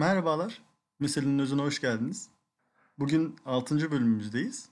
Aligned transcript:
Merhabalar, 0.00 0.62
Meselenin 1.00 1.38
Özüne 1.38 1.62
hoş 1.62 1.80
geldiniz. 1.80 2.28
Bugün 2.98 3.36
6. 3.44 3.90
bölümümüzdeyiz 3.90 4.68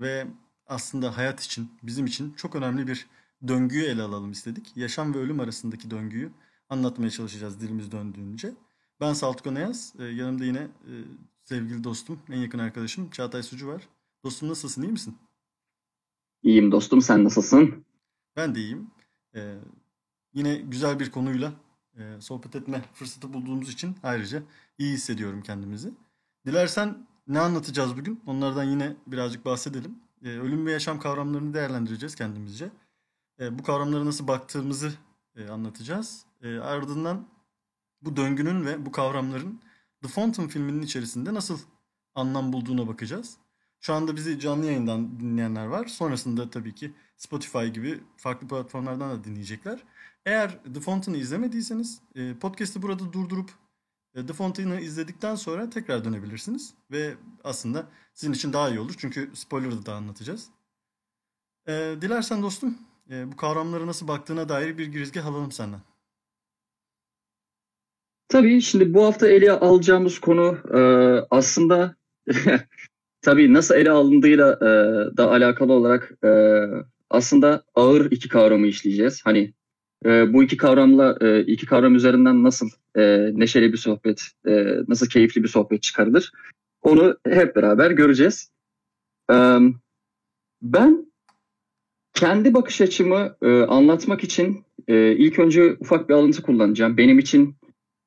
ve 0.00 0.26
aslında 0.66 1.16
hayat 1.16 1.40
için, 1.40 1.70
bizim 1.82 2.06
için 2.06 2.32
çok 2.32 2.56
önemli 2.56 2.86
bir 2.86 3.06
döngüyü 3.48 3.84
ele 3.84 4.02
alalım 4.02 4.32
istedik. 4.32 4.76
Yaşam 4.76 5.14
ve 5.14 5.18
ölüm 5.18 5.40
arasındaki 5.40 5.90
döngüyü 5.90 6.30
anlatmaya 6.68 7.10
çalışacağız 7.10 7.60
dilimiz 7.60 7.92
döndüğünce. 7.92 8.54
Ben 9.00 9.12
Saltıko 9.12 9.54
Neyaz, 9.54 9.94
e, 9.98 10.04
yanımda 10.04 10.44
yine 10.44 10.58
e, 10.60 10.92
sevgili 11.44 11.84
dostum, 11.84 12.18
en 12.30 12.38
yakın 12.38 12.58
arkadaşım 12.58 13.10
Çağatay 13.10 13.42
Sucu 13.42 13.68
var. 13.68 13.88
Dostum 14.24 14.48
nasılsın, 14.48 14.82
iyi 14.82 14.92
misin? 14.92 15.16
İyiyim 16.42 16.72
dostum, 16.72 17.02
sen 17.02 17.24
nasılsın? 17.24 17.84
Ben 18.36 18.54
de 18.54 18.60
iyiyim. 18.60 18.90
Ee, 19.34 19.54
yine 20.34 20.54
güzel 20.56 21.00
bir 21.00 21.10
konuyla 21.10 21.52
e, 21.98 22.20
sohbet 22.20 22.56
etme 22.56 22.84
fırsatı 22.94 23.32
bulduğumuz 23.32 23.72
için 23.72 23.96
ayrıca 24.02 24.42
iyi 24.78 24.92
hissediyorum 24.92 25.42
kendimizi. 25.42 25.94
Dilersen 26.46 27.06
ne 27.28 27.40
anlatacağız 27.40 27.96
bugün? 27.96 28.20
Onlardan 28.26 28.64
yine 28.64 28.96
birazcık 29.06 29.44
bahsedelim. 29.44 29.98
E, 30.24 30.28
ölüm 30.28 30.66
ve 30.66 30.72
yaşam 30.72 30.98
kavramlarını 30.98 31.54
değerlendireceğiz 31.54 32.14
kendimizce. 32.14 32.70
E, 33.40 33.58
bu 33.58 33.62
kavramlara 33.62 34.04
nasıl 34.04 34.28
baktığımızı 34.28 34.92
e, 35.36 35.48
anlatacağız. 35.48 36.24
E, 36.42 36.58
ardından 36.58 37.26
bu 38.02 38.16
döngünün 38.16 38.66
ve 38.66 38.86
bu 38.86 38.92
kavramların 38.92 39.60
The 40.02 40.08
Fountain 40.08 40.48
filminin 40.48 40.82
içerisinde 40.82 41.34
nasıl 41.34 41.58
anlam 42.14 42.52
bulduğuna 42.52 42.88
bakacağız. 42.88 43.36
Şu 43.80 43.94
anda 43.94 44.16
bizi 44.16 44.40
canlı 44.40 44.66
yayından 44.66 45.20
dinleyenler 45.20 45.66
var. 45.66 45.86
Sonrasında 45.86 46.50
tabii 46.50 46.74
ki 46.74 46.92
Spotify 47.16 47.66
gibi 47.66 48.00
farklı 48.16 48.48
platformlardan 48.48 49.10
da 49.10 49.24
dinleyecekler. 49.24 49.82
Eğer 50.28 50.50
The 50.74 50.80
Fountain'ı 50.80 51.16
izlemediyseniz 51.16 52.00
e, 52.16 52.34
podcast'i 52.40 52.82
burada 52.82 53.12
durdurup 53.12 53.50
e, 54.14 54.26
The 54.26 54.32
Fountain'ı 54.32 54.80
izledikten 54.80 55.34
sonra 55.34 55.70
tekrar 55.70 56.04
dönebilirsiniz. 56.04 56.74
Ve 56.90 57.14
aslında 57.44 57.86
sizin 58.14 58.32
için 58.32 58.52
daha 58.52 58.68
iyi 58.68 58.80
olur. 58.80 58.94
Çünkü 58.98 59.30
spoiler'ı 59.34 59.86
da 59.86 59.94
anlatacağız. 59.94 60.46
E, 61.68 61.72
dilersen 62.00 62.42
dostum 62.42 62.78
bu 63.10 63.36
kavramlara 63.36 63.86
nasıl 63.86 64.08
baktığına 64.08 64.48
dair 64.48 64.78
bir 64.78 64.86
girizgah 64.86 65.26
alalım 65.26 65.52
senden. 65.52 65.80
Tabii 68.28 68.62
şimdi 68.62 68.94
bu 68.94 69.04
hafta 69.04 69.28
ele 69.28 69.52
alacağımız 69.52 70.18
konu 70.18 70.58
aslında 71.30 71.96
tabii 73.22 73.52
nasıl 73.52 73.74
ele 73.74 73.90
alındığıyla 73.90 74.52
e, 74.52 74.66
da 75.16 75.30
alakalı 75.30 75.72
olarak 75.72 76.24
e, 76.24 76.30
aslında 77.10 77.64
ağır 77.74 78.10
iki 78.10 78.28
kavramı 78.28 78.66
işleyeceğiz. 78.66 79.20
Hani 79.24 79.54
e, 80.04 80.32
bu 80.32 80.42
iki 80.42 80.56
kavramla 80.56 81.16
e, 81.20 81.40
iki 81.40 81.66
kavram 81.66 81.94
üzerinden 81.94 82.42
nasıl 82.42 82.68
e, 82.96 83.30
neşeli 83.32 83.72
bir 83.72 83.78
sohbet, 83.78 84.22
e, 84.46 84.66
nasıl 84.88 85.08
keyifli 85.08 85.42
bir 85.42 85.48
sohbet 85.48 85.82
çıkarılır 85.82 86.32
onu 86.82 87.16
hep 87.28 87.56
beraber 87.56 87.90
göreceğiz. 87.90 88.50
E, 89.30 89.58
ben 90.62 91.06
kendi 92.14 92.54
bakış 92.54 92.80
açımı 92.80 93.36
e, 93.42 93.62
anlatmak 93.62 94.24
için 94.24 94.64
e, 94.88 95.16
ilk 95.16 95.38
önce 95.38 95.76
ufak 95.80 96.08
bir 96.08 96.14
alıntı 96.14 96.42
kullanacağım. 96.42 96.96
Benim 96.96 97.18
için 97.18 97.56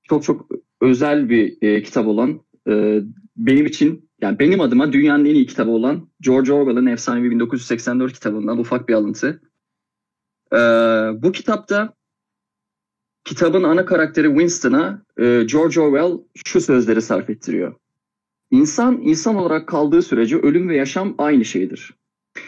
çok 0.03 0.23
çok 0.23 0.49
özel 0.81 1.29
bir 1.29 1.57
e, 1.61 1.83
kitap 1.83 2.07
olan, 2.07 2.41
e, 2.69 3.01
benim 3.37 3.65
için 3.65 4.09
yani 4.21 4.39
benim 4.39 4.61
adıma 4.61 4.93
dünyanın 4.93 5.25
en 5.25 5.35
iyi 5.35 5.45
kitabı 5.45 5.71
olan 5.71 6.09
George 6.21 6.53
Orwell'ın 6.53 6.85
efsanevi 6.85 7.31
1984 7.31 8.13
kitabından 8.13 8.57
ufak 8.57 8.89
bir 8.89 8.93
alıntı. 8.93 9.41
Ee, 10.53 10.57
bu 11.21 11.31
kitapta 11.31 11.93
kitabın 13.23 13.63
ana 13.63 13.85
karakteri 13.85 14.27
Winston'a 14.27 15.05
e, 15.17 15.43
George 15.43 15.79
Orwell 15.79 16.17
şu 16.45 16.61
sözleri 16.61 17.01
sarf 17.01 17.29
ettiriyor. 17.29 17.75
İnsan, 18.51 19.01
insan 19.01 19.35
olarak 19.35 19.67
kaldığı 19.67 20.01
sürece 20.01 20.37
ölüm 20.37 20.69
ve 20.69 20.77
yaşam 20.77 21.15
aynı 21.17 21.45
şeydir. 21.45 21.93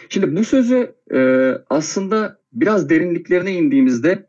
Şimdi 0.08 0.36
bu 0.36 0.44
sözü 0.44 0.94
e, 1.14 1.50
aslında 1.70 2.38
biraz 2.52 2.90
derinliklerine 2.90 3.52
indiğimizde 3.52 4.26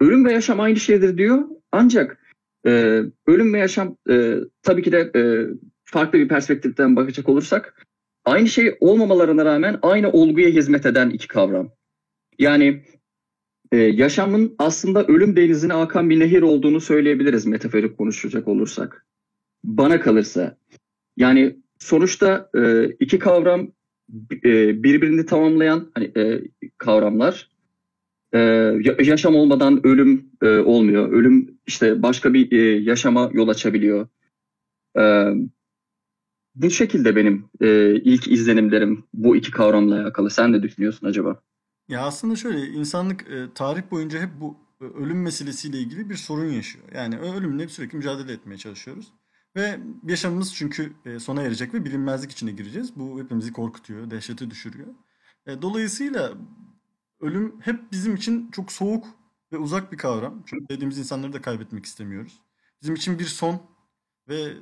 ölüm 0.00 0.24
ve 0.24 0.32
yaşam 0.32 0.60
aynı 0.60 0.76
şeydir 0.76 1.18
diyor. 1.18 1.44
Ancak 1.72 2.18
e, 2.66 3.02
ölüm 3.26 3.54
ve 3.54 3.58
yaşam 3.58 3.96
e, 4.10 4.34
tabii 4.62 4.82
ki 4.82 4.92
de 4.92 5.10
e, 5.16 5.22
farklı 5.84 6.18
bir 6.18 6.28
perspektiften 6.28 6.96
bakacak 6.96 7.28
olursak 7.28 7.86
aynı 8.24 8.48
şey 8.48 8.76
olmamalarına 8.80 9.44
rağmen 9.44 9.78
aynı 9.82 10.10
olguya 10.10 10.48
hizmet 10.48 10.86
eden 10.86 11.10
iki 11.10 11.28
kavram. 11.28 11.70
Yani 12.38 12.82
e, 13.72 13.76
yaşamın 13.76 14.54
aslında 14.58 15.04
ölüm 15.04 15.36
denizine 15.36 15.74
akan 15.74 16.10
bir 16.10 16.20
nehir 16.20 16.42
olduğunu 16.42 16.80
söyleyebiliriz 16.80 17.46
metaforik 17.46 17.98
konuşacak 17.98 18.48
olursak. 18.48 19.06
Bana 19.64 20.00
kalırsa. 20.00 20.56
Yani 21.16 21.56
sonuçta 21.78 22.50
e, 22.54 22.84
iki 23.00 23.18
kavram 23.18 23.72
e, 24.44 24.82
birbirini 24.82 25.26
tamamlayan 25.26 25.90
hani, 25.94 26.12
e, 26.16 26.42
kavramlar. 26.78 27.50
E, 28.34 28.38
yaşam 29.02 29.36
olmadan 29.36 29.86
ölüm 29.86 30.30
e, 30.42 30.48
olmuyor. 30.48 31.12
Ölüm 31.12 31.58
işte 31.66 32.02
başka 32.02 32.34
bir 32.34 32.52
e, 32.52 32.78
yaşama 32.78 33.30
yol 33.32 33.48
açabiliyor. 33.48 34.08
E, 34.98 35.32
bu 36.54 36.70
şekilde 36.70 37.16
benim 37.16 37.44
e, 37.60 37.94
ilk 37.94 38.28
izlenimlerim 38.28 39.04
bu 39.14 39.36
iki 39.36 39.50
kavramla 39.50 40.02
alakalı. 40.02 40.30
Sen 40.30 40.52
ne 40.52 40.62
düşünüyorsun 40.62 41.06
acaba? 41.06 41.40
Ya 41.88 42.02
aslında 42.06 42.36
şöyle 42.36 42.68
insanlık 42.68 43.30
e, 43.30 43.54
tarih 43.54 43.82
boyunca 43.90 44.20
hep 44.20 44.40
bu 44.40 44.56
e, 44.80 44.84
ölüm 44.84 45.22
meselesiyle 45.22 45.78
ilgili 45.78 46.10
bir 46.10 46.16
sorun 46.16 46.48
yaşıyor. 46.50 46.84
Yani 46.94 47.18
ölümle 47.18 47.68
sürekli 47.68 47.96
mücadele 47.96 48.32
etmeye 48.32 48.56
çalışıyoruz. 48.56 49.12
Ve 49.56 49.80
yaşamımız 50.06 50.54
çünkü 50.54 50.92
e, 51.04 51.18
sona 51.18 51.42
erecek 51.42 51.74
ve 51.74 51.84
bilinmezlik 51.84 52.30
içine 52.32 52.52
gireceğiz. 52.52 52.96
Bu 52.96 53.20
hepimizi 53.20 53.52
korkutuyor, 53.52 54.10
dehşete 54.10 54.50
düşürüyor. 54.50 54.94
E, 55.46 55.62
dolayısıyla 55.62 56.34
ölüm 57.20 57.60
hep 57.60 57.92
bizim 57.92 58.14
için 58.14 58.50
çok 58.50 58.72
soğuk 58.72 59.06
ve 59.52 59.58
uzak 59.58 59.92
bir 59.92 59.96
kavram. 59.98 60.42
Çünkü 60.46 60.64
sevdiğimiz 60.70 60.98
insanları 60.98 61.32
da 61.32 61.42
kaybetmek 61.42 61.84
istemiyoruz. 61.86 62.42
Bizim 62.82 62.94
için 62.94 63.18
bir 63.18 63.24
son 63.24 63.62
ve 64.28 64.56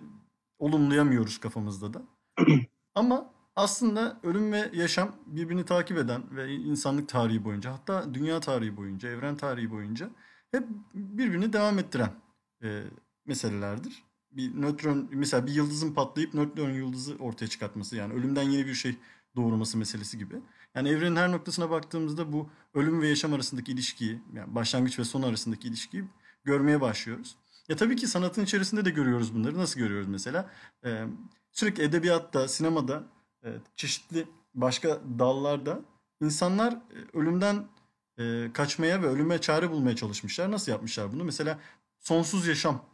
olumlayamıyoruz 0.58 1.38
kafamızda 1.38 1.94
da. 1.94 2.02
Ama 2.94 3.34
aslında 3.56 4.20
ölüm 4.22 4.52
ve 4.52 4.70
yaşam 4.74 5.16
birbirini 5.26 5.64
takip 5.64 5.98
eden 5.98 6.36
ve 6.36 6.54
insanlık 6.54 7.08
tarihi 7.08 7.44
boyunca 7.44 7.72
hatta 7.72 8.14
dünya 8.14 8.40
tarihi 8.40 8.76
boyunca, 8.76 9.08
evren 9.08 9.36
tarihi 9.36 9.70
boyunca 9.70 10.10
hep 10.50 10.64
birbirini 10.94 11.52
devam 11.52 11.78
ettiren 11.78 12.10
e, 12.62 12.82
meselelerdir. 13.26 14.04
Bir 14.32 14.62
nötron 14.62 15.08
mesela 15.12 15.46
bir 15.46 15.52
yıldızın 15.52 15.94
patlayıp 15.94 16.34
nötron 16.34 16.70
yıldızı 16.70 17.16
ortaya 17.16 17.46
çıkartması 17.46 17.96
yani 17.96 18.14
ölümden 18.14 18.42
yeni 18.42 18.66
bir 18.66 18.74
şey 18.74 18.96
doğurması 19.36 19.78
meselesi 19.78 20.18
gibi. 20.18 20.36
Yani 20.74 20.88
evrenin 20.88 21.16
her 21.16 21.32
noktasına 21.32 21.70
baktığımızda 21.70 22.32
bu 22.32 22.50
ölüm 22.74 23.00
ve 23.00 23.08
yaşam 23.08 23.32
arasındaki 23.32 23.72
ilişkiyi, 23.72 24.22
yani 24.34 24.54
başlangıç 24.54 24.98
ve 24.98 25.04
son 25.04 25.22
arasındaki 25.22 25.68
ilişkiyi 25.68 26.04
görmeye 26.44 26.80
başlıyoruz. 26.80 27.36
Ya 27.68 27.76
tabii 27.76 27.96
ki 27.96 28.06
sanatın 28.06 28.44
içerisinde 28.44 28.84
de 28.84 28.90
görüyoruz 28.90 29.34
bunları. 29.34 29.58
Nasıl 29.58 29.80
görüyoruz 29.80 30.08
mesela? 30.08 30.50
Ee, 30.84 31.06
sürekli 31.52 31.82
edebiyatta, 31.82 32.48
sinemada, 32.48 33.06
çeşitli 33.76 34.26
başka 34.54 35.00
dallarda 35.18 35.80
insanlar 36.20 36.72
e, 36.72 37.18
ölümden 37.18 37.68
e, 38.18 38.50
kaçmaya 38.52 39.02
ve 39.02 39.06
ölüme 39.06 39.40
çare 39.40 39.70
bulmaya 39.70 39.96
çalışmışlar. 39.96 40.50
Nasıl 40.50 40.72
yapmışlar 40.72 41.12
bunu? 41.12 41.24
Mesela 41.24 41.58
sonsuz 41.98 42.46
yaşam 42.46 42.84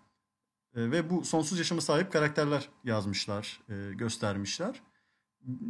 e, 0.75 0.91
ve 0.91 1.11
bu 1.11 1.25
sonsuz 1.25 1.59
yaşama 1.59 1.81
sahip 1.81 2.13
karakterler 2.13 2.69
yazmışlar, 2.85 3.61
e, 3.69 3.95
göstermişler. 3.95 4.83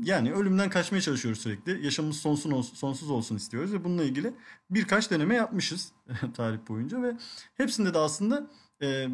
Yani 0.02 0.32
ölümden 0.32 0.70
kaçmaya 0.70 1.00
çalışıyoruz 1.00 1.40
sürekli. 1.40 1.84
Yaşamımız 1.84 2.16
sonsuz 2.16 2.52
olsun, 2.52 2.74
sonsuz 2.74 3.10
olsun 3.10 3.36
istiyoruz 3.36 3.72
ve 3.72 3.84
bununla 3.84 4.04
ilgili 4.04 4.34
birkaç 4.70 5.10
deneme 5.10 5.34
yapmışız 5.34 5.92
tarih 6.34 6.58
boyunca 6.68 7.02
ve 7.02 7.16
hepsinde 7.54 7.94
de 7.94 7.98
aslında 7.98 8.50
e, 8.82 9.08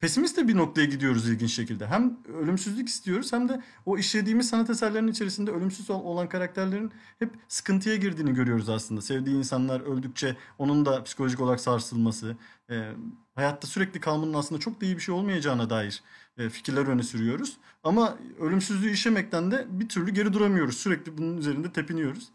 pesimist 0.00 0.36
de 0.36 0.48
bir 0.48 0.56
noktaya 0.56 0.84
gidiyoruz 0.84 1.28
ilginç 1.28 1.52
şekilde. 1.52 1.86
Hem 1.86 2.18
ölümsüzlük 2.42 2.88
istiyoruz 2.88 3.32
hem 3.32 3.48
de 3.48 3.62
o 3.86 3.98
işlediğimiz 3.98 4.48
sanat 4.48 4.70
eserlerinin 4.70 5.12
içerisinde 5.12 5.50
ölümsüz 5.50 5.90
olan 5.90 6.28
karakterlerin 6.28 6.92
hep 7.18 7.30
sıkıntıya 7.48 7.96
girdiğini 7.96 8.34
görüyoruz 8.34 8.68
aslında. 8.68 9.00
Sevdiği 9.00 9.36
insanlar 9.36 9.80
öldükçe 9.80 10.36
onun 10.58 10.86
da 10.86 11.04
psikolojik 11.04 11.40
olarak 11.40 11.60
sarsılması, 11.60 12.36
e, 12.70 12.92
hayatta 13.34 13.66
sürekli 13.66 14.00
kalmanın 14.00 14.34
aslında 14.34 14.60
çok 14.60 14.80
da 14.80 14.86
iyi 14.86 14.96
bir 14.96 15.02
şey 15.02 15.14
olmayacağına 15.14 15.70
dair 15.70 16.02
e, 16.38 16.48
fikirler 16.48 16.86
öne 16.86 17.02
sürüyoruz. 17.02 17.56
Ama 17.84 18.18
ölümsüzlüğü 18.40 18.90
işemekten 18.90 19.50
de 19.50 19.66
bir 19.70 19.88
türlü 19.88 20.10
geri 20.10 20.32
duramıyoruz. 20.32 20.76
Sürekli 20.76 21.18
bunun 21.18 21.36
üzerinde 21.36 21.72
tepiniyoruz. 21.72 22.28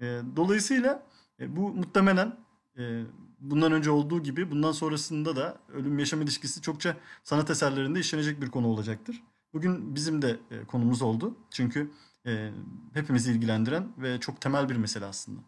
E, 0.00 0.20
dolayısıyla 0.36 1.06
e, 1.40 1.56
bu 1.56 1.74
muhtemelen 1.74 2.36
e, 2.78 3.02
bundan 3.40 3.72
önce 3.72 3.90
olduğu 3.90 4.22
gibi 4.22 4.50
bundan 4.50 4.72
sonrasında 4.72 5.36
da 5.36 5.58
ölüm 5.72 5.98
yaşam 5.98 6.22
ilişkisi 6.22 6.62
çokça 6.62 6.96
sanat 7.22 7.50
eserlerinde 7.50 8.00
işlenecek 8.00 8.40
bir 8.40 8.50
konu 8.50 8.66
olacaktır. 8.66 9.22
Bugün 9.52 9.94
bizim 9.94 10.22
de 10.22 10.36
e, 10.50 10.64
konumuz 10.64 11.02
oldu. 11.02 11.36
Çünkü 11.50 11.90
e, 12.26 12.50
hepimizi 12.94 13.32
ilgilendiren 13.32 13.92
ve 13.98 14.20
çok 14.20 14.40
temel 14.40 14.68
bir 14.68 14.76
mesele 14.76 15.04
aslında. 15.04 15.40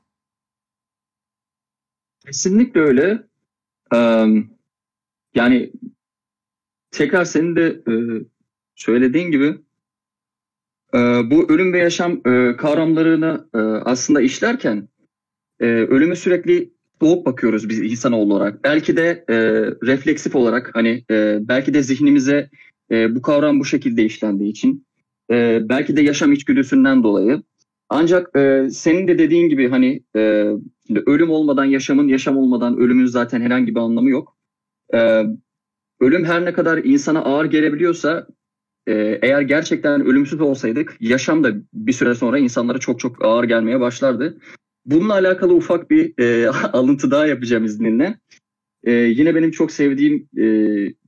Kesinlikle 2.26 2.80
öyle. 2.80 3.26
yani 5.34 5.72
tekrar 6.90 7.24
senin 7.24 7.56
de 7.56 7.66
e, 7.66 7.94
söylediğin 8.74 9.30
gibi 9.30 9.58
bu 11.30 11.52
ölüm 11.52 11.72
ve 11.72 11.78
yaşam 11.78 12.22
kavramlarını 12.56 13.48
aslında 13.84 14.20
işlerken 14.20 14.88
ölümü 15.60 16.16
sürekli 16.16 16.72
soğuk 17.00 17.26
bakıyoruz 17.26 17.68
biz 17.68 17.78
insanoğlu 17.78 18.34
olarak. 18.34 18.64
Belki 18.64 18.96
de 18.96 19.24
e, 19.28 19.36
refleksif 19.86 20.36
olarak 20.36 20.70
hani 20.74 21.04
e, 21.10 21.38
belki 21.40 21.74
de 21.74 21.82
zihnimize 21.82 22.50
e, 22.90 23.14
bu 23.14 23.22
kavram 23.22 23.60
bu 23.60 23.64
şekilde 23.64 24.04
işlendiği 24.04 24.50
için 24.50 24.86
e, 25.30 25.68
belki 25.68 25.96
de 25.96 26.02
yaşam 26.02 26.32
içgüdüsünden 26.32 27.02
dolayı. 27.02 27.42
Ancak 27.88 28.36
e, 28.36 28.70
senin 28.70 29.08
de 29.08 29.18
dediğin 29.18 29.48
gibi 29.48 29.68
hani 29.68 30.02
e, 30.16 30.20
ölüm 31.06 31.30
olmadan 31.30 31.64
yaşamın, 31.64 32.08
yaşam 32.08 32.36
olmadan 32.36 32.76
ölümün 32.76 33.06
zaten 33.06 33.40
herhangi 33.40 33.74
bir 33.74 33.80
anlamı 33.80 34.10
yok. 34.10 34.36
E, 34.94 35.22
ölüm 36.00 36.24
her 36.24 36.44
ne 36.44 36.52
kadar 36.52 36.78
insana 36.78 37.20
ağır 37.24 37.44
gelebiliyorsa 37.44 38.26
e, 38.86 39.18
eğer 39.22 39.40
gerçekten 39.40 40.06
ölümsüz 40.06 40.40
olsaydık 40.40 40.96
yaşam 41.00 41.44
da 41.44 41.52
bir 41.72 41.92
süre 41.92 42.14
sonra 42.14 42.38
insanlara 42.38 42.78
çok 42.78 43.00
çok 43.00 43.24
ağır 43.24 43.44
gelmeye 43.44 43.80
başlardı. 43.80 44.38
Bununla 44.90 45.12
alakalı 45.12 45.54
ufak 45.54 45.90
bir 45.90 46.22
e, 46.22 46.48
alıntı 46.72 47.10
daha 47.10 47.26
yapacağım 47.26 47.64
izninle. 47.64 48.18
E, 48.84 48.92
yine 48.92 49.34
benim 49.34 49.50
çok 49.50 49.72
sevdiğim 49.72 50.28
e, 50.38 50.44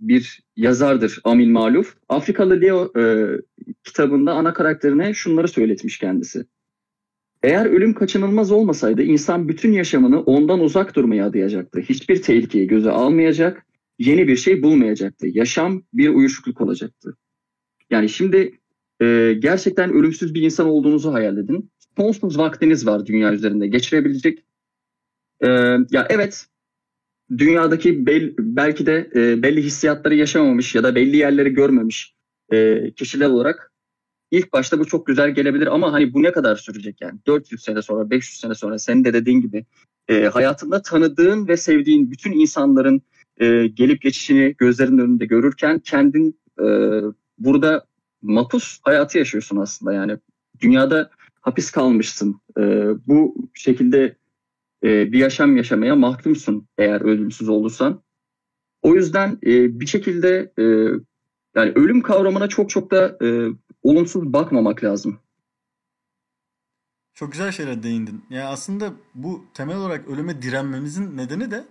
bir 0.01 0.43
yazardır 0.57 1.21
Amil 1.25 1.49
Maluf. 1.49 1.97
Afrikalı 2.09 2.61
Leo 2.61 2.93
e, 2.99 3.37
kitabında 3.85 4.33
ana 4.33 4.53
karakterine 4.53 5.15
şunları 5.15 5.49
söyletmiş 5.49 5.99
kendisi. 5.99 6.45
Eğer 7.43 7.67
ölüm 7.67 7.95
kaçınılmaz 7.95 8.53
olmasaydı 8.53 9.03
insan 9.03 9.49
bütün 9.49 9.73
yaşamını 9.73 10.21
ondan 10.21 10.61
uzak 10.61 10.97
durmaya 10.97 11.27
adayacaktı. 11.27 11.81
Hiçbir 11.81 12.23
tehlikeyi 12.23 12.67
göze 12.67 12.91
almayacak, 12.91 13.67
yeni 13.99 14.29
bir 14.29 14.37
şey 14.37 14.63
bulmayacaktı. 14.63 15.27
Yaşam 15.27 15.83
bir 15.95 16.09
uyuşukluk 16.09 16.61
olacaktı. 16.61 17.17
Yani 17.91 18.09
şimdi 18.09 18.59
e, 19.03 19.37
gerçekten 19.39 19.93
ölümsüz 19.93 20.35
bir 20.35 20.43
insan 20.43 20.69
olduğunuzu 20.69 21.13
hayal 21.13 21.39
edin. 21.39 21.71
Sonsuz 21.97 22.39
vaktiniz 22.39 22.87
var 22.87 23.07
dünya 23.07 23.33
üzerinde 23.33 23.67
geçirebilecek. 23.67 24.45
E, 25.41 25.49
ya 25.91 26.07
evet 26.09 26.47
dünyadaki 27.39 28.07
bel, 28.07 28.35
belki 28.39 28.87
de 28.87 29.11
e, 29.15 29.43
belli 29.43 29.63
hissiyatları 29.63 30.15
yaşamamış 30.15 30.75
ya 30.75 30.83
da 30.83 30.95
belli 30.95 31.17
yerleri 31.17 31.51
görmemiş 31.51 32.15
e, 32.53 32.91
kişiler 32.91 33.27
olarak 33.27 33.73
ilk 34.31 34.53
başta 34.53 34.79
bu 34.79 34.85
çok 34.85 35.07
güzel 35.07 35.31
gelebilir. 35.31 35.67
Ama 35.67 35.93
hani 35.93 36.15
bu 36.15 36.23
ne 36.23 36.33
kadar 36.33 36.57
sürecek 36.57 37.01
yani? 37.01 37.19
400 37.27 37.63
sene 37.63 37.83
sonra 37.83 38.11
500 38.11 38.41
sene 38.41 38.55
sonra 38.55 38.79
senin 38.79 39.05
de 39.05 39.13
dediğin 39.13 39.41
gibi 39.41 39.65
e, 40.09 40.25
hayatında 40.25 40.83
tanıdığın 40.83 41.49
ve 41.49 41.57
sevdiğin 41.57 42.11
bütün 42.11 42.33
insanların 42.33 43.03
e, 43.41 43.67
gelip 43.67 44.03
geçişini 44.03 44.55
gözlerinin 44.59 44.99
önünde 44.99 45.27
görürken 45.27 45.79
kendin 45.79 46.41
e, 46.61 46.67
burada 47.39 47.87
mapus 48.23 48.79
hayatı 48.83 49.19
yaşıyorsun 49.19 49.57
aslında. 49.57 49.93
Yani 49.93 50.17
dünyada 50.61 51.11
hapis 51.43 51.71
kalmışsın 51.71 52.41
e, 52.59 52.63
bu 53.07 53.35
şekilde 53.55 54.17
e, 54.85 55.13
bir 55.13 55.19
yaşam 55.19 55.57
yaşamaya 55.57 55.97
mahkumsun 55.97 56.69
eğer 56.79 57.01
ölümsüz 57.01 57.49
olursan. 57.49 58.03
O 58.83 58.95
yüzden 58.95 59.39
e, 59.47 59.81
bir 59.81 59.87
şekilde 59.87 60.53
e, 60.59 60.65
yani 61.57 61.73
ölüm 61.75 62.03
kavramına 62.03 62.49
çok 62.49 62.71
çok 62.71 62.91
da 62.91 63.17
e, 63.25 63.49
olumsuz 63.83 64.33
bakmamak 64.33 64.85
lazım. 64.85 65.19
Çok 67.15 67.33
güzel 67.33 67.53
şeyler 67.53 67.83
değindin. 67.83 68.25
Yani 68.31 68.45
aslında 68.45 68.93
bu 69.15 69.45
temel 69.55 69.77
olarak 69.77 70.09
ölüme 70.09 70.43
direnmemizin 70.43 71.17
nedeni 71.17 71.51
de 71.51 71.65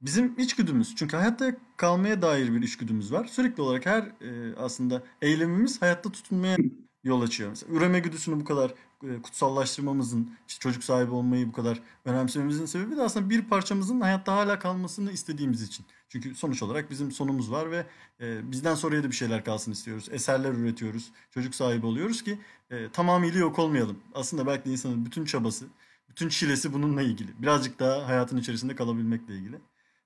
bizim 0.00 0.34
içgüdümüz. 0.38 0.94
Çünkü 0.96 1.16
hayatta 1.16 1.56
kalmaya 1.76 2.22
dair 2.22 2.54
bir 2.54 2.62
içgüdümüz 2.62 3.12
var. 3.12 3.24
Sürekli 3.24 3.62
olarak 3.62 3.86
her 3.86 4.02
e, 4.02 4.54
aslında 4.56 5.02
eylemimiz 5.22 5.82
hayatta 5.82 6.12
tutunmaya 6.12 6.56
yol 7.04 7.22
açıyor. 7.22 7.50
Mesela 7.50 7.72
üreme 7.72 8.00
güdüsünü 8.00 8.40
bu 8.40 8.44
kadar 8.44 8.74
kutsallaştırmamızın, 9.22 10.30
işte 10.48 10.60
çocuk 10.60 10.84
sahibi 10.84 11.10
olmayı 11.10 11.48
bu 11.48 11.52
kadar 11.52 11.82
önemsememizin 12.04 12.66
sebebi 12.66 12.96
de 12.96 13.02
aslında 13.02 13.30
bir 13.30 13.42
parçamızın 13.42 14.00
hayatta 14.00 14.36
hala 14.36 14.58
kalmasını 14.58 15.12
istediğimiz 15.12 15.62
için. 15.62 15.86
Çünkü 16.08 16.34
sonuç 16.34 16.62
olarak 16.62 16.90
bizim 16.90 17.12
sonumuz 17.12 17.50
var 17.50 17.70
ve 17.70 17.86
e, 18.20 18.50
bizden 18.52 18.74
sonraya 18.74 19.02
da 19.02 19.10
bir 19.10 19.16
şeyler 19.16 19.44
kalsın 19.44 19.72
istiyoruz. 19.72 20.08
Eserler 20.10 20.52
üretiyoruz, 20.52 21.12
çocuk 21.30 21.54
sahibi 21.54 21.86
oluyoruz 21.86 22.24
ki 22.24 22.38
e, 22.70 22.90
tamamıyla 22.90 23.40
yok 23.40 23.58
olmayalım. 23.58 23.98
Aslında 24.14 24.46
belki 24.46 24.64
de 24.64 24.72
insanın 24.72 25.06
bütün 25.06 25.24
çabası, 25.24 25.66
bütün 26.08 26.28
çilesi 26.28 26.72
bununla 26.72 27.02
ilgili. 27.02 27.42
Birazcık 27.42 27.78
daha 27.78 28.08
hayatın 28.08 28.36
içerisinde 28.36 28.76
kalabilmekle 28.76 29.34
ilgili. 29.34 29.58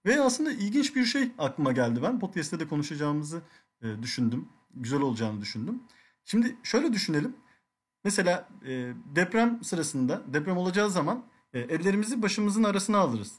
Ve 0.07 0.21
aslında 0.21 0.53
ilginç 0.53 0.97
bir 0.97 1.05
şey 1.05 1.33
aklıma 1.39 1.73
geldi 1.73 2.01
ben. 2.03 2.21
Podcast'te 2.21 2.61
de 2.61 2.69
konuşacağımızı 2.69 3.43
e, 3.83 4.03
düşündüm. 4.03 4.49
Güzel 4.75 5.01
olacağını 5.01 5.41
düşündüm. 5.41 5.83
Şimdi 6.25 6.57
şöyle 6.63 6.93
düşünelim. 6.93 7.37
Mesela 8.05 8.49
e, 8.67 8.93
deprem 9.17 9.65
sırasında 9.65 10.23
deprem 10.27 10.57
olacağı 10.57 10.91
zaman 10.91 11.25
e, 11.55 11.61
ellerimizi 11.61 12.23
başımızın 12.23 12.65
arasına 12.65 12.99
alırız. 12.99 13.33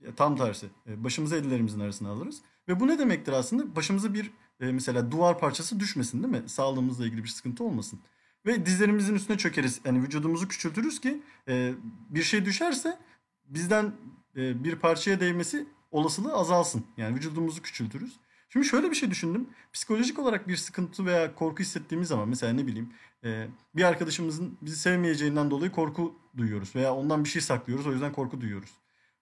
Ya, 0.00 0.14
tam 0.14 0.36
tersi. 0.36 0.66
E, 0.86 1.04
başımızı 1.04 1.36
ellerimizin 1.36 1.80
arasına 1.80 2.08
alırız. 2.10 2.42
Ve 2.68 2.80
bu 2.80 2.88
ne 2.88 2.98
demektir 2.98 3.32
aslında? 3.32 3.76
Başımıza 3.76 4.14
bir 4.14 4.30
e, 4.60 4.72
mesela 4.72 5.10
duvar 5.10 5.38
parçası 5.38 5.80
düşmesin 5.80 6.22
değil 6.22 6.42
mi? 6.42 6.48
Sağlığımızla 6.48 7.06
ilgili 7.06 7.24
bir 7.24 7.28
sıkıntı 7.28 7.64
olmasın. 7.64 8.00
Ve 8.46 8.66
dizlerimizin 8.66 9.14
üstüne 9.14 9.38
çökeriz. 9.38 9.80
Yani 9.84 10.02
vücudumuzu 10.02 10.48
küçültürüz 10.48 11.00
ki 11.00 11.22
e, 11.48 11.74
bir 12.10 12.22
şey 12.22 12.44
düşerse 12.44 12.98
bizden 13.44 13.92
e, 14.36 14.64
bir 14.64 14.76
parçaya 14.76 15.20
değmesi 15.20 15.66
olasılığı 15.90 16.34
azalsın. 16.34 16.84
Yani 16.96 17.16
vücudumuzu 17.16 17.62
küçültürüz. 17.62 18.16
Şimdi 18.48 18.66
şöyle 18.66 18.90
bir 18.90 18.96
şey 18.96 19.10
düşündüm. 19.10 19.48
Psikolojik 19.72 20.18
olarak 20.18 20.48
bir 20.48 20.56
sıkıntı 20.56 21.06
veya 21.06 21.34
korku 21.34 21.62
hissettiğimiz 21.62 22.08
zaman 22.08 22.28
mesela 22.28 22.52
ne 22.52 22.66
bileyim 22.66 22.92
e, 23.24 23.46
bir 23.76 23.82
arkadaşımızın 23.82 24.58
bizi 24.62 24.76
sevmeyeceğinden 24.76 25.50
dolayı 25.50 25.72
korku 25.72 26.14
duyuyoruz 26.36 26.76
veya 26.76 26.94
ondan 26.94 27.24
bir 27.24 27.28
şey 27.28 27.42
saklıyoruz 27.42 27.86
o 27.86 27.92
yüzden 27.92 28.12
korku 28.12 28.40
duyuyoruz. 28.40 28.70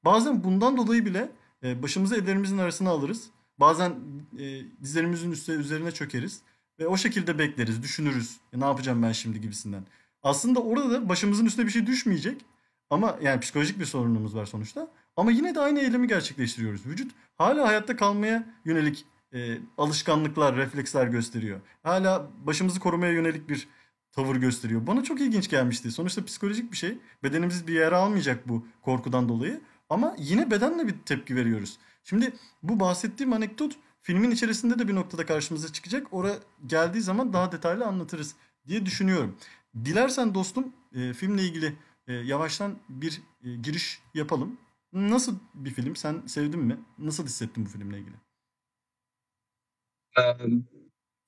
Bazen 0.04 0.44
bundan 0.44 0.76
dolayı 0.76 1.06
bile 1.06 1.32
e, 1.62 1.82
başımızı 1.82 2.16
ellerimizin 2.16 2.58
arasına 2.58 2.90
alırız. 2.90 3.30
Bazen 3.60 3.94
e, 4.38 4.62
dizlerimizin 4.82 5.30
üstüne 5.30 5.56
üzerine 5.56 5.92
çökeriz 5.92 6.42
ve 6.78 6.86
o 6.86 6.96
şekilde 6.96 7.38
bekleriz, 7.38 7.82
düşünürüz. 7.82 8.36
ne 8.54 8.64
yapacağım 8.64 9.02
ben 9.02 9.12
şimdi 9.12 9.40
gibisinden. 9.40 9.86
Aslında 10.22 10.60
orada 10.60 10.90
da 10.90 11.08
başımızın 11.08 11.46
üstüne 11.46 11.66
bir 11.66 11.70
şey 11.70 11.86
düşmeyecek. 11.86 12.44
Ama 12.90 13.18
yani 13.22 13.40
psikolojik 13.40 13.78
bir 13.78 13.84
sorunumuz 13.84 14.34
var 14.34 14.46
sonuçta. 14.46 14.88
Ama 15.16 15.30
yine 15.30 15.54
de 15.54 15.60
aynı 15.60 15.80
eylemi 15.80 16.08
gerçekleştiriyoruz. 16.08 16.86
Vücut 16.86 17.12
hala 17.36 17.68
hayatta 17.68 17.96
kalmaya 17.96 18.46
yönelik 18.64 19.04
e, 19.36 19.58
alışkanlıklar, 19.78 20.56
refleksler 20.56 21.06
gösteriyor. 21.06 21.60
Hala 21.82 22.30
başımızı 22.44 22.80
korumaya 22.80 23.12
yönelik 23.12 23.48
bir 23.48 23.68
tavır 24.12 24.36
gösteriyor. 24.36 24.86
Bana 24.86 25.04
çok 25.04 25.20
ilginç 25.20 25.50
gelmişti. 25.50 25.92
Sonuçta 25.92 26.24
psikolojik 26.24 26.72
bir 26.72 26.76
şey. 26.76 26.98
Bedenimiz 27.22 27.66
bir 27.66 27.74
yere 27.74 27.96
almayacak 27.96 28.48
bu 28.48 28.66
korkudan 28.82 29.28
dolayı. 29.28 29.60
Ama 29.90 30.16
yine 30.18 30.50
bedenle 30.50 30.88
bir 30.88 30.94
tepki 31.06 31.36
veriyoruz. 31.36 31.78
Şimdi 32.04 32.32
bu 32.62 32.80
bahsettiğim 32.80 33.32
anekdot 33.32 33.76
filmin 34.02 34.30
içerisinde 34.30 34.78
de 34.78 34.88
bir 34.88 34.94
noktada 34.94 35.26
karşımıza 35.26 35.72
çıkacak. 35.72 36.06
Oraya 36.10 36.36
geldiği 36.66 37.00
zaman 37.00 37.32
daha 37.32 37.52
detaylı 37.52 37.86
anlatırız 37.86 38.34
diye 38.68 38.86
düşünüyorum. 38.86 39.36
Dilersen 39.84 40.34
dostum 40.34 40.72
e, 40.94 41.12
filmle 41.12 41.42
ilgili 41.42 41.76
e, 42.06 42.14
yavaştan 42.14 42.78
bir 42.88 43.22
e, 43.44 43.54
giriş 43.54 44.00
yapalım. 44.14 44.56
Nasıl 44.92 45.38
bir 45.54 45.70
film? 45.70 45.96
Sen 45.96 46.22
sevdin 46.26 46.60
mi? 46.60 46.78
Nasıl 46.98 47.26
hissettin 47.26 47.66
bu 47.66 47.68
filmle 47.68 47.98
ilgili? 47.98 48.25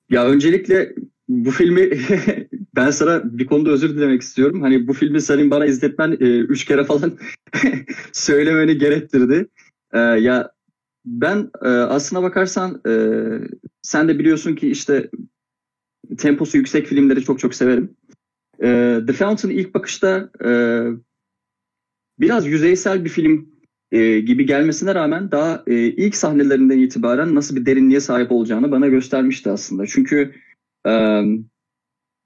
Ya 0.09 0.25
öncelikle 0.25 0.95
bu 1.27 1.51
filmi 1.51 1.89
ben 2.75 2.91
sana 2.91 3.37
bir 3.39 3.45
konuda 3.45 3.69
özür 3.69 3.95
dilemek 3.95 4.21
istiyorum. 4.21 4.61
Hani 4.61 4.87
bu 4.87 4.93
filmi 4.93 5.21
senin 5.21 5.51
bana 5.51 5.65
izletmen 5.65 6.11
e, 6.11 6.39
üç 6.39 6.65
kere 6.65 6.83
falan 6.83 7.17
söylemeni 8.13 8.77
gerektirdi. 8.77 9.47
E, 9.93 9.99
ya 9.99 10.51
ben 11.05 11.51
e, 11.61 11.67
aslına 11.67 12.23
bakarsan 12.23 12.81
e, 12.87 12.93
sen 13.81 14.07
de 14.07 14.19
biliyorsun 14.19 14.55
ki 14.55 14.69
işte 14.69 15.09
temposu 16.17 16.57
yüksek 16.57 16.87
filmleri 16.87 17.23
çok 17.23 17.39
çok 17.39 17.55
severim. 17.55 17.95
E, 18.63 18.99
The 19.07 19.13
Fountain 19.13 19.57
ilk 19.57 19.73
bakışta 19.73 20.29
e, 20.45 20.51
biraz 22.19 22.47
yüzeysel 22.47 23.05
bir 23.05 23.09
film 23.09 23.49
e, 23.91 24.19
gibi 24.19 24.45
gelmesine 24.45 24.95
rağmen 24.95 25.31
daha 25.31 25.63
e, 25.67 25.75
ilk 25.75 26.15
sahnelerinden 26.15 26.79
itibaren 26.79 27.35
nasıl 27.35 27.55
bir 27.55 27.65
derinliğe 27.65 27.99
sahip 27.99 28.31
olacağını 28.31 28.71
bana 28.71 28.87
göstermişti 28.87 29.49
aslında. 29.49 29.87
Çünkü 29.87 30.33
e, 30.87 31.23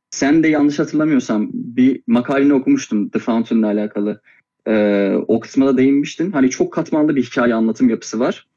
sen 0.10 0.43
de 0.43 0.48
yanlış 0.48 0.79
hatırlamıyorsam 0.79 1.50
bir 1.53 2.03
makaleni 2.08 2.53
okumuştum 2.53 3.10
The 3.10 3.20
Fountain'la 3.20 3.67
alakalı. 3.67 4.22
E, 4.67 5.13
o 5.27 5.39
kısma 5.39 5.67
da 5.67 5.77
değinmiştin. 5.77 6.32
Hani 6.32 6.50
çok 6.50 6.74
katmanlı 6.74 7.15
bir 7.15 7.24
hikaye 7.24 7.53
anlatım 7.53 7.89
yapısı 7.89 8.20
var. 8.20 8.48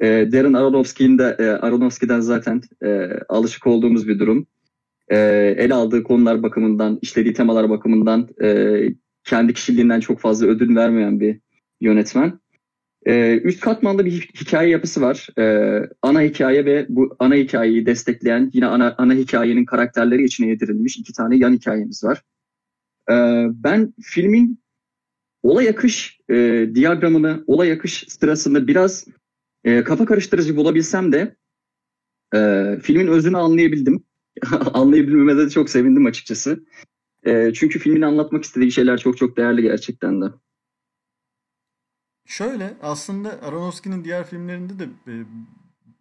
E, 0.00 0.06
Darren 0.32 0.52
Aronofsky'nin 0.52 1.18
de 1.18 1.36
e, 1.38 1.44
Aronofsky'den 1.44 2.20
zaten 2.20 2.62
e, 2.82 3.10
alışık 3.28 3.66
olduğumuz 3.66 4.08
bir 4.08 4.18
durum. 4.18 4.46
E, 5.08 5.18
el 5.58 5.74
aldığı 5.74 6.02
konular 6.02 6.42
bakımından, 6.42 6.98
işlediği 7.02 7.34
temalar 7.34 7.70
bakımından 7.70 8.28
e, 8.42 8.78
kendi 9.24 9.54
kişiliğinden 9.54 10.00
çok 10.00 10.20
fazla 10.20 10.46
ödül 10.46 10.76
vermeyen 10.76 11.20
bir 11.20 11.40
yönetmen. 11.80 12.40
Ee, 13.06 13.40
üst 13.44 13.60
katmanda 13.60 14.04
bir 14.04 14.30
hikaye 14.40 14.70
yapısı 14.70 15.00
var. 15.00 15.28
Ee, 15.38 15.80
ana 16.02 16.22
hikaye 16.22 16.64
ve 16.64 16.86
bu 16.88 17.16
ana 17.18 17.34
hikayeyi 17.34 17.86
destekleyen 17.86 18.50
yine 18.52 18.66
ana, 18.66 18.94
ana 18.98 19.14
hikayenin 19.14 19.64
karakterleri 19.64 20.24
içine 20.24 20.48
yedirilmiş 20.48 20.96
iki 20.96 21.12
tane 21.12 21.36
yan 21.36 21.52
hikayemiz 21.52 22.04
var. 22.04 22.22
Ee, 23.10 23.46
ben 23.48 23.94
filmin 24.02 24.60
olay 25.42 25.68
akış 25.68 26.20
e, 26.30 26.66
diyagramını, 26.74 27.44
olay 27.46 27.72
akış 27.72 28.04
sırasında 28.08 28.66
biraz 28.66 29.06
e, 29.64 29.84
kafa 29.84 30.04
karıştırıcı 30.04 30.56
bulabilsem 30.56 31.12
de 31.12 31.36
e, 32.34 32.38
filmin 32.82 33.06
özünü 33.06 33.36
anlayabildim. 33.36 34.04
Anlayabilmeme 34.72 35.36
de 35.36 35.50
çok 35.50 35.70
sevindim 35.70 36.06
açıkçası. 36.06 36.64
E, 37.26 37.52
çünkü 37.54 37.78
filmin 37.78 38.02
anlatmak 38.02 38.44
istediği 38.44 38.72
şeyler 38.72 38.98
çok 38.98 39.16
çok 39.16 39.36
değerli 39.36 39.62
gerçekten 39.62 40.22
de. 40.22 40.24
Şöyle 42.30 42.74
aslında 42.82 43.42
Aronofsky'nin 43.42 44.04
diğer 44.04 44.26
filmlerinde 44.26 44.78
de 44.78 44.84
e, 44.84 45.12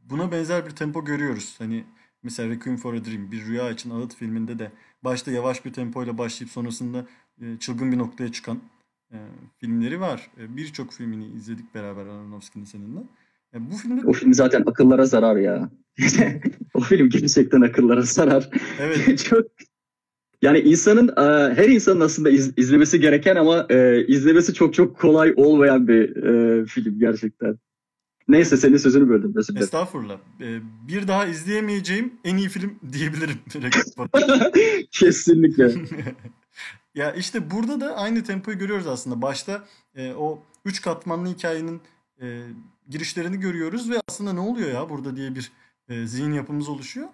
buna 0.09 0.31
benzer 0.31 0.65
bir 0.65 0.71
tempo 0.71 1.05
görüyoruz. 1.05 1.55
Hani 1.57 1.83
mesela 2.24 2.50
Requiem 2.50 2.77
for 2.77 2.93
a 2.93 3.05
Dream, 3.05 3.31
Bir 3.31 3.45
Rüya 3.45 3.71
için 3.71 3.89
Ağıt 3.89 4.15
filminde 4.15 4.59
de 4.59 4.71
başta 5.03 5.31
yavaş 5.31 5.65
bir 5.65 5.74
tempoyla 5.74 6.17
başlayıp 6.17 6.51
sonrasında 6.51 7.05
e, 7.41 7.45
çılgın 7.59 7.91
bir 7.91 7.98
noktaya 7.98 8.31
çıkan 8.31 8.59
e, 9.12 9.17
filmleri 9.57 10.01
var. 10.01 10.31
Birçok 10.38 10.93
filmini 10.93 11.27
izledik 11.27 11.75
beraber 11.75 12.05
Aronofsky'nin 12.05 12.65
seninle. 12.65 13.00
bu 13.53 13.75
filmde 13.75 14.07
o 14.07 14.13
film 14.13 14.33
zaten 14.33 14.63
akıllara 14.65 15.05
zarar 15.05 15.36
ya. 15.36 15.69
o 16.74 16.79
film 16.79 17.09
gerçekten 17.09 17.62
akıllara 17.62 18.01
zarar. 18.01 18.50
Evet. 18.79 19.25
çok 19.29 19.45
yani 20.41 20.60
insanın 20.60 21.08
e, 21.08 21.53
her 21.53 21.69
insanın 21.69 22.00
aslında 22.00 22.29
iz, 22.29 22.53
izlemesi 22.58 23.00
gereken 23.00 23.36
ama 23.36 23.65
e, 23.69 24.05
izlemesi 24.08 24.53
çok 24.53 24.74
çok 24.74 25.00
kolay 25.00 25.34
olmayan 25.38 25.88
bir 25.88 26.15
e, 26.15 26.65
film 26.65 27.00
gerçekten. 27.00 27.60
Neyse 28.29 28.58
senin 28.58 28.77
sözünü 28.77 29.10
böldüm. 29.10 29.34
Özür 29.36 29.55
Estağfurullah. 29.55 30.17
Ee, 30.41 30.60
bir 30.88 31.08
daha 31.08 31.25
izleyemeyeceğim 31.25 32.13
en 32.24 32.38
iyi 32.38 32.50
film 32.50 32.79
diyebilirim. 32.93 33.38
Kesinlikle. 34.91 35.72
ya 36.96 37.13
işte 37.13 37.51
burada 37.51 37.81
da 37.81 37.98
aynı 37.98 38.24
tempoyu 38.24 38.58
görüyoruz 38.58 38.88
aslında. 38.88 39.22
Başta 39.22 39.63
e, 39.96 40.13
o 40.13 40.43
üç 40.65 40.81
katmanlı 40.81 41.29
hikayenin 41.29 41.81
e, 42.22 42.41
girişlerini 42.89 43.39
görüyoruz 43.39 43.89
ve 43.89 43.96
aslında 44.10 44.34
ne 44.34 44.39
oluyor 44.39 44.72
ya 44.72 44.89
burada 44.89 45.15
diye 45.15 45.36
bir 45.36 45.51
e, 45.89 46.08
zihin 46.08 46.34
yapımız 46.34 46.69
oluşuyor. 46.69 47.08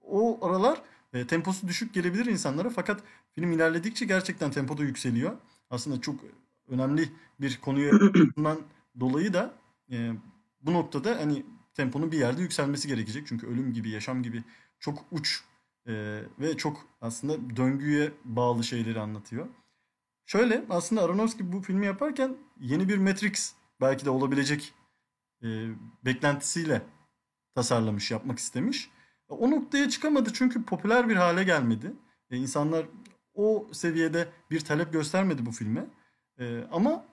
O 0.00 0.46
aralar 0.46 0.82
e, 1.12 1.26
temposu 1.26 1.68
düşük 1.68 1.94
gelebilir 1.94 2.26
insanlara 2.26 2.70
fakat 2.70 3.02
film 3.32 3.52
ilerledikçe 3.52 4.04
gerçekten 4.04 4.50
tempoda 4.50 4.82
yükseliyor. 4.82 5.36
Aslında 5.70 6.00
çok 6.00 6.20
önemli 6.68 7.08
bir 7.40 7.60
konuya 7.60 7.92
dolayı 9.00 9.32
da 9.32 9.54
e, 9.90 10.12
bu 10.62 10.72
noktada 10.72 11.16
hani 11.20 11.46
temponun 11.74 12.12
bir 12.12 12.18
yerde 12.18 12.42
yükselmesi 12.42 12.88
gerekecek. 12.88 13.26
Çünkü 13.26 13.46
ölüm 13.46 13.72
gibi, 13.72 13.90
yaşam 13.90 14.22
gibi 14.22 14.44
çok 14.80 15.04
uç 15.10 15.44
e, 15.86 16.22
ve 16.40 16.56
çok 16.56 16.86
aslında 17.00 17.56
döngüye 17.56 18.12
bağlı 18.24 18.64
şeyleri 18.64 19.00
anlatıyor. 19.00 19.48
Şöyle 20.26 20.64
aslında 20.70 21.02
Aronofsky 21.02 21.52
bu 21.52 21.62
filmi 21.62 21.86
yaparken 21.86 22.36
yeni 22.60 22.88
bir 22.88 22.98
Matrix 22.98 23.54
belki 23.80 24.04
de 24.04 24.10
olabilecek 24.10 24.74
e, 25.42 25.68
beklentisiyle 26.04 26.82
tasarlamış, 27.54 28.10
yapmak 28.10 28.38
istemiş. 28.38 28.90
O 29.34 29.50
noktaya 29.50 29.88
çıkamadı 29.88 30.30
çünkü 30.32 30.64
popüler 30.64 31.08
bir 31.08 31.16
hale 31.16 31.44
gelmedi. 31.44 31.92
E, 32.30 32.36
insanlar 32.36 32.86
o 33.34 33.68
seviyede 33.72 34.28
bir 34.50 34.60
talep 34.60 34.92
göstermedi 34.92 35.46
bu 35.46 35.52
filme. 35.52 35.86
E, 36.38 36.64
ama 36.72 37.04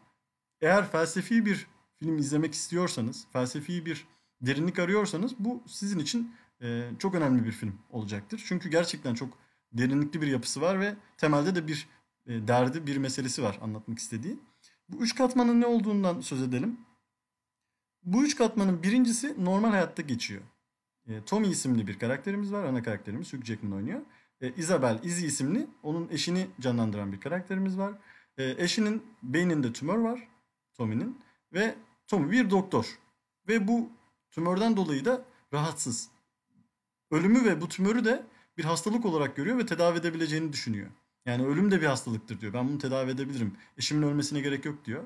eğer 0.62 0.92
felsefi 0.92 1.46
bir 1.46 1.68
film 1.96 2.18
izlemek 2.18 2.54
istiyorsanız, 2.54 3.28
felsefi 3.34 3.86
bir 3.86 4.08
derinlik 4.42 4.80
arıyorsanız 4.80 5.40
bu 5.40 5.64
sizin 5.68 6.00
için 6.00 6.36
e, 6.62 6.90
çok 7.00 7.16
önemli 7.16 7.46
bir 7.46 7.52
film 7.52 7.80
olacaktır. 7.90 8.44
Çünkü 8.48 8.70
gerçekten 8.70 9.14
çok 9.14 9.38
derinlikli 9.74 10.22
bir 10.22 10.28
yapısı 10.28 10.62
var 10.62 10.80
ve 10.80 10.96
temelde 11.18 11.56
de 11.56 11.68
bir 11.68 11.88
e, 12.28 12.48
derdi, 12.48 12.88
bir 12.88 12.98
meselesi 12.98 13.44
var 13.44 13.60
anlatmak 13.62 14.00
istediği. 14.00 14.40
Bu 14.90 15.04
üç 15.04 15.16
katmanın 15.16 15.62
ne 15.62 15.66
olduğundan 15.66 16.22
söz 16.22 16.42
edelim. 16.42 16.80
Bu 18.04 18.24
üç 18.24 18.36
katmanın 18.36 18.84
birincisi 18.84 19.46
normal 19.46 19.70
hayatta 19.70 20.02
geçiyor. 20.02 20.42
E, 21.10 21.24
Tommy 21.26 21.50
isimli 21.50 21.88
bir 21.88 22.00
karakterimiz 22.00 22.54
var. 22.54 22.64
Ana 22.64 22.84
karakterimiz 22.84 23.34
Hugh 23.34 23.46
Jackman 23.46 23.72
oynuyor. 23.72 24.02
E, 24.42 24.54
Isabel, 24.54 25.00
Izzy 25.04 25.26
isimli 25.26 25.68
onun 25.84 26.10
eşini 26.12 26.48
canlandıran 26.62 27.12
bir 27.12 27.20
karakterimiz 27.20 27.78
var. 27.78 27.94
E, 28.38 28.56
eşinin 28.58 29.04
beyninde 29.24 29.74
tümör 29.74 29.98
var. 29.98 30.28
Tommy'nin. 30.74 31.20
Ve 31.54 31.76
Tommy 32.08 32.32
bir 32.32 32.50
doktor. 32.50 33.00
Ve 33.48 33.68
bu 33.68 33.90
tümörden 34.32 34.78
dolayı 34.78 35.06
da 35.06 35.26
rahatsız. 35.54 36.10
Ölümü 37.12 37.46
ve 37.46 37.62
bu 37.62 37.70
tümörü 37.70 38.06
de 38.06 38.26
bir 38.58 38.64
hastalık 38.64 39.06
olarak 39.06 39.36
görüyor 39.36 39.58
ve 39.58 39.66
tedavi 39.66 39.98
edebileceğini 39.98 40.54
düşünüyor. 40.54 40.88
Yani 41.26 41.46
ölüm 41.46 41.72
de 41.72 41.82
bir 41.82 41.86
hastalıktır 41.86 42.42
diyor. 42.42 42.54
Ben 42.54 42.70
bunu 42.70 42.78
tedavi 42.78 43.12
edebilirim. 43.12 43.54
Eşimin 43.78 44.08
ölmesine 44.08 44.42
gerek 44.42 44.66
yok 44.66 44.86
diyor. 44.86 45.04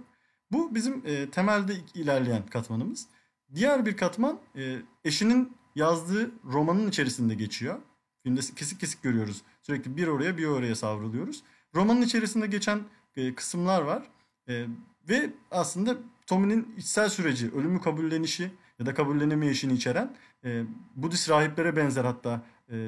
Bu 0.52 0.76
bizim 0.76 1.02
e, 1.06 1.30
temelde 1.30 1.74
ilerleyen 1.94 2.46
katmanımız. 2.46 3.08
Diğer 3.56 3.86
bir 3.86 3.98
katman 3.98 4.40
e, 4.56 4.78
eşinin 5.06 5.54
yazdığı 5.76 6.32
romanın 6.46 6.90
içerisinde 6.90 7.36
geçiyor. 7.36 7.80
Filmde 8.24 8.42
kesik 8.56 8.80
kesik 8.80 9.04
görüyoruz. 9.04 9.42
Sürekli 9.62 9.98
bir 9.98 10.08
oraya 10.08 10.38
bir 10.38 10.46
oraya 10.46 10.76
savruluyoruz. 10.76 11.44
Romanın 11.76 12.02
içerisinde 12.02 12.48
geçen 12.48 12.80
e, 13.16 13.36
kısımlar 13.36 13.82
var. 13.82 14.04
E, 14.50 14.66
ve 15.10 15.30
aslında 15.52 15.98
Tommy'nin 16.28 16.76
içsel 16.78 17.10
süreci, 17.10 17.52
ölümü 17.52 17.82
kabullenişi 17.82 18.52
ya 18.80 18.86
da 18.86 18.94
kabullenemeyişini 18.94 19.74
içeren 19.74 20.16
e, 20.46 20.64
Budist 20.96 21.30
rahiplere 21.30 21.76
benzer 21.76 22.06
hatta 22.06 22.42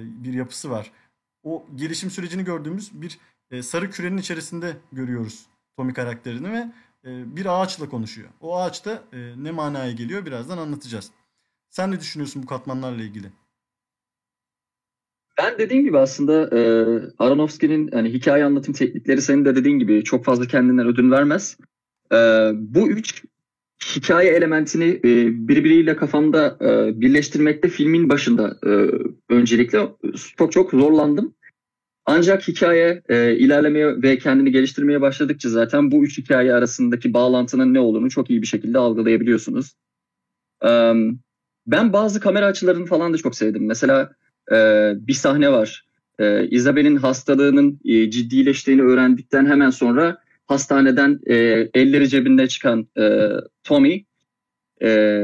bir 0.06 0.34
yapısı 0.34 0.70
var. 0.70 0.92
O 1.44 1.66
gelişim 1.76 2.12
sürecini 2.12 2.44
gördüğümüz 2.44 2.92
bir 2.94 3.20
sarı 3.64 3.92
kürenin 3.92 4.18
içerisinde 4.18 4.78
görüyoruz 4.92 5.46
Tommy 5.78 5.94
karakterini 5.94 6.52
ve 6.52 6.72
bir 7.06 7.62
ağaçla 7.62 7.90
konuşuyor. 7.90 8.30
O 8.42 8.58
ağaçta 8.58 9.04
ne 9.38 9.52
manaya 9.52 9.92
geliyor 9.92 10.26
birazdan 10.26 10.58
anlatacağız. 10.58 11.12
Sen 11.76 11.92
ne 11.92 12.00
düşünüyorsun 12.00 12.44
bu 12.44 12.48
katmanlarla 12.48 13.04
ilgili? 13.04 13.28
Ben 15.38 15.58
dediğim 15.58 15.84
gibi 15.84 15.98
aslında 15.98 16.58
e, 16.58 16.60
Aronofsky'nin 17.20 17.92
hani 17.92 18.14
hikaye 18.14 18.46
anlatım 18.46 18.74
teknikleri 18.74 19.22
senin 19.22 19.46
de 19.46 19.56
dediğin 19.56 19.80
gibi 19.80 20.04
çok 20.04 20.26
fazla 20.26 20.48
kendinden 20.48 20.88
ödün 20.88 21.12
vermez. 21.12 21.58
E, 22.12 22.18
bu 22.54 22.90
üç 22.90 23.24
hikaye 23.96 24.32
elementini 24.32 24.84
e, 24.84 25.48
birbiriyle 25.48 25.96
kafamda 25.96 26.58
e, 26.62 27.02
birleştirmekte 27.02 27.70
filmin 27.70 28.10
başında 28.10 28.58
e, 28.66 28.72
öncelikle 29.30 29.80
çok 30.38 30.52
çok 30.52 30.72
zorlandım. 30.72 31.36
Ancak 32.06 32.48
hikaye 32.48 33.04
e, 33.10 33.38
ilerlemeye 33.38 34.02
ve 34.02 34.18
kendini 34.18 34.52
geliştirmeye 34.52 35.02
başladıkça 35.02 35.50
zaten 35.50 35.92
bu 35.92 36.04
üç 36.04 36.18
hikaye 36.18 36.54
arasındaki 36.54 37.14
bağlantının 37.14 37.74
ne 37.74 37.80
olduğunu 37.80 38.10
çok 38.10 38.30
iyi 38.30 38.42
bir 38.42 38.48
şekilde 38.48 38.78
algılayabiliyorsunuz. 38.78 39.74
Um, 40.64 41.25
ben 41.68 41.94
bazı 41.94 42.20
kamera 42.20 42.46
açılarını 42.46 42.86
falan 42.86 43.14
da 43.14 43.18
çok 43.18 43.36
sevdim. 43.36 43.66
Mesela 43.66 44.12
e, 44.52 44.56
bir 44.96 45.14
sahne 45.14 45.52
var. 45.52 45.86
E, 46.20 46.48
Isabel'in 46.48 46.96
hastalığının 46.96 47.80
e, 47.86 48.10
ciddileştiğini 48.10 48.82
öğrendikten 48.82 49.46
hemen 49.46 49.70
sonra 49.70 50.18
hastaneden 50.48 51.20
e, 51.26 51.36
elleri 51.74 52.10
cebinde 52.10 52.48
çıkan 52.48 52.88
e, 52.98 53.30
Tommy 53.64 54.06
e, 54.84 55.22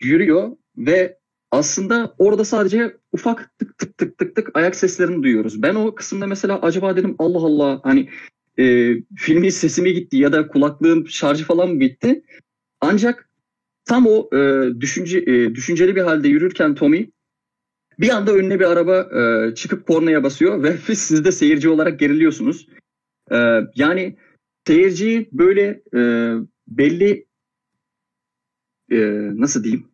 yürüyor 0.00 0.56
ve 0.76 1.18
aslında 1.50 2.14
orada 2.18 2.44
sadece 2.44 2.96
ufak 3.12 3.58
tık 3.58 3.78
tık 3.78 3.98
tık 3.98 4.18
tık 4.18 4.36
tık 4.36 4.50
ayak 4.54 4.76
seslerini 4.76 5.22
duyuyoruz. 5.22 5.62
Ben 5.62 5.74
o 5.74 5.94
kısımda 5.94 6.26
mesela 6.26 6.62
acaba 6.62 6.96
dedim 6.96 7.16
Allah 7.18 7.38
Allah 7.38 7.80
hani 7.84 8.08
e, 8.58 8.94
filmin 9.16 9.48
sesi 9.48 9.82
mi 9.82 9.92
gitti 9.92 10.16
ya 10.16 10.32
da 10.32 10.48
kulaklığın 10.48 11.04
şarjı 11.04 11.44
falan 11.44 11.68
mı 11.68 11.80
bitti? 11.80 12.22
Ancak 12.80 13.27
Tam 13.88 14.06
o 14.06 14.28
e, 14.36 14.70
düşünce, 14.80 15.18
e, 15.18 15.54
düşünceli 15.54 15.96
bir 15.96 16.02
halde 16.02 16.28
yürürken 16.28 16.74
Tommy 16.74 17.10
bir 17.98 18.08
anda 18.08 18.32
önüne 18.32 18.60
bir 18.60 18.64
araba 18.64 19.00
e, 19.00 19.54
çıkıp 19.54 19.86
kornaya 19.86 20.22
basıyor 20.22 20.62
ve 20.62 20.76
siz 20.94 21.24
de 21.24 21.32
seyirci 21.32 21.68
olarak 21.68 22.00
geriliyorsunuz. 22.00 22.68
E, 23.30 23.36
yani 23.74 24.16
seyirciyi 24.66 25.28
böyle 25.32 25.82
e, 25.94 26.00
belli 26.68 27.26
e, 28.90 28.98
nasıl 29.34 29.64
diyeyim 29.64 29.86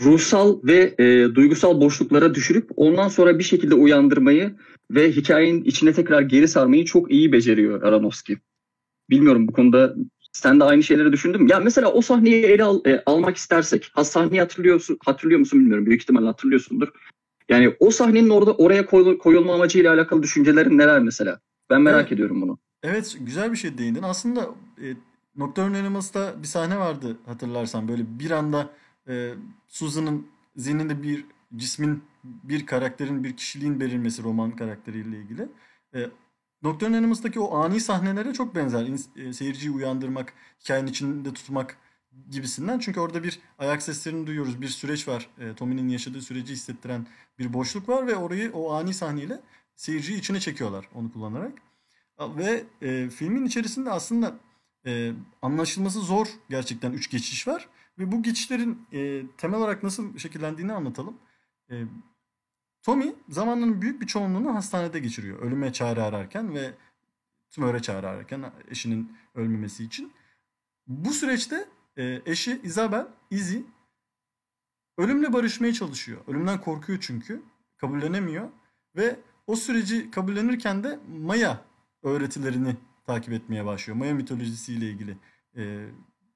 ruhsal 0.00 0.62
ve 0.64 0.94
e, 0.98 1.34
duygusal 1.34 1.80
boşluklara 1.80 2.34
düşürüp 2.34 2.70
ondan 2.76 3.08
sonra 3.08 3.38
bir 3.38 3.44
şekilde 3.44 3.74
uyandırmayı 3.74 4.56
ve 4.90 5.12
hikayenin 5.12 5.64
içine 5.64 5.92
tekrar 5.92 6.22
geri 6.22 6.48
sarmayı 6.48 6.84
çok 6.84 7.10
iyi 7.10 7.32
beceriyor 7.32 7.82
Aronofsky. 7.82 8.38
Bilmiyorum 9.10 9.48
bu 9.48 9.52
konuda 9.52 9.94
sen 10.32 10.60
de 10.60 10.64
aynı 10.64 10.82
şeyleri 10.82 11.12
düşündün 11.12 11.42
mü? 11.42 11.50
Ya 11.50 11.60
mesela 11.60 11.92
o 11.92 12.00
sahneyi 12.00 12.44
ele 12.44 12.64
al, 12.64 12.80
e, 12.86 13.02
almak 13.06 13.36
istersek, 13.36 13.90
ha 13.94 14.04
sahneyi 14.04 14.40
hatırlıyorsun, 14.40 14.98
hatırlıyor 15.04 15.40
musun 15.40 15.60
bilmiyorum. 15.60 15.86
Büyük 15.86 16.02
ihtimalle 16.02 16.26
hatırlıyorsundur. 16.26 16.88
Yani 17.48 17.76
o 17.80 17.90
sahnenin 17.90 18.28
orada 18.28 18.52
oraya 18.52 18.86
koy, 18.86 19.18
koyulma 19.18 19.54
amacıyla 19.54 19.94
alakalı 19.94 20.22
düşüncelerin 20.22 20.78
neler 20.78 21.00
mesela? 21.00 21.40
Ben 21.70 21.82
merak 21.82 22.00
evet. 22.00 22.12
ediyorum 22.12 22.42
bunu. 22.42 22.58
Evet, 22.82 23.16
güzel 23.20 23.52
bir 23.52 23.56
şey 23.56 23.78
değindin. 23.78 24.02
Aslında 24.02 24.48
e, 24.82 24.86
Nocturnal 25.36 25.78
Animals'ta 25.78 26.42
bir 26.42 26.46
sahne 26.46 26.78
vardı 26.78 27.16
hatırlarsan 27.26 27.88
böyle 27.88 28.02
bir 28.18 28.30
anda 28.30 28.70
e, 29.08 29.34
Susan'ın 29.68 30.26
zihninde 30.56 31.02
bir 31.02 31.24
cismin, 31.56 32.02
bir 32.24 32.66
karakterin, 32.66 33.24
bir 33.24 33.36
kişiliğin 33.36 33.80
belirmesi 33.80 34.22
roman 34.22 34.50
karakteriyle 34.50 35.18
ilgili. 35.18 35.48
E, 35.94 36.06
Nocturnal 36.62 36.98
Animals'taki 36.98 37.40
o 37.40 37.56
ani 37.56 37.80
sahnelere 37.80 38.32
çok 38.32 38.54
benzer. 38.54 38.86
E, 39.16 39.32
seyirciyi 39.32 39.70
uyandırmak, 39.70 40.32
hikayenin 40.60 40.86
içinde 40.86 41.34
tutmak 41.34 41.76
gibisinden. 42.30 42.78
Çünkü 42.78 43.00
orada 43.00 43.22
bir 43.22 43.40
ayak 43.58 43.82
seslerini 43.82 44.26
duyuyoruz. 44.26 44.60
Bir 44.60 44.68
süreç 44.68 45.08
var. 45.08 45.30
E, 45.38 45.54
Tommy'nin 45.54 45.88
yaşadığı 45.88 46.22
süreci 46.22 46.52
hissettiren 46.52 47.06
bir 47.38 47.52
boşluk 47.52 47.88
var 47.88 48.06
ve 48.06 48.16
orayı 48.16 48.52
o 48.52 48.72
ani 48.72 48.94
sahneyle 48.94 49.40
seyirciyi 49.76 50.18
içine 50.18 50.40
çekiyorlar 50.40 50.88
onu 50.94 51.12
kullanarak. 51.12 51.52
Ve 52.20 52.64
e, 52.82 53.10
filmin 53.10 53.46
içerisinde 53.46 53.90
aslında 53.90 54.34
e, 54.86 55.12
anlaşılması 55.42 56.00
zor 56.00 56.26
gerçekten 56.50 56.92
üç 56.92 57.10
geçiş 57.10 57.48
var. 57.48 57.68
Ve 57.98 58.12
bu 58.12 58.22
geçişlerin 58.22 58.86
e, 58.92 59.22
temel 59.36 59.58
olarak 59.58 59.82
nasıl 59.82 60.18
şekillendiğini 60.18 60.72
anlatalım. 60.72 61.18
E, 61.70 61.84
Tommy 62.82 63.14
zamanının 63.28 63.82
büyük 63.82 64.00
bir 64.00 64.06
çoğunluğunu 64.06 64.54
hastanede 64.54 64.98
geçiriyor. 64.98 65.38
Ölüme 65.38 65.72
çare 65.72 66.02
ararken 66.02 66.54
ve 66.54 66.74
tümöre 67.50 67.82
çare 67.82 68.06
ararken 68.06 68.52
eşinin 68.68 69.16
ölmemesi 69.34 69.84
için. 69.84 70.12
Bu 70.86 71.12
süreçte 71.12 71.68
e, 71.96 72.22
eşi 72.26 72.60
Isabel, 72.62 73.06
Izzy 73.30 73.58
ölümle 74.98 75.32
barışmaya 75.32 75.72
çalışıyor. 75.72 76.20
Ölümden 76.26 76.60
korkuyor 76.60 76.98
çünkü. 77.02 77.42
Kabullenemiyor. 77.76 78.48
Ve 78.96 79.16
o 79.46 79.56
süreci 79.56 80.10
kabullenirken 80.10 80.84
de 80.84 80.98
Maya 81.08 81.64
öğretilerini 82.02 82.76
takip 83.06 83.32
etmeye 83.32 83.64
başlıyor. 83.64 83.96
Maya 83.96 84.14
mitolojisiyle 84.14 84.90
ilgili 84.90 85.16
e, 85.56 85.86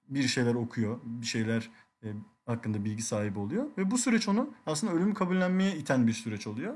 bir 0.09 0.29
şeyler 0.29 0.55
okuyor. 0.55 1.01
Bir 1.05 1.27
şeyler 1.27 1.71
e, 2.03 2.07
hakkında 2.47 2.85
bilgi 2.85 3.03
sahibi 3.03 3.39
oluyor. 3.39 3.67
Ve 3.79 3.91
bu 3.91 3.99
süreç 3.99 4.29
onu 4.29 4.51
aslında 4.67 4.93
ölümü 4.93 5.15
kabullenmeye 5.15 5.77
iten 5.77 6.07
bir 6.07 6.13
süreç 6.13 6.47
oluyor. 6.47 6.75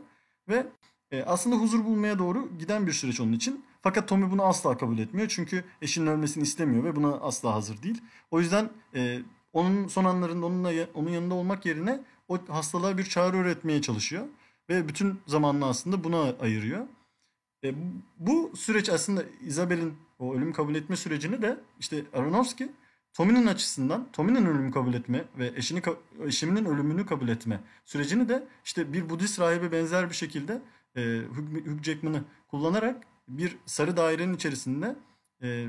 Ve 0.49 0.67
e, 1.11 1.23
aslında 1.23 1.57
huzur 1.57 1.85
bulmaya 1.85 2.19
doğru 2.19 2.49
giden 2.59 2.87
bir 2.87 2.93
süreç 2.93 3.21
onun 3.21 3.33
için. 3.33 3.65
Fakat 3.83 4.09
Tommy 4.09 4.31
bunu 4.31 4.43
asla 4.43 4.79
kabul 4.79 4.99
etmiyor. 4.99 5.29
Çünkü 5.29 5.65
eşinin 5.83 6.07
ölmesini 6.07 6.43
istemiyor 6.43 6.85
ve 6.85 6.97
buna 6.97 7.15
asla 7.15 7.55
hazır 7.55 7.83
değil. 7.83 8.03
O 8.31 8.41
yüzden 8.41 8.71
e, 8.95 9.19
onun 9.53 9.89
son 9.89 10.05
anlarında 10.05 10.47
onunla 10.47 10.73
onun 10.95 11.11
yanında 11.11 11.35
olmak 11.35 11.67
yerine 11.67 12.01
o 12.29 12.39
hastalığa 12.49 12.99
bir 12.99 13.05
çare 13.05 13.37
öğretmeye 13.37 13.83
çalışıyor. 13.83 14.27
Ve 14.69 14.89
bütün 14.89 15.21
zamanını 15.27 15.67
aslında 15.67 16.05
buna 16.05 16.35
ayırıyor. 16.41 16.87
E, 17.65 17.75
bu 18.19 18.53
süreç 18.57 18.89
aslında 18.89 19.25
Isabel'in 19.47 19.95
o 20.19 20.35
ölüm 20.35 20.53
kabul 20.53 20.75
etme 20.75 20.97
sürecini 20.97 21.43
de 21.43 21.61
işte 21.81 22.05
Aronofsky 22.13 22.71
Tommy'nin 23.15 23.47
açısından 23.47 24.09
Tommy'nin 24.13 24.47
ölümü 24.47 24.71
kabul 24.71 24.95
etme 24.95 25.25
ve 25.39 25.53
eşini 25.57 25.83
eşiminin 26.25 26.65
ölümünü 26.65 27.07
kabul 27.07 27.29
etme 27.29 27.61
sürecini 27.85 28.29
de 28.29 28.49
işte 28.65 28.93
bir 28.93 29.11
Budist 29.11 29.41
rahibe 29.41 29.73
benzer 29.73 30.11
bir 30.11 30.15
şekilde 30.15 30.63
e, 30.97 31.23
Hugh, 31.35 31.83
Jackman'ı 31.83 32.25
kullanarak 32.49 33.07
bir 33.29 33.57
sarı 33.67 33.97
dairenin 33.97 34.35
içerisinde 34.35 34.97
e, 35.43 35.69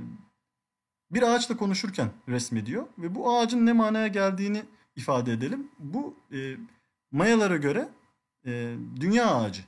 bir 1.12 1.22
ağaçla 1.22 1.58
konuşurken 1.58 2.10
resmediyor 2.28 2.88
ve 2.98 3.16
bu 3.16 3.38
ağacın 3.38 3.66
ne 3.66 3.74
manaya 3.74 4.08
geldiğini 4.08 4.64
ifade 4.96 5.34
edelim. 5.34 5.72
Bu 5.80 6.16
e, 6.32 6.58
Mayalara 7.12 7.58
göre 7.58 7.90
e, 8.46 8.76
dünya 9.00 9.36
ağacı 9.36 9.62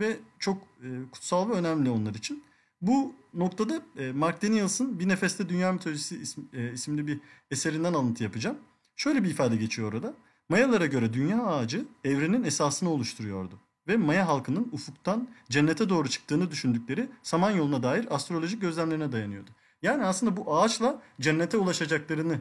ve 0.00 0.16
çok 0.38 0.62
e, 0.62 1.10
kutsal 1.12 1.48
ve 1.48 1.52
önemli 1.52 1.90
onlar 1.90 2.14
için. 2.14 2.44
Bu 2.80 3.14
noktada 3.34 3.82
e, 3.98 4.12
Mark 4.12 4.42
Daniels'ın 4.42 4.98
Bir 4.98 5.08
Nefeste 5.08 5.48
Dünya 5.48 5.72
Mitolojisi 5.72 6.16
isim, 6.16 6.48
e, 6.52 6.72
isimli 6.72 7.06
bir 7.06 7.20
eserinden 7.50 7.94
alıntı 7.94 8.22
yapacağım. 8.22 8.56
Şöyle 8.96 9.24
bir 9.24 9.30
ifade 9.30 9.56
geçiyor 9.56 9.92
orada. 9.92 10.14
Mayalara 10.48 10.86
göre 10.86 11.12
dünya 11.12 11.46
ağacı 11.46 11.84
evrenin 12.04 12.44
esasını 12.44 12.90
oluşturuyordu 12.90 13.60
ve 13.88 13.96
Maya 13.96 14.28
halkının 14.28 14.68
ufuktan 14.72 15.28
cennete 15.50 15.88
doğru 15.88 16.08
çıktığını 16.08 16.50
düşündükleri 16.50 17.08
Samanyolu'na 17.22 17.82
dair 17.82 18.14
astrolojik 18.14 18.60
gözlemlerine 18.60 19.12
dayanıyordu. 19.12 19.50
Yani 19.82 20.04
aslında 20.04 20.36
bu 20.36 20.56
ağaçla 20.56 21.02
cennete 21.20 21.56
ulaşacaklarını 21.56 22.40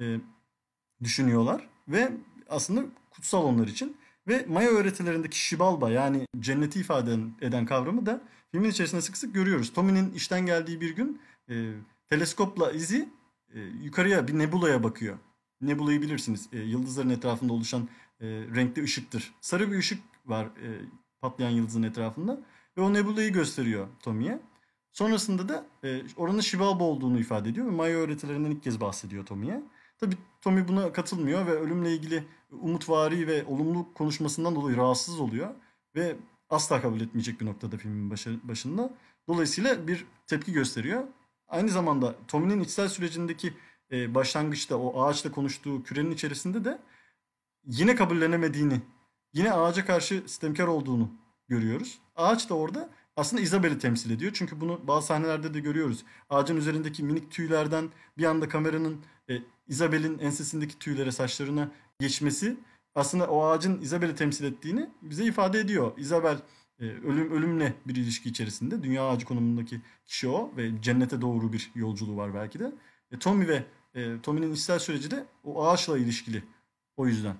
e, 0.00 0.16
düşünüyorlar 1.02 1.68
ve 1.88 2.12
aslında 2.48 2.84
kutsal 3.10 3.44
onlar 3.44 3.66
için. 3.66 3.96
Ve 4.28 4.44
Maya 4.48 4.70
öğretilerindeki 4.70 5.38
Şibalba 5.38 5.90
yani 5.90 6.26
cenneti 6.40 6.80
ifade 6.80 7.16
eden 7.40 7.66
kavramı 7.66 8.06
da 8.06 8.20
filmin 8.50 8.70
içerisinde 8.70 9.00
sık 9.00 9.16
sık 9.16 9.34
görüyoruz. 9.34 9.72
Tommy'nin 9.72 10.12
işten 10.12 10.46
geldiği 10.46 10.80
bir 10.80 10.96
gün 10.96 11.20
e, 11.50 11.72
teleskopla 12.08 12.72
izi 12.72 13.08
e, 13.54 13.60
yukarıya 13.60 14.28
bir 14.28 14.38
nebulaya 14.38 14.82
bakıyor. 14.82 15.18
Nebulayı 15.60 16.02
bilirsiniz. 16.02 16.48
E, 16.52 16.58
yıldızların 16.58 17.10
etrafında 17.10 17.52
oluşan 17.52 17.88
e, 18.20 18.26
renkli 18.26 18.82
ışıktır. 18.82 19.34
Sarı 19.40 19.72
bir 19.72 19.78
ışık 19.78 20.02
var 20.26 20.44
e, 20.44 20.68
patlayan 21.20 21.50
yıldızın 21.50 21.82
etrafında 21.82 22.40
ve 22.76 22.80
o 22.80 22.92
nebulayı 22.92 23.32
gösteriyor 23.32 23.88
Tommy'ye. 24.02 24.40
Sonrasında 24.92 25.48
da 25.48 25.66
e, 25.84 26.02
oranın 26.16 26.40
Şivalba 26.40 26.84
olduğunu 26.84 27.18
ifade 27.18 27.48
ediyor 27.48 27.66
ve 27.66 27.70
Maya 27.70 27.98
öğretilerinden 27.98 28.50
ilk 28.50 28.62
kez 28.62 28.80
bahsediyor 28.80 29.26
Tommy'ye. 29.26 29.62
Tabi 29.98 30.14
Tommy 30.40 30.68
buna 30.68 30.92
katılmıyor 30.92 31.46
ve 31.46 31.50
ölümle 31.50 31.94
ilgili 31.94 32.24
umutvari 32.50 33.26
ve 33.26 33.44
olumlu 33.44 33.94
konuşmasından 33.94 34.54
dolayı 34.54 34.76
rahatsız 34.76 35.20
oluyor 35.20 35.54
ve 35.94 36.16
asla 36.50 36.82
kabul 36.82 37.00
etmeyecek 37.00 37.40
bir 37.40 37.46
noktada 37.46 37.76
filmin 37.76 38.10
başı, 38.10 38.48
başında. 38.48 38.94
Dolayısıyla 39.28 39.88
bir 39.88 40.06
tepki 40.26 40.52
gösteriyor. 40.52 41.04
Aynı 41.48 41.68
zamanda 41.68 42.14
Tommy'nin 42.28 42.60
içsel 42.60 42.88
sürecindeki 42.88 43.52
e, 43.92 44.14
başlangıçta 44.14 44.76
o 44.76 45.02
ağaçla 45.02 45.32
konuştuğu 45.32 45.82
kürenin 45.82 46.10
içerisinde 46.10 46.64
de 46.64 46.78
yine 47.66 47.94
kabullenemediğini, 47.94 48.80
yine 49.32 49.52
ağaca 49.52 49.86
karşı 49.86 50.14
sistemkar 50.14 50.66
olduğunu 50.66 51.10
görüyoruz. 51.48 51.98
Ağaç 52.16 52.50
da 52.50 52.54
orada 52.54 52.90
aslında 53.16 53.42
Isabel'i 53.42 53.78
temsil 53.78 54.10
ediyor. 54.10 54.32
Çünkü 54.34 54.60
bunu 54.60 54.80
bazı 54.86 55.06
sahnelerde 55.06 55.54
de 55.54 55.60
görüyoruz. 55.60 56.04
Ağacın 56.30 56.56
üzerindeki 56.56 57.02
minik 57.02 57.30
tüylerden 57.30 57.88
bir 58.18 58.24
anda 58.24 58.48
kameranın 58.48 59.00
e, 59.30 59.38
Isabel'in 59.68 60.18
ensesindeki 60.18 60.78
tüylere, 60.78 61.12
saçlarına 61.12 61.70
geçmesi 62.00 62.56
aslında 62.98 63.26
o 63.26 63.44
ağacın 63.44 63.80
Isabel'i 63.80 64.14
temsil 64.14 64.44
ettiğini 64.44 64.90
bize 65.02 65.24
ifade 65.24 65.60
ediyor. 65.60 65.92
Isabel 65.98 66.36
e, 66.80 66.84
ölüm 66.84 67.32
ölümle 67.32 67.72
bir 67.86 67.96
ilişki 67.96 68.28
içerisinde. 68.28 68.82
Dünya 68.82 69.08
ağacı 69.08 69.26
konumundaki 69.26 69.80
kişi 70.06 70.28
o 70.28 70.52
ve 70.56 70.70
cennete 70.82 71.20
doğru 71.20 71.52
bir 71.52 71.70
yolculuğu 71.74 72.16
var 72.16 72.34
belki 72.34 72.58
de. 72.58 72.72
E, 73.12 73.18
Tommy 73.18 73.48
ve 73.48 73.62
e, 73.94 74.20
Tommy'nin 74.22 74.52
içsel 74.52 74.78
süreci 74.78 75.10
de 75.10 75.24
o 75.44 75.66
ağaçla 75.66 75.98
ilişkili. 75.98 76.42
O 76.96 77.06
yüzden. 77.06 77.34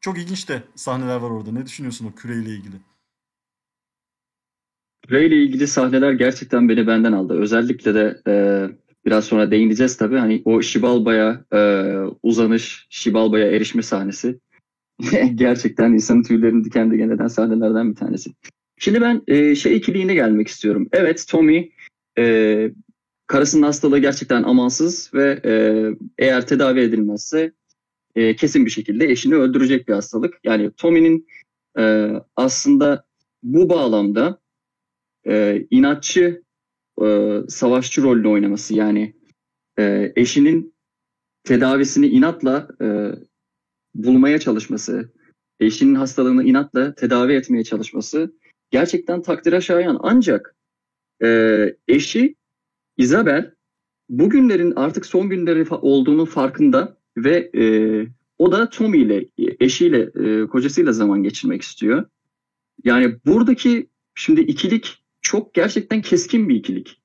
Çok 0.00 0.18
ilginç 0.18 0.48
de 0.48 0.62
sahneler 0.74 1.16
var 1.16 1.30
orada. 1.30 1.52
Ne 1.52 1.66
düşünüyorsun 1.66 2.06
o 2.06 2.14
küreyle 2.14 2.50
ilgili? 2.50 2.76
Küreyle 5.02 5.36
ilgili 5.36 5.66
sahneler 5.66 6.12
gerçekten 6.12 6.68
beni 6.68 6.86
benden 6.86 7.12
aldı. 7.12 7.34
Özellikle 7.34 7.94
de 7.94 8.22
e, 8.26 8.34
biraz 9.06 9.24
sonra 9.24 9.50
değineceğiz 9.50 9.96
tabii. 9.96 10.18
Hani 10.18 10.42
o 10.44 10.62
Şibalba'ya 10.62 11.44
e, 11.52 11.60
uzanış, 12.22 12.86
Şibalba'ya 12.90 13.50
erişme 13.50 13.82
sahnesi 13.82 14.40
gerçekten 15.34 15.92
insanın 15.92 16.22
tüylerini 16.22 16.64
diken 16.64 16.90
diken 16.90 17.10
eden 17.10 17.28
sahnelerden 17.28 17.90
bir 17.90 17.96
tanesi. 17.96 18.30
Şimdi 18.78 19.00
ben 19.00 19.22
e, 19.28 19.54
şey 19.54 19.76
ikiliğine 19.76 20.14
gelmek 20.14 20.48
istiyorum. 20.48 20.88
Evet 20.92 21.26
Tommy 21.28 21.70
e, 22.18 22.70
karısının 23.26 23.62
hastalığı 23.62 23.98
gerçekten 23.98 24.42
amansız 24.42 25.10
ve 25.14 25.40
e, 25.44 25.52
eğer 26.18 26.46
tedavi 26.46 26.80
edilmezse 26.80 27.52
e, 28.14 28.36
kesin 28.36 28.66
bir 28.66 28.70
şekilde 28.70 29.04
eşini 29.10 29.34
öldürecek 29.34 29.88
bir 29.88 29.92
hastalık. 29.92 30.40
Yani 30.44 30.70
Tommy'nin 30.70 31.28
e, 31.78 32.12
aslında 32.36 33.04
bu 33.42 33.68
bağlamda 33.68 34.40
e, 35.26 35.66
inatçı 35.70 36.42
e, 37.02 37.38
savaşçı 37.48 38.02
rolünü 38.02 38.28
oynaması 38.28 38.74
yani 38.74 39.14
e, 39.78 40.12
eşinin 40.16 40.74
tedavisini 41.44 42.06
inatla 42.06 42.68
e, 42.82 42.86
bulmaya 44.04 44.38
çalışması, 44.38 45.12
eşinin 45.60 45.94
hastalığını 45.94 46.44
inatla 46.44 46.94
tedavi 46.94 47.32
etmeye 47.32 47.64
çalışması 47.64 48.32
gerçekten 48.70 49.22
takdire 49.22 49.60
şayan. 49.60 49.98
Ancak 50.02 50.56
e, 51.22 51.76
eşi 51.88 52.34
Isabel 52.96 53.54
bugünlerin 54.08 54.72
artık 54.76 55.06
son 55.06 55.28
günleri 55.30 55.66
olduğunu 55.70 56.26
farkında 56.26 56.96
ve 57.16 57.50
e, 57.56 57.64
o 58.38 58.52
da 58.52 58.70
Tommy 58.70 58.98
ile 58.98 59.28
eşiyle 59.60 60.10
e, 60.14 60.46
kocasıyla 60.46 60.92
zaman 60.92 61.22
geçirmek 61.22 61.62
istiyor. 61.62 62.04
Yani 62.84 63.16
buradaki 63.26 63.88
şimdi 64.14 64.40
ikilik 64.40 65.04
çok 65.20 65.54
gerçekten 65.54 66.02
keskin 66.02 66.48
bir 66.48 66.54
ikilik. 66.54 67.02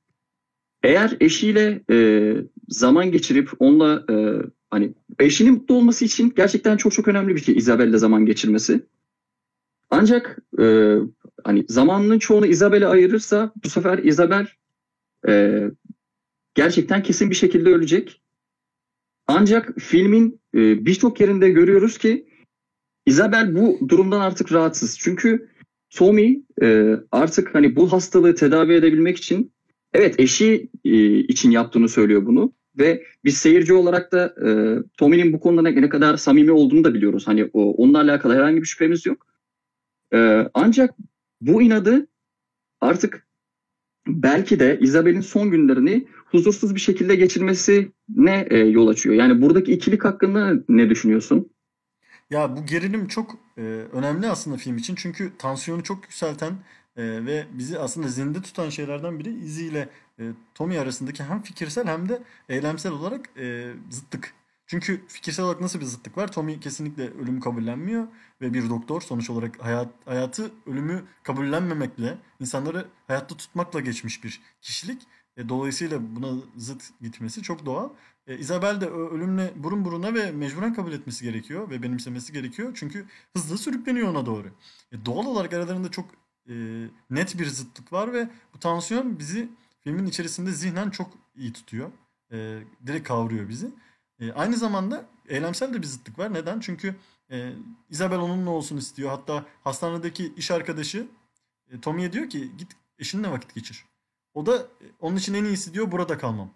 Eğer 0.83 1.17
eşiyle 1.19 1.83
e, 1.91 2.35
zaman 2.69 3.11
geçirip 3.11 3.49
onunla 3.59 4.05
e, 4.09 4.15
hani 4.71 4.93
eşinin 5.19 5.53
mutlu 5.53 5.75
olması 5.75 6.05
için 6.05 6.33
gerçekten 6.35 6.77
çok 6.77 6.91
çok 6.93 7.07
önemli 7.07 7.35
bir 7.35 7.41
şey 7.41 7.55
Isabel'le 7.55 7.97
zaman 7.97 8.25
geçirmesi. 8.25 8.85
Ancak 9.89 10.39
e, 10.59 10.95
hani 11.43 11.65
zamanının 11.67 12.19
çoğunu 12.19 12.45
Isabel'e 12.45 12.87
ayırırsa 12.87 13.51
bu 13.63 13.69
sefer 13.69 13.97
Isabel 13.97 14.47
e, 15.27 15.63
gerçekten 16.55 17.03
kesin 17.03 17.29
bir 17.29 17.35
şekilde 17.35 17.69
ölecek. 17.69 18.21
Ancak 19.27 19.73
filmin 19.79 20.39
e, 20.55 20.85
birçok 20.85 21.21
yerinde 21.21 21.49
görüyoruz 21.49 21.97
ki 21.97 22.27
Isabel 23.05 23.55
bu 23.55 23.89
durumdan 23.89 24.19
artık 24.19 24.53
rahatsız. 24.53 24.99
Çünkü 24.99 25.49
Tommy 25.89 26.41
e, 26.61 26.95
artık 27.11 27.55
hani 27.55 27.75
bu 27.75 27.91
hastalığı 27.91 28.35
tedavi 28.35 28.73
edebilmek 28.73 29.17
için 29.17 29.53
evet 29.93 30.19
eşi 30.19 30.69
e, 30.85 31.17
için 31.19 31.51
yaptığını 31.51 31.89
söylüyor 31.89 32.25
bunu 32.25 32.53
ve 32.77 33.03
biz 33.23 33.37
seyirci 33.37 33.73
olarak 33.73 34.11
da 34.11 34.35
e, 34.45 34.49
Tommy'nin 34.97 35.33
bu 35.33 35.39
konuda 35.39 35.69
ne, 35.69 35.89
kadar 35.89 36.17
samimi 36.17 36.51
olduğunu 36.51 36.83
da 36.83 36.93
biliyoruz. 36.93 37.27
Hani 37.27 37.49
o, 37.53 37.71
onunla 37.71 37.99
alakalı 37.99 38.35
herhangi 38.35 38.61
bir 38.61 38.65
şüphemiz 38.65 39.05
yok. 39.05 39.27
E, 40.13 40.47
ancak 40.53 40.95
bu 41.41 41.61
inadı 41.61 42.07
artık 42.81 43.27
belki 44.07 44.59
de 44.59 44.79
Isabel'in 44.81 45.21
son 45.21 45.51
günlerini 45.51 46.07
huzursuz 46.25 46.75
bir 46.75 46.79
şekilde 46.79 47.15
geçirmesine 47.15 48.47
e, 48.49 48.57
yol 48.57 48.87
açıyor. 48.87 49.15
Yani 49.15 49.41
buradaki 49.41 49.71
ikilik 49.71 50.05
hakkında 50.05 50.53
ne 50.69 50.89
düşünüyorsun? 50.89 51.51
Ya 52.29 52.55
bu 52.55 52.65
gerilim 52.65 53.07
çok 53.07 53.35
e, 53.57 53.61
önemli 53.93 54.27
aslında 54.27 54.57
film 54.57 54.77
için. 54.77 54.95
Çünkü 54.95 55.31
tansiyonu 55.37 55.83
çok 55.83 56.03
yükselten 56.03 56.53
e, 56.95 57.25
ve 57.25 57.47
bizi 57.53 57.79
aslında 57.79 58.07
zinde 58.07 58.41
tutan 58.41 58.69
şeylerden 58.69 59.19
biri 59.19 59.29
Izzy 59.29 59.67
ile 59.67 59.89
e, 60.19 60.23
Tommy 60.55 60.79
arasındaki 60.79 61.23
hem 61.23 61.41
fikirsel 61.41 61.87
hem 61.87 62.09
de 62.09 62.23
eylemsel 62.49 62.91
olarak 62.91 63.29
e, 63.37 63.73
zıttık. 63.89 64.33
Çünkü 64.67 65.07
fikirsel 65.07 65.45
olarak 65.45 65.61
nasıl 65.61 65.79
bir 65.79 65.85
zıttık 65.85 66.17
var? 66.17 66.31
Tommy 66.31 66.59
kesinlikle 66.59 67.09
ölümü 67.09 67.39
kabullenmiyor 67.39 68.07
ve 68.41 68.53
bir 68.53 68.69
doktor 68.69 69.01
sonuç 69.01 69.29
olarak 69.29 69.63
hayat, 69.65 69.89
hayatı 70.05 70.51
ölümü 70.65 71.03
kabullenmemekle, 71.23 72.17
insanları 72.39 72.87
hayatta 73.07 73.37
tutmakla 73.37 73.79
geçmiş 73.79 74.23
bir 74.23 74.41
kişilik. 74.61 75.01
E, 75.37 75.49
dolayısıyla 75.49 76.15
buna 76.15 76.41
zıt 76.57 76.83
gitmesi 77.01 77.41
çok 77.41 77.65
doğal. 77.65 77.89
E, 78.27 78.37
Isabel 78.37 78.81
de 78.81 78.89
ölümle 78.89 79.51
burun 79.55 79.85
buruna 79.85 80.13
ve 80.13 80.31
mecburen 80.31 80.73
kabul 80.73 80.91
etmesi 80.91 81.25
gerekiyor 81.25 81.69
ve 81.69 81.83
benimsemesi 81.83 82.33
gerekiyor. 82.33 82.71
Çünkü 82.75 83.05
hızlı 83.35 83.57
sürükleniyor 83.57 84.07
ona 84.07 84.25
doğru. 84.25 84.47
E, 84.91 85.05
doğal 85.05 85.25
olarak 85.25 85.53
aralarında 85.53 85.91
çok 85.91 86.05
e, 86.49 86.53
net 87.09 87.39
bir 87.39 87.45
zıtlık 87.45 87.93
var 87.93 88.13
ve 88.13 88.29
bu 88.53 88.59
tansiyon 88.59 89.19
bizi 89.19 89.49
filmin 89.79 90.05
içerisinde 90.05 90.51
zihnen 90.51 90.89
çok 90.89 91.11
iyi 91.35 91.53
tutuyor. 91.53 91.91
E, 92.31 92.59
direkt 92.85 93.07
kavruyor 93.07 93.49
bizi. 93.49 93.71
E, 94.19 94.31
aynı 94.31 94.57
zamanda 94.57 95.05
eylemsel 95.27 95.73
de 95.73 95.81
bir 95.81 95.87
zıtlık 95.87 96.19
var. 96.19 96.33
Neden? 96.33 96.59
Çünkü 96.59 96.95
e, 97.31 97.53
Isabel 97.89 98.19
onunla 98.19 98.49
olsun 98.49 98.77
istiyor. 98.77 99.09
Hatta 99.09 99.45
hastanedeki 99.63 100.33
iş 100.37 100.51
arkadaşı 100.51 101.07
e, 101.71 101.81
Tommy'ye 101.81 102.13
diyor 102.13 102.29
ki 102.29 102.51
git 102.57 102.71
eşinle 102.99 103.31
vakit 103.31 103.55
geçir. 103.55 103.85
O 104.33 104.45
da 104.45 104.57
e, 104.57 104.85
onun 104.99 105.15
için 105.15 105.33
en 105.33 105.45
iyisi 105.45 105.73
diyor 105.73 105.91
burada 105.91 106.17
kalmam. 106.17 106.53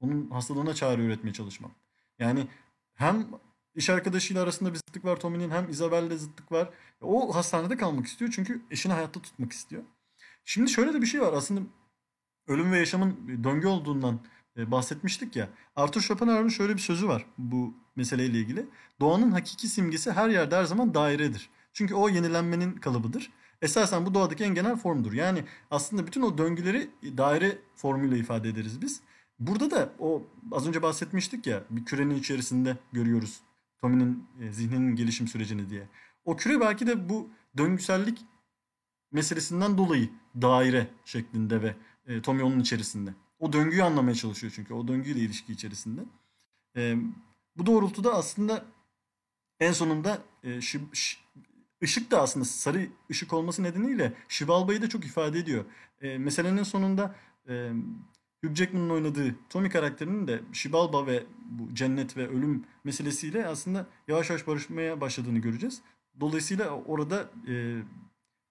Onun 0.00 0.30
hastalığına 0.30 0.74
çare 0.74 1.02
üretmeye 1.02 1.32
çalışmam. 1.32 1.70
Yani 2.18 2.46
hem 2.94 3.28
iş 3.74 3.90
arkadaşıyla 3.90 4.42
arasında 4.42 4.70
bir 4.70 4.76
zıtlık 4.76 5.04
var 5.04 5.16
Tommy'nin 5.20 5.50
hem 5.50 5.70
Isabel'le 5.70 6.18
zıtlık 6.18 6.52
var. 6.52 6.70
O 7.00 7.34
hastanede 7.34 7.76
kalmak 7.76 8.06
istiyor 8.06 8.30
çünkü 8.34 8.62
eşini 8.70 8.92
hayatta 8.92 9.22
tutmak 9.22 9.52
istiyor. 9.52 9.82
Şimdi 10.44 10.70
şöyle 10.70 10.94
de 10.94 11.02
bir 11.02 11.06
şey 11.06 11.20
var 11.20 11.32
aslında 11.32 11.60
ölüm 12.48 12.72
ve 12.72 12.78
yaşamın 12.78 13.40
döngü 13.44 13.66
olduğundan 13.66 14.20
e, 14.56 14.70
bahsetmiştik 14.70 15.36
ya. 15.36 15.48
Arthur 15.76 16.00
Schopenhauer'ın 16.00 16.48
şöyle 16.48 16.74
bir 16.74 16.80
sözü 16.80 17.08
var 17.08 17.26
bu 17.38 17.74
meseleyle 17.96 18.38
ilgili. 18.38 18.66
Doğanın 19.00 19.30
hakiki 19.30 19.68
simgesi 19.68 20.12
her 20.12 20.28
yerde 20.28 20.56
her 20.56 20.64
zaman 20.64 20.94
dairedir. 20.94 21.50
Çünkü 21.72 21.94
o 21.94 22.08
yenilenmenin 22.08 22.76
kalıbıdır. 22.76 23.32
Esasen 23.62 24.06
bu 24.06 24.14
doğadaki 24.14 24.44
en 24.44 24.54
genel 24.54 24.76
formdur. 24.76 25.12
Yani 25.12 25.44
aslında 25.70 26.06
bütün 26.06 26.22
o 26.22 26.38
döngüleri 26.38 26.90
daire 27.16 27.58
formuyla 27.76 28.16
ifade 28.16 28.48
ederiz 28.48 28.82
biz. 28.82 29.00
Burada 29.38 29.70
da 29.70 29.92
o 29.98 30.22
az 30.52 30.68
önce 30.68 30.82
bahsetmiştik 30.82 31.46
ya 31.46 31.64
bir 31.70 31.84
kürenin 31.84 32.14
içerisinde 32.14 32.76
görüyoruz 32.92 33.40
Tommy'nin 33.84 34.26
e, 34.40 34.52
zihninin 34.52 34.96
gelişim 34.96 35.28
sürecini 35.28 35.70
diye. 35.70 35.88
O 36.24 36.36
küre 36.36 36.60
belki 36.60 36.86
de 36.86 37.08
bu 37.08 37.30
döngüsellik 37.56 38.24
meselesinden 39.12 39.78
dolayı 39.78 40.10
daire 40.42 40.86
şeklinde 41.04 41.62
ve 41.62 41.76
e, 42.06 42.22
Tommy 42.22 42.42
onun 42.42 42.60
içerisinde. 42.60 43.14
O 43.38 43.52
döngüyü 43.52 43.82
anlamaya 43.82 44.14
çalışıyor 44.14 44.52
çünkü 44.56 44.74
o 44.74 44.88
döngüyle 44.88 45.20
ilişki 45.20 45.52
içerisinde. 45.52 46.00
E, 46.76 46.96
bu 47.56 47.66
doğrultuda 47.66 48.14
aslında 48.14 48.64
en 49.60 49.72
sonunda 49.72 50.18
e, 50.42 50.60
şi, 50.60 50.80
şi, 50.92 51.18
ışık 51.82 52.10
da 52.10 52.22
aslında 52.22 52.44
sarı 52.44 52.88
ışık 53.10 53.32
olması 53.32 53.62
nedeniyle 53.62 54.12
Şivalba'yı 54.28 54.82
da 54.82 54.88
çok 54.88 55.04
ifade 55.04 55.38
ediyor. 55.38 55.64
E, 56.00 56.18
meselenin 56.18 56.62
sonunda 56.62 57.14
e, 57.48 57.72
Hugh 58.44 58.54
Jackman'ın 58.54 58.90
oynadığı 58.90 59.34
Tommy 59.50 59.68
karakterinin 59.68 60.26
de 60.26 60.40
Şibalba 60.52 61.06
ve 61.06 61.22
bu 61.50 61.74
cennet 61.74 62.16
ve 62.16 62.28
ölüm 62.28 62.64
meselesiyle 62.84 63.46
aslında 63.46 63.86
yavaş 64.08 64.30
yavaş 64.30 64.46
barışmaya 64.46 65.00
başladığını 65.00 65.38
göreceğiz. 65.38 65.82
Dolayısıyla 66.20 66.70
orada 66.86 67.30
e, 67.48 67.52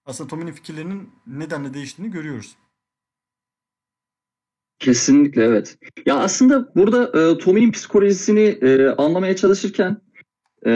aslında 0.06 0.28
Tommy'nin 0.28 0.52
fikirlerinin 0.52 1.10
nedenle 1.26 1.74
değiştiğini 1.74 2.12
görüyoruz. 2.12 2.56
Kesinlikle 4.78 5.44
evet. 5.44 5.78
Ya 6.06 6.16
aslında 6.16 6.74
burada 6.74 7.30
e, 7.30 7.38
Tommy'nin 7.38 7.72
psikolojisini 7.72 8.40
e, 8.40 8.88
anlamaya 8.88 9.36
çalışırken 9.36 9.96
e, 10.66 10.72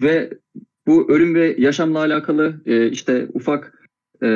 ve 0.00 0.38
bu 0.86 1.12
ölüm 1.12 1.34
ve 1.34 1.56
yaşamla 1.58 1.98
alakalı 1.98 2.62
e, 2.66 2.90
işte 2.90 3.28
ufak 3.34 3.88
e, 4.22 4.26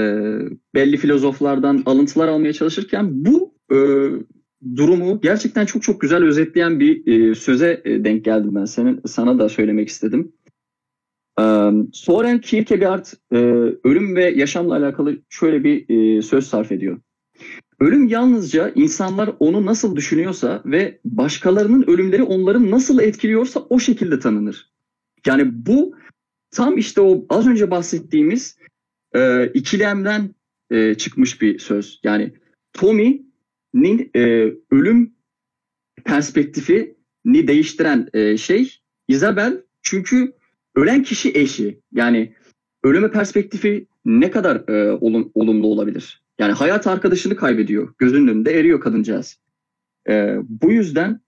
belli 0.75 0.97
filozoflardan 0.97 1.83
alıntılar 1.87 2.29
almaya 2.29 2.53
çalışırken 2.53 3.25
bu 3.25 3.54
e, 3.73 3.77
durumu 4.77 5.21
gerçekten 5.21 5.67
çok 5.67 5.83
çok 5.83 6.01
güzel 6.01 6.25
özetleyen 6.25 6.81
bir 6.81 7.07
e, 7.07 7.35
söze 7.35 7.83
e, 7.85 8.05
denk 8.05 8.25
geldim 8.25 8.55
ben. 8.55 8.65
Senin 8.65 9.01
sana 9.07 9.39
da 9.39 9.49
söylemek 9.49 9.89
istedim. 9.89 10.33
E, 11.41 11.45
Soren 11.93 12.41
Kierkegaard 12.41 13.07
e, 13.33 13.37
ölüm 13.85 14.17
ve 14.17 14.31
yaşamla 14.31 14.77
alakalı 14.77 15.19
şöyle 15.29 15.65
bir 15.65 15.89
e, 15.89 16.23
söz 16.23 16.47
sarf 16.47 16.73
ediyor. 16.73 17.01
Ölüm 17.81 18.07
yalnızca 18.07 18.73
insanlar 18.75 19.31
onu 19.39 19.67
nasıl 19.67 19.97
düşünüyorsa 19.97 20.63
ve 20.65 21.01
başkalarının 21.05 21.85
ölümleri 21.87 22.23
onları 22.23 22.71
nasıl 22.71 23.01
etkiliyorsa 23.01 23.61
o 23.61 23.79
şekilde 23.79 24.19
tanınır. 24.19 24.71
Yani 25.27 25.67
bu 25.67 25.97
tam 26.51 26.79
işte 26.79 27.01
o 27.01 27.27
az 27.29 27.47
önce 27.47 27.71
bahsettiğimiz 27.71 28.59
e, 29.15 29.47
ikilemden 29.47 30.35
e, 30.71 30.95
çıkmış 30.95 31.43
bir 31.43 31.59
söz. 31.59 32.01
Yani 32.05 32.35
Tommy'nin 33.75 34.11
e, 34.17 34.53
ölüm 34.71 35.15
perspektifini 36.05 36.95
değiştiren 37.49 38.09
e, 38.15 38.37
şey 38.37 38.81
Isabel 39.09 39.63
çünkü 39.83 40.33
ölen 40.75 41.03
kişi 41.03 41.33
eşi. 41.35 41.81
Yani 41.93 42.35
ölüme 42.83 43.11
perspektifi 43.11 43.87
ne 44.05 44.31
kadar 44.31 44.69
e, 44.69 44.93
olum, 44.93 45.31
olumlu 45.35 45.67
olabilir? 45.67 46.23
Yani 46.39 46.53
hayat 46.53 46.87
arkadaşını 46.87 47.37
kaybediyor. 47.37 47.95
Gözünün 47.99 48.29
önünde 48.29 48.59
eriyor 48.59 48.81
kadıncağız. 48.81 49.39
E, 50.09 50.37
bu 50.49 50.73
yüzden 50.73 51.21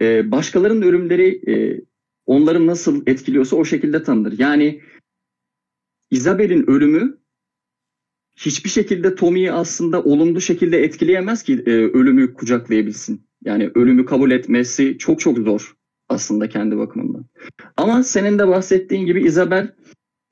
e, 0.00 0.30
başkalarının 0.30 0.82
ölümleri 0.82 1.50
e, 1.52 1.80
onları 2.26 2.66
nasıl 2.66 3.02
etkiliyorsa 3.06 3.56
o 3.56 3.64
şekilde 3.64 4.02
tanınır. 4.02 4.38
Yani 4.38 4.80
Isabel'in 6.10 6.70
ölümü 6.70 7.17
hiçbir 8.38 8.70
şekilde 8.70 9.14
Tommy'yi 9.14 9.52
aslında 9.52 10.02
olumlu 10.02 10.40
şekilde 10.40 10.82
etkileyemez 10.82 11.42
ki 11.42 11.62
e, 11.66 11.70
ölümü 11.70 12.34
kucaklayabilsin. 12.34 13.22
Yani 13.44 13.70
ölümü 13.74 14.04
kabul 14.04 14.30
etmesi 14.30 14.98
çok 14.98 15.20
çok 15.20 15.38
zor 15.38 15.76
aslında 16.08 16.48
kendi 16.48 16.78
bakımından. 16.78 17.24
Ama 17.76 18.02
senin 18.02 18.38
de 18.38 18.48
bahsettiğin 18.48 19.06
gibi 19.06 19.24
Isabel 19.24 19.74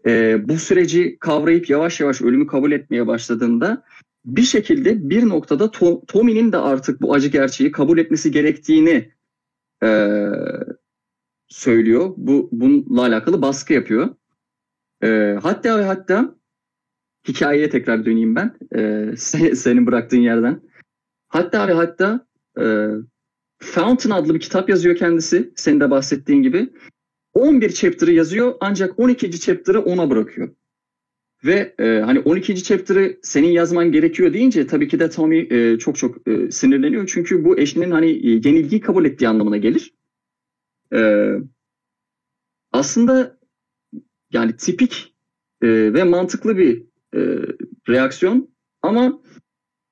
e, 0.07 0.41
bu 0.49 0.59
süreci 0.59 1.17
kavrayıp 1.21 1.71
yavaş 1.71 2.01
yavaş 2.01 2.23
ölümü 2.23 2.47
kabul 2.47 2.73
etmeye 2.73 3.07
başladığında 3.07 3.85
bir 4.25 4.43
şekilde 4.43 5.11
bir 5.11 5.29
noktada 5.29 5.71
to, 5.71 6.03
Tommy'nin 6.07 6.53
de 6.53 6.57
artık 6.57 7.03
bu 7.03 7.15
acı 7.15 7.29
gerçeği 7.29 7.71
kabul 7.71 7.99
etmesi 7.99 8.31
gerektiğini 8.31 9.11
e, 9.83 10.19
söylüyor. 11.49 12.15
Bu 12.17 12.49
bununla 12.53 13.03
alakalı 13.03 13.43
baskı 13.43 13.73
yapıyor. 13.73 14.09
E, 15.03 15.39
hatta 15.43 15.79
ve 15.79 15.85
hatta 15.85 16.36
hikayeye 17.29 17.71
tekrar 17.71 18.05
döneyim 18.07 18.37
ben. 18.37 18.57
E, 18.77 19.11
sen, 19.17 19.55
senin 19.55 19.87
bıraktığın 19.87 20.21
yerden. 20.21 20.61
Hatta 21.29 21.69
ve 21.69 21.73
hatta 21.73 22.27
e, 22.61 22.65
Fountain 23.59 24.15
adlı 24.15 24.35
bir 24.35 24.41
kitap 24.41 24.69
yazıyor 24.69 24.97
kendisi. 24.97 25.53
Senin 25.57 25.81
de 25.81 25.91
bahsettiğin 25.91 26.43
gibi. 26.43 26.69
11 27.35 27.71
chapter'ı 27.71 28.13
yazıyor 28.13 28.55
ancak 28.61 28.99
12. 28.99 29.41
chapter'ı 29.41 29.81
ona 29.81 30.11
bırakıyor. 30.11 30.49
Ve 31.45 31.75
e, 31.79 32.01
hani 32.01 32.21
12. 32.21 32.63
chapter'ı 32.63 33.19
senin 33.23 33.49
yazman 33.49 33.93
gerekiyor 33.93 34.33
deyince 34.33 34.67
tabii 34.67 34.89
ki 34.89 35.01
de 35.01 35.11
Tommy 35.11 35.39
e, 35.39 35.79
çok 35.79 35.97
çok 35.97 36.29
e, 36.29 36.51
sinirleniyor. 36.51 37.07
Çünkü 37.07 37.45
bu 37.45 37.59
eşinin 37.59 37.91
hani 37.91 38.07
e, 38.07 38.29
yenilgiyi 38.31 38.81
kabul 38.81 39.05
ettiği 39.05 39.29
anlamına 39.29 39.57
gelir. 39.57 39.95
E, 40.95 41.31
aslında 42.73 43.39
yani 44.33 44.57
tipik 44.57 45.15
e, 45.63 45.69
ve 45.69 46.05
mantıklı 46.05 46.59
bir 46.59 46.86
e, 47.17 47.21
reaksiyon 47.89 48.49
ama 48.83 49.23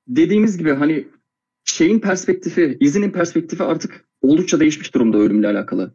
dediğimiz 0.08 0.58
gibi 0.58 0.72
hani 0.72 1.08
şeyin 1.64 2.00
perspektifi, 2.00 2.76
izinin 2.80 3.10
perspektifi 3.10 3.62
artık 3.62 4.04
oldukça 4.20 4.60
değişmiş 4.60 4.94
durumda 4.94 5.18
ölümle 5.18 5.46
alakalı. 5.48 5.94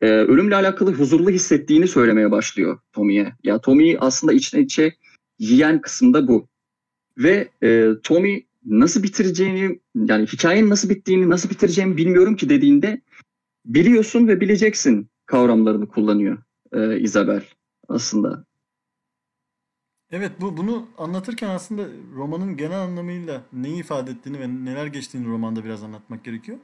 Ee, 0.00 0.06
ölümle 0.08 0.56
alakalı 0.56 0.92
huzurlu 0.92 1.30
hissettiğini 1.30 1.88
söylemeye 1.88 2.30
başlıyor 2.30 2.78
Tommy'ye. 2.92 3.32
Ya 3.44 3.60
Tommy 3.60 3.96
aslında 4.00 4.32
içine 4.32 4.60
içe 4.60 4.94
yiyen 5.38 5.80
kısımda 5.80 6.28
bu. 6.28 6.48
Ve 7.18 7.48
e, 7.62 7.88
Tommy 8.02 8.46
nasıl 8.64 9.02
bitireceğini, 9.02 9.80
yani 9.94 10.26
hikayenin 10.26 10.70
nasıl 10.70 10.88
bittiğini, 10.88 11.30
nasıl 11.30 11.50
bitireceğimi 11.50 11.96
bilmiyorum 11.96 12.36
ki 12.36 12.48
dediğinde 12.48 13.00
biliyorsun 13.66 14.28
ve 14.28 14.40
bileceksin 14.40 15.10
kavramlarını 15.26 15.88
kullanıyor 15.88 16.38
e, 16.72 17.00
Isabel 17.00 17.42
aslında. 17.88 18.44
Evet 20.12 20.32
bu 20.40 20.56
bunu 20.56 20.88
anlatırken 20.98 21.48
aslında 21.48 21.86
romanın 22.14 22.56
genel 22.56 22.78
anlamıyla 22.78 23.42
neyi 23.52 23.80
ifade 23.80 24.10
ettiğini 24.10 24.40
ve 24.40 24.48
neler 24.48 24.86
geçtiğini 24.86 25.26
romanda 25.28 25.64
biraz 25.64 25.82
anlatmak 25.82 26.24
gerekiyor. 26.24 26.58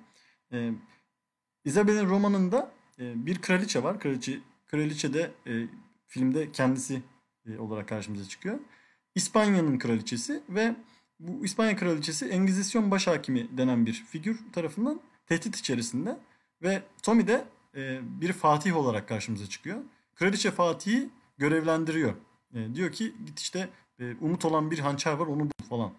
Ee, 0.52 0.72
Isabel'in 1.64 2.06
romanında 2.06 2.72
e, 2.98 3.26
bir 3.26 3.42
kraliçe 3.42 3.82
var. 3.82 4.00
Kraliçe, 4.00 4.38
kraliçe 4.66 5.14
de 5.14 5.30
e, 5.46 5.66
filmde 6.06 6.52
kendisi 6.52 7.02
e, 7.46 7.58
olarak 7.58 7.88
karşımıza 7.88 8.28
çıkıyor. 8.28 8.58
İspanya'nın 9.14 9.78
kraliçesi 9.78 10.42
ve 10.48 10.76
bu 11.20 11.44
İspanya 11.44 11.76
kraliçesi 11.76 12.28
Engizisyon 12.28 12.90
başhakimi 12.90 13.58
denen 13.58 13.86
bir 13.86 13.92
figür 13.92 14.38
tarafından 14.52 15.00
tehdit 15.26 15.56
içerisinde 15.56 16.18
ve 16.62 16.82
Tommy 17.02 17.26
de 17.26 17.44
e, 17.76 18.00
bir 18.20 18.32
fatih 18.32 18.76
olarak 18.76 19.08
karşımıza 19.08 19.46
çıkıyor. 19.46 19.78
Kraliçe 20.14 20.50
Fatih'i 20.50 21.08
görevlendiriyor. 21.38 22.14
E, 22.56 22.74
diyor 22.74 22.92
ki 22.92 23.12
git 23.26 23.40
işte 23.40 23.68
e, 24.00 24.14
umut 24.20 24.44
olan 24.44 24.70
bir 24.70 24.78
hançer 24.78 25.12
var 25.12 25.26
onu 25.26 25.40
bul 25.40 25.66
falan. 25.68 25.92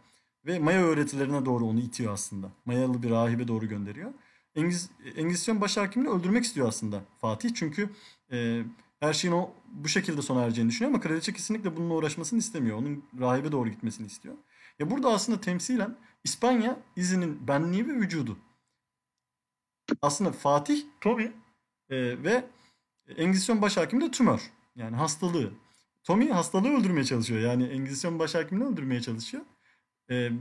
Ve 0.45 0.59
Maya 0.59 0.83
öğretilerine 0.83 1.45
doğru 1.45 1.65
onu 1.65 1.79
itiyor 1.79 2.13
aslında. 2.13 2.51
Mayalı 2.65 3.03
bir 3.03 3.09
rahibe 3.09 3.47
doğru 3.47 3.65
gönderiyor. 3.65 4.13
Engiz, 4.55 4.89
Engizisyon 5.15 5.61
başhakimini 5.61 6.09
öldürmek 6.09 6.43
istiyor 6.43 6.67
aslında 6.67 7.03
Fatih. 7.21 7.49
Çünkü 7.55 7.89
e, 8.31 8.63
her 8.99 9.13
şeyin 9.13 9.33
o 9.33 9.49
bu 9.73 9.87
şekilde 9.87 10.21
sona 10.21 10.43
ereceğini 10.43 10.69
düşünüyor 10.69 10.93
ama 10.93 11.01
kraliçe 11.01 11.33
kesinlikle 11.33 11.77
bununla 11.77 11.93
uğraşmasını 11.93 12.39
istemiyor. 12.39 12.77
Onun 12.77 13.03
rahibe 13.19 13.51
doğru 13.51 13.69
gitmesini 13.69 14.07
istiyor. 14.07 14.35
Ya 14.79 14.91
burada 14.91 15.09
aslında 15.13 15.41
temsilen 15.41 15.95
İspanya 16.23 16.79
izinin 16.95 17.47
benliği 17.47 17.87
ve 17.87 17.93
vücudu. 17.93 18.37
Aslında 20.01 20.31
Fatih, 20.31 20.85
Tommy 21.01 21.31
e, 21.89 22.23
ve 22.23 22.45
Engizisyon 23.17 23.61
başhakimi 23.61 24.01
de 24.01 24.11
tümör. 24.11 24.51
Yani 24.75 24.95
hastalığı. 24.95 25.51
Tommy 26.07 26.29
hastalığı 26.29 26.69
öldürmeye 26.69 27.03
çalışıyor. 27.03 27.41
Yani 27.41 27.63
Engizisyon 27.63 28.19
başhakimini 28.19 28.65
öldürmeye 28.65 29.01
çalışıyor. 29.01 29.43
E, 30.11 30.31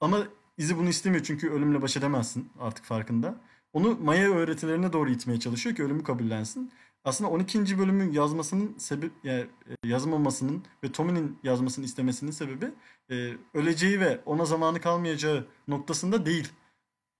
ama 0.00 0.26
izi 0.58 0.78
bunu 0.78 0.88
istemiyor 0.88 1.24
çünkü 1.24 1.50
ölümle 1.50 1.82
baş 1.82 1.96
edemezsin 1.96 2.50
artık 2.60 2.84
farkında. 2.84 3.40
Onu 3.72 3.98
Maya 4.02 4.30
öğretilerine 4.30 4.92
doğru 4.92 5.10
itmeye 5.10 5.40
çalışıyor 5.40 5.76
ki 5.76 5.84
ölümü 5.84 6.04
kabullensin. 6.04 6.72
Aslında 7.04 7.30
12. 7.30 7.78
bölümün 7.78 8.12
yazmasının 8.12 8.78
sebep 8.78 9.12
yani 9.24 9.46
e, 9.84 9.88
yazmamasının 9.88 10.64
ve 10.84 10.92
Tommy'nin 10.92 11.38
yazmasını 11.42 11.84
istemesinin 11.84 12.30
sebebi 12.30 12.70
e, 13.10 13.32
öleceği 13.54 14.00
ve 14.00 14.20
ona 14.26 14.44
zamanı 14.44 14.80
kalmayacağı 14.80 15.46
noktasında 15.68 16.26
değil. 16.26 16.52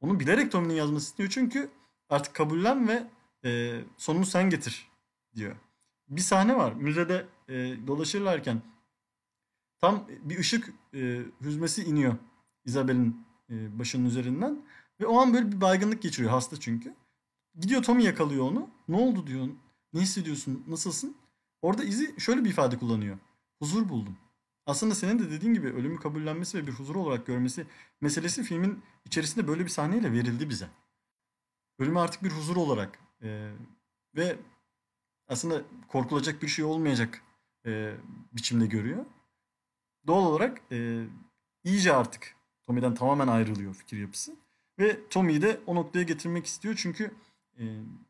Onu 0.00 0.20
bilerek 0.20 0.52
Tommy'nin 0.52 0.74
yazması 0.74 1.06
istiyor 1.06 1.28
çünkü 1.28 1.70
artık 2.08 2.34
kabullen 2.34 2.88
ve 2.88 3.02
e, 3.44 3.80
sonunu 3.96 4.26
sen 4.26 4.50
getir 4.50 4.88
diyor. 5.36 5.56
Bir 6.12 6.20
sahne 6.20 6.56
var 6.56 6.72
müzede 6.72 7.26
e, 7.48 7.86
dolaşırlarken 7.86 8.62
tam 9.80 10.08
bir 10.22 10.38
ışık 10.38 10.72
e, 10.94 11.20
hüzmesi 11.40 11.84
iniyor 11.84 12.14
Isabel'in 12.64 13.26
e, 13.50 13.78
başının 13.78 14.04
üzerinden 14.04 14.62
ve 15.00 15.06
o 15.06 15.18
an 15.18 15.34
böyle 15.34 15.52
bir 15.52 15.60
baygınlık 15.60 16.02
geçiriyor 16.02 16.30
hasta 16.30 16.60
çünkü. 16.60 16.94
Gidiyor 17.60 17.82
Tommy 17.82 18.04
yakalıyor 18.04 18.44
onu. 18.44 18.70
Ne 18.88 18.96
oldu 18.96 19.26
diyor. 19.26 19.48
Ne 19.92 20.00
hissediyorsun? 20.00 20.64
Nasılsın? 20.68 21.16
Orada 21.62 21.84
izi 21.84 22.20
şöyle 22.20 22.44
bir 22.44 22.50
ifade 22.50 22.78
kullanıyor. 22.78 23.18
Huzur 23.58 23.88
buldum. 23.88 24.16
Aslında 24.66 24.94
senin 24.94 25.18
de 25.18 25.30
dediğin 25.30 25.54
gibi 25.54 25.68
ölümü 25.68 26.00
kabullenmesi 26.00 26.58
ve 26.58 26.66
bir 26.66 26.72
huzur 26.72 26.96
olarak 26.96 27.26
görmesi 27.26 27.66
meselesi 28.00 28.42
filmin 28.42 28.82
içerisinde 29.04 29.48
böyle 29.48 29.64
bir 29.64 29.70
sahneyle 29.70 30.12
verildi 30.12 30.48
bize. 30.48 30.68
Ölümü 31.78 31.98
artık 31.98 32.22
bir 32.22 32.30
huzur 32.30 32.56
olarak 32.56 32.98
e, 33.22 33.52
ve 34.16 34.36
aslında 35.28 35.62
korkulacak 35.88 36.42
bir 36.42 36.48
şey 36.48 36.64
olmayacak 36.64 37.22
e, 37.66 37.94
biçimde 38.32 38.66
görüyor. 38.66 39.04
Doğal 40.06 40.26
olarak 40.26 40.60
e, 40.72 41.04
iyice 41.64 41.92
artık 41.92 42.34
Tommy'den 42.62 42.94
tamamen 42.94 43.28
ayrılıyor 43.28 43.74
fikir 43.74 43.98
yapısı. 43.98 44.36
Ve 44.78 45.08
Tommy'yi 45.10 45.42
de 45.42 45.60
o 45.66 45.74
noktaya 45.74 46.02
getirmek 46.02 46.46
istiyor 46.46 46.74
çünkü 46.78 47.10
e, 47.58 47.62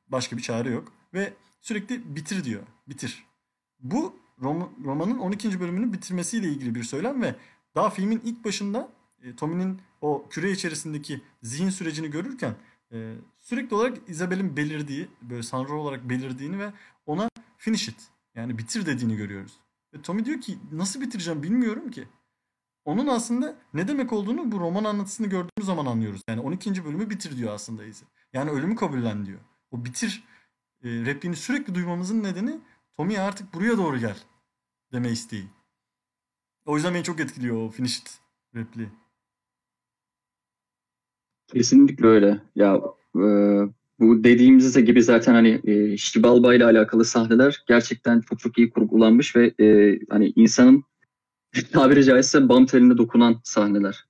başka 0.09 0.37
bir 0.37 0.43
çare 0.43 0.71
yok. 0.71 0.93
Ve 1.15 1.33
sürekli 1.61 2.17
bitir 2.17 2.45
diyor. 2.45 2.63
Bitir. 2.89 3.27
Bu 3.81 4.17
rom 4.43 4.73
romanın 4.85 5.19
12. 5.19 5.61
bölümünün 5.61 5.93
bitirmesiyle 5.93 6.49
ilgili 6.49 6.75
bir 6.75 6.83
söylem 6.83 7.23
ve 7.23 7.35
daha 7.75 7.91
filmin 7.91 8.21
ilk 8.25 8.45
başında 8.45 8.89
e, 9.23 9.37
Tommy'nin 9.37 9.81
o 10.01 10.27
küre 10.31 10.51
içerisindeki 10.51 11.21
zihin 11.43 11.71
sürecini 11.71 12.11
görürken 12.11 12.55
e, 12.93 13.15
sürekli 13.41 13.77
olarak 13.77 13.99
Isabel'in 14.09 14.57
belirdiği, 14.57 15.09
böyle 15.23 15.43
sanrı 15.43 15.75
olarak 15.75 16.09
belirdiğini 16.09 16.59
ve 16.59 16.73
ona 17.07 17.29
finish 17.57 17.89
it 17.89 18.09
yani 18.35 18.59
bitir 18.59 18.87
dediğini 18.87 19.17
görüyoruz. 19.17 19.61
Ve 19.95 20.03
Tommy 20.03 20.25
diyor 20.25 20.41
ki 20.41 20.59
nasıl 20.73 21.01
bitireceğim 21.01 21.43
bilmiyorum 21.43 21.91
ki. 21.91 22.09
Onun 22.85 23.07
aslında 23.07 23.57
ne 23.75 23.89
demek 23.89 24.13
olduğunu 24.13 24.53
bu 24.53 24.61
roman 24.61 24.85
anlatısını 24.85 25.27
gördüğümüz 25.27 25.67
zaman 25.67 25.87
anlıyoruz. 25.87 26.23
Yani 26.29 26.41
12. 26.41 26.85
bölümü 26.85 27.11
bitir 27.11 27.37
diyor 27.37 27.55
aslında 27.55 27.85
Izzy. 27.85 28.05
Yani 28.33 28.51
ölümü 28.51 28.77
kabullen 28.77 29.27
diyor. 29.27 29.41
O 29.71 29.85
bitir 29.85 30.25
e, 30.85 30.89
repliğini 30.89 31.37
sürekli 31.37 31.75
duymamızın 31.75 32.23
nedeni 32.23 32.61
Tommy 32.93 33.19
artık 33.19 33.55
buraya 33.55 33.79
doğru 33.79 33.99
gel 33.99 34.17
deme 34.93 35.11
isteği. 35.11 35.47
O 36.65 36.77
yüzden 36.77 36.95
beni 36.95 37.05
çok 37.05 37.21
etkiliyor 37.21 37.57
o 37.57 37.71
finish 37.71 37.99
it 37.99 38.21
repliği. 38.55 38.89
Kesinlikle 41.53 42.07
öyle. 42.07 42.41
Ya 42.57 42.81
e, 43.17 43.25
bu 44.01 44.25
dediğimiz 44.25 44.85
gibi 44.85 45.03
zaten 45.03 45.35
hani 45.35 45.61
e, 45.65 45.97
Şibalba 45.97 46.55
ile 46.55 46.65
alakalı 46.65 47.05
sahneler 47.05 47.63
gerçekten 47.69 48.21
çok 48.21 48.39
çok 48.39 48.59
iyi 48.59 48.71
kurgulanmış 48.71 49.37
ve 49.37 49.53
e, 49.61 49.99
hani 50.11 50.33
insanın 50.37 50.85
tabiri 51.73 52.05
caizse 52.05 52.49
bam 52.49 52.67
teline 52.67 52.99
dokunan 52.99 53.41
sahneler. 53.45 54.05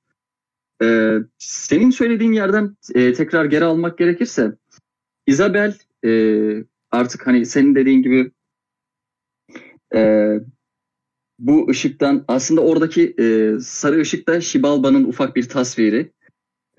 E, 0.83 1.19
senin 1.39 1.91
söylediğin 1.91 2.33
yerden 2.33 2.77
e, 2.95 3.13
tekrar 3.13 3.45
geri 3.45 3.65
almak 3.65 3.99
gerekirse 3.99 4.53
Isabel 5.27 5.75
e, 6.05 6.11
artık 6.91 7.27
hani 7.27 7.47
senin 7.47 7.75
dediğin 7.75 8.03
gibi 8.03 8.31
e, 9.95 10.33
bu 11.39 11.69
ışıktan 11.71 12.25
aslında 12.29 12.61
oradaki 12.61 13.15
e, 13.19 13.57
sarı 13.61 14.01
ışık 14.01 14.29
da 14.29 14.41
Şibalba'nın 14.41 15.05
ufak 15.05 15.37
bir 15.37 15.49
tasviri. 15.49 16.13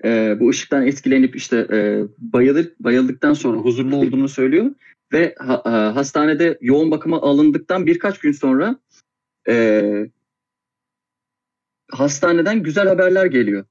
E, 0.04 0.40
bu 0.40 0.48
ışıktan 0.48 0.86
etkilenip 0.86 1.36
işte 1.36 1.66
e, 1.72 2.02
bayılır, 2.18 2.72
bayıldıktan 2.80 3.32
sonra 3.32 3.58
huzurlu 3.58 3.96
olduğunu 3.96 4.28
söylüyor 4.28 4.70
ve 5.12 5.34
ha, 5.38 5.62
ha, 5.64 5.96
hastanede 5.96 6.58
yoğun 6.60 6.90
bakıma 6.90 7.22
alındıktan 7.22 7.86
birkaç 7.86 8.18
gün 8.18 8.32
sonra 8.32 8.76
e, 9.48 10.06
hastaneden 11.90 12.62
güzel 12.62 12.88
haberler 12.88 13.26
geliyor 13.26 13.64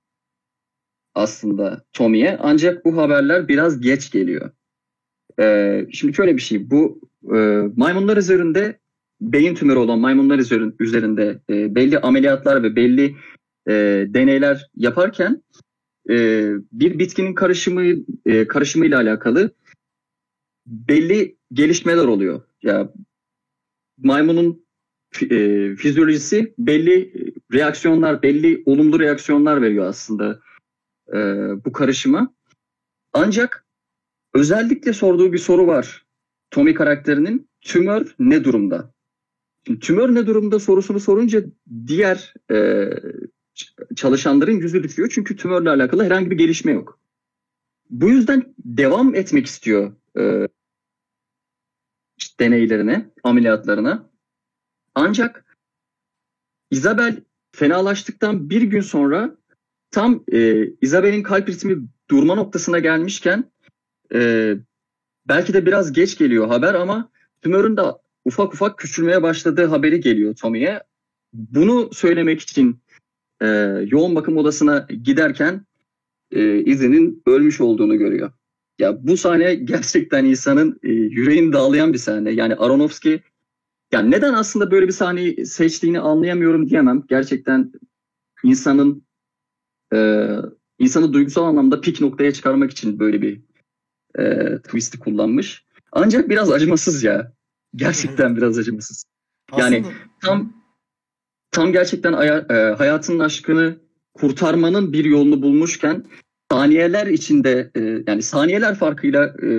aslında 1.16 1.84
Tommy'ye 1.94 2.38
ancak 2.42 2.86
bu 2.86 2.98
haberler 2.98 3.48
biraz 3.48 3.82
geç 3.82 4.12
geliyor. 4.12 4.52
E, 5.40 5.86
şimdi 5.92 6.14
şöyle 6.14 6.36
bir 6.36 6.42
şey 6.42 6.70
bu 6.70 7.02
e, 7.36 7.38
maymunlar 7.76 8.18
üzerinde 8.18 8.80
beyin 9.22 9.56
tümörü 9.56 9.80
olan 9.80 10.00
maymunlar 10.00 10.40
üzerinde 10.80 11.40
e, 11.50 11.76
belli 11.76 12.00
ameliyatlar 12.00 12.64
ve 12.64 12.76
belli 12.76 13.16
e, 13.68 13.74
deneyler 14.08 14.70
yaparken 14.76 15.44
e, 16.10 16.50
bir 16.72 17.00
bitkinin 17.00 17.36
karışımı 17.36 17.84
e, 18.26 18.48
karışımıyla 18.48 19.00
alakalı 19.00 19.52
belli 20.66 21.38
gelişmeler 21.54 22.06
oluyor. 22.06 22.42
Ya 22.62 22.94
maymunun 23.98 24.66
e, 25.22 25.76
fizyolojisi 25.76 26.54
belli 26.58 27.14
reaksiyonlar, 27.54 28.24
belli 28.24 28.64
olumlu 28.66 29.00
reaksiyonlar 29.00 29.62
veriyor 29.62 29.86
aslında 29.86 30.40
e, 31.14 31.18
bu 31.66 31.72
karışıma. 31.72 32.34
Ancak 33.14 33.66
özellikle 34.34 34.94
sorduğu 34.94 35.34
bir 35.34 35.38
soru 35.38 35.68
var 35.68 36.06
Tommy 36.52 36.74
karakterinin. 36.74 37.50
Tümör 37.62 38.16
ne 38.20 38.44
durumda? 38.44 38.94
Şimdi, 39.66 39.80
tümör 39.80 40.16
ne 40.16 40.26
durumda 40.26 40.60
sorusunu 40.60 41.00
sorunca 41.00 41.44
diğer 41.88 42.34
e, 42.52 42.90
çalışanların 43.96 44.58
yüzü 44.58 44.84
düşüyor. 44.84 45.12
Çünkü 45.14 45.36
tümörle 45.36 45.70
alakalı 45.70 46.04
herhangi 46.04 46.32
bir 46.32 46.38
gelişme 46.38 46.72
yok. 46.72 47.00
Bu 47.90 48.10
yüzden 48.10 48.54
devam 48.66 49.16
etmek 49.16 49.46
istiyor 49.46 49.94
e, 50.18 50.48
işte 52.18 52.46
deneylerine, 52.46 53.10
ameliyatlarına. 53.24 54.10
Ancak 54.96 55.58
Isabel 56.72 57.22
fenalaştıktan 57.52 58.50
bir 58.50 58.62
gün 58.62 58.82
sonra 58.82 59.38
tam 59.92 60.24
e, 60.32 60.68
Isabel'in 60.82 61.24
kalp 61.24 61.50
ritmi 61.50 61.88
durma 62.10 62.36
noktasına 62.36 62.80
gelmişken 62.80 63.52
e, 64.14 64.54
belki 65.28 65.54
de 65.54 65.66
biraz 65.66 65.94
geç 65.94 66.18
geliyor 66.18 66.48
haber 66.48 66.74
ama 66.74 67.12
tümörün 67.42 67.78
de 67.78 67.82
ufak 68.26 68.54
ufak 68.54 68.78
küçülmeye 68.78 69.24
başladığı 69.24 69.66
haberi 69.66 70.00
geliyor 70.00 70.36
Tommy'ye. 70.36 70.84
Bunu 71.34 71.90
söylemek 71.94 72.42
için 72.42 72.83
e, 73.44 73.48
yoğun 73.90 74.16
bakım 74.16 74.38
odasına 74.38 74.88
giderken 75.04 75.66
e, 76.32 76.64
izinin 76.64 77.24
ölmüş 77.26 77.62
olduğunu 77.62 77.98
görüyor. 77.98 78.32
Ya 78.80 79.08
bu 79.08 79.18
sahne 79.18 79.56
gerçekten 79.56 80.26
insanın 80.26 80.80
e, 80.84 80.92
yüreğini 80.92 81.54
dağlayan 81.54 81.94
bir 81.94 81.98
sahne. 81.98 82.32
Yani 82.32 82.56
Aronofsky 82.56 83.20
yani 83.92 84.12
neden 84.12 84.34
aslında 84.34 84.72
böyle 84.72 84.88
bir 84.88 84.92
sahneyi 84.92 85.46
seçtiğini 85.46 86.00
anlayamıyorum 86.00 86.70
diyemem. 86.70 87.04
Gerçekten 87.10 87.72
insanın 88.44 89.06
e, 89.94 90.28
insanı 90.80 91.14
duygusal 91.14 91.44
anlamda 91.44 91.82
pik 91.82 92.02
noktaya 92.02 92.34
çıkarmak 92.34 92.72
için 92.72 93.00
böyle 93.00 93.22
bir 93.22 93.42
e, 94.20 94.56
twist'i 94.58 95.00
kullanmış. 95.00 95.66
Ancak 95.92 96.30
biraz 96.30 96.52
acımasız 96.52 97.04
ya. 97.04 97.34
Gerçekten 97.76 98.38
biraz 98.38 98.58
acımasız. 98.58 99.06
Yani 99.58 99.78
Aslında... 99.80 99.94
tam 100.22 100.63
tam 101.54 101.72
gerçekten 101.72 102.14
e, 102.14 102.76
hayatının 102.78 103.20
aşkını 103.20 103.78
kurtarmanın 104.14 104.94
bir 104.94 105.06
yolunu 105.06 105.42
bulmuşken 105.42 106.06
saniyeler 106.52 107.08
içinde 107.08 107.72
e, 107.76 108.04
yani 108.08 108.22
saniyeler 108.22 108.76
farkıyla 108.76 109.26
e, 109.44 109.50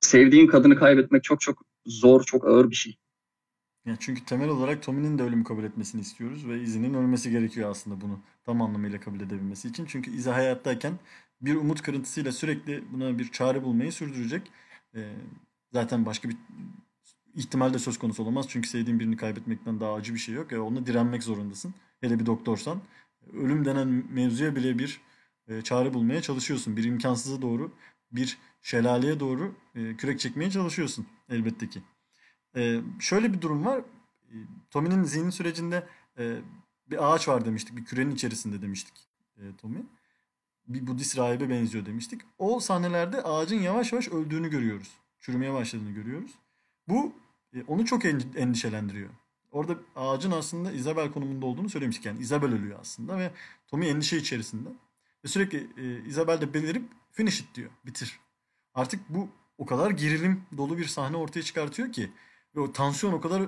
sevdiğin 0.00 0.46
kadını 0.46 0.76
kaybetmek 0.76 1.24
çok 1.24 1.40
çok 1.40 1.62
zor, 1.86 2.22
çok 2.24 2.46
ağır 2.46 2.70
bir 2.70 2.74
şey. 2.74 2.96
Ya 3.86 3.96
çünkü 4.00 4.24
temel 4.24 4.48
olarak 4.48 4.82
Tommy'nin 4.82 5.18
de 5.18 5.22
ölümü 5.22 5.44
kabul 5.44 5.64
etmesini 5.64 6.00
istiyoruz 6.00 6.48
ve 6.48 6.60
Izzy'nin 6.60 6.94
ölmesi 6.94 7.30
gerekiyor 7.30 7.70
aslında 7.70 8.00
bunu 8.00 8.20
tam 8.44 8.62
anlamıyla 8.62 9.00
kabul 9.00 9.20
edebilmesi 9.20 9.68
için. 9.68 9.86
Çünkü 9.86 10.10
Izzy 10.10 10.30
hayattayken 10.30 10.98
bir 11.40 11.54
umut 11.54 11.82
kırıntısıyla 11.82 12.32
sürekli 12.32 12.84
buna 12.92 13.18
bir 13.18 13.28
çare 13.28 13.62
bulmayı 13.62 13.92
sürdürecek. 13.92 14.42
Ee, 14.94 15.12
zaten 15.72 16.06
başka 16.06 16.28
bir 16.28 16.36
ihtimal 17.34 17.74
de 17.74 17.78
söz 17.78 17.98
konusu 17.98 18.22
olamaz. 18.22 18.46
Çünkü 18.48 18.68
sevdiğin 18.68 19.00
birini 19.00 19.16
kaybetmekten 19.16 19.80
daha 19.80 19.94
acı 19.94 20.14
bir 20.14 20.18
şey 20.18 20.34
yok. 20.34 20.52
Yani 20.52 20.62
onunla 20.62 20.86
direnmek 20.86 21.22
zorundasın. 21.22 21.74
Hele 22.00 22.20
bir 22.20 22.26
doktorsan. 22.26 22.80
Ölüm 23.32 23.64
denen 23.64 24.04
mevzuya 24.10 24.56
bile 24.56 24.78
bir 24.78 25.00
e, 25.48 25.62
çare 25.62 25.94
bulmaya 25.94 26.22
çalışıyorsun. 26.22 26.76
Bir 26.76 26.84
imkansıza 26.84 27.42
doğru, 27.42 27.72
bir 28.12 28.38
şelaleye 28.62 29.20
doğru 29.20 29.54
e, 29.74 29.96
kürek 29.96 30.20
çekmeye 30.20 30.50
çalışıyorsun 30.50 31.06
elbette 31.28 31.68
ki. 31.68 31.82
E, 32.56 32.80
şöyle 33.00 33.32
bir 33.32 33.40
durum 33.40 33.64
var. 33.64 33.78
E, 33.78 34.34
Tommy'nin 34.70 35.04
zihni 35.04 35.32
sürecinde 35.32 35.86
e, 36.18 36.36
bir 36.90 37.12
ağaç 37.12 37.28
var 37.28 37.44
demiştik. 37.44 37.76
Bir 37.76 37.84
kürenin 37.84 38.14
içerisinde 38.14 38.62
demiştik 38.62 38.94
e, 39.36 39.56
Tommy. 39.56 39.82
Bir 40.68 40.86
Budist 40.86 41.18
rahibe 41.18 41.50
benziyor 41.50 41.86
demiştik. 41.86 42.20
O 42.38 42.60
sahnelerde 42.60 43.22
ağacın 43.22 43.60
yavaş 43.60 43.92
yavaş 43.92 44.08
öldüğünü 44.08 44.50
görüyoruz. 44.50 44.90
Çürümeye 45.20 45.52
başladığını 45.52 45.90
görüyoruz. 45.90 46.30
Bu 46.88 47.12
e, 47.54 47.62
onu 47.62 47.84
çok 47.84 48.04
endişelendiriyor. 48.36 49.10
Orada 49.52 49.76
ağacın 49.96 50.30
aslında 50.30 50.72
Isabel 50.72 51.12
konumunda 51.12 51.46
olduğunu 51.46 51.68
söylemiştik. 51.68 52.06
Yani 52.06 52.20
Isabel 52.20 52.52
ölüyor 52.52 52.78
aslında 52.80 53.18
ve 53.18 53.30
Tommy 53.66 53.88
endişe 53.88 54.16
içerisinde. 54.16 54.68
Ve 55.24 55.28
sürekli 55.28 55.68
e, 55.76 56.08
Isabel 56.08 56.40
de 56.40 56.54
belirip 56.54 56.82
finish 57.12 57.40
it 57.40 57.54
diyor. 57.54 57.70
Bitir. 57.86 58.20
Artık 58.74 59.00
bu 59.08 59.28
o 59.58 59.66
kadar 59.66 59.90
gerilim 59.90 60.42
dolu 60.56 60.78
bir 60.78 60.84
sahne 60.84 61.16
ortaya 61.16 61.42
çıkartıyor 61.42 61.92
ki 61.92 62.10
ve 62.56 62.60
o 62.60 62.72
tansiyon 62.72 63.12
o 63.12 63.20
kadar 63.20 63.42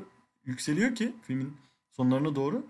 yükseliyor 0.45 0.95
ki 0.95 1.13
filmin 1.23 1.57
sonlarına 1.91 2.37
doğru 2.37 2.67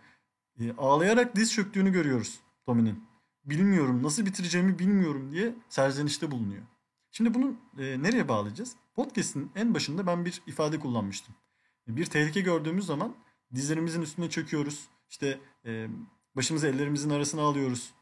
e, 0.61 0.73
ağlayarak 0.73 1.37
diz 1.37 1.53
çöktüğünü 1.53 1.93
görüyoruz 1.93 2.41
Tommy'nin. 2.67 3.05
Bilmiyorum 3.45 4.03
nasıl 4.03 4.27
bitireceğimi 4.27 4.79
bilmiyorum 4.79 5.33
diye 5.33 5.55
serzenişte 5.69 6.31
bulunuyor. 6.31 6.63
Şimdi 7.17 7.35
bunu 7.35 7.55
e, 7.79 8.03
nereye 8.03 8.29
bağlayacağız? 8.29 8.77
Podcast'in 8.95 9.51
en 9.57 9.75
başında 9.75 10.07
ben 10.07 10.25
bir 10.25 10.43
ifade 10.47 10.81
kullanmıştım. 10.81 11.35
Bir 11.89 12.07
tehlike 12.07 12.41
gördüğümüz 12.41 12.87
zaman 12.87 13.15
dizlerimizin 13.55 14.03
üstüne 14.03 14.31
çöküyoruz. 14.31 14.89
İşte 15.11 15.41
e, 15.67 15.89
başımızı 16.37 16.67
ellerimizin 16.67 17.11
arasına 17.11 17.43
alıyoruz. 17.43 17.95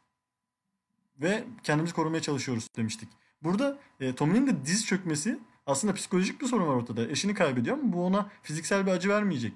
Ve 1.21 1.45
kendimizi 1.63 1.95
korumaya 1.95 2.23
çalışıyoruz 2.23 2.67
demiştik. 2.77 3.09
Burada 3.43 3.79
e, 4.01 4.15
Tommy'nin 4.15 4.47
de 4.47 4.65
diz 4.65 4.87
çökmesi 4.87 5.39
aslında 5.67 5.95
psikolojik 5.95 6.41
bir 6.41 6.47
sorun 6.47 6.67
var 6.67 6.75
ortada. 6.75 7.09
Eşini 7.09 7.35
kaybediyor 7.35 7.79
ama 7.79 7.93
bu 7.93 8.05
ona 8.05 8.31
fiziksel 8.43 8.87
bir 8.87 8.91
acı 8.91 9.09
vermeyecek. 9.09 9.53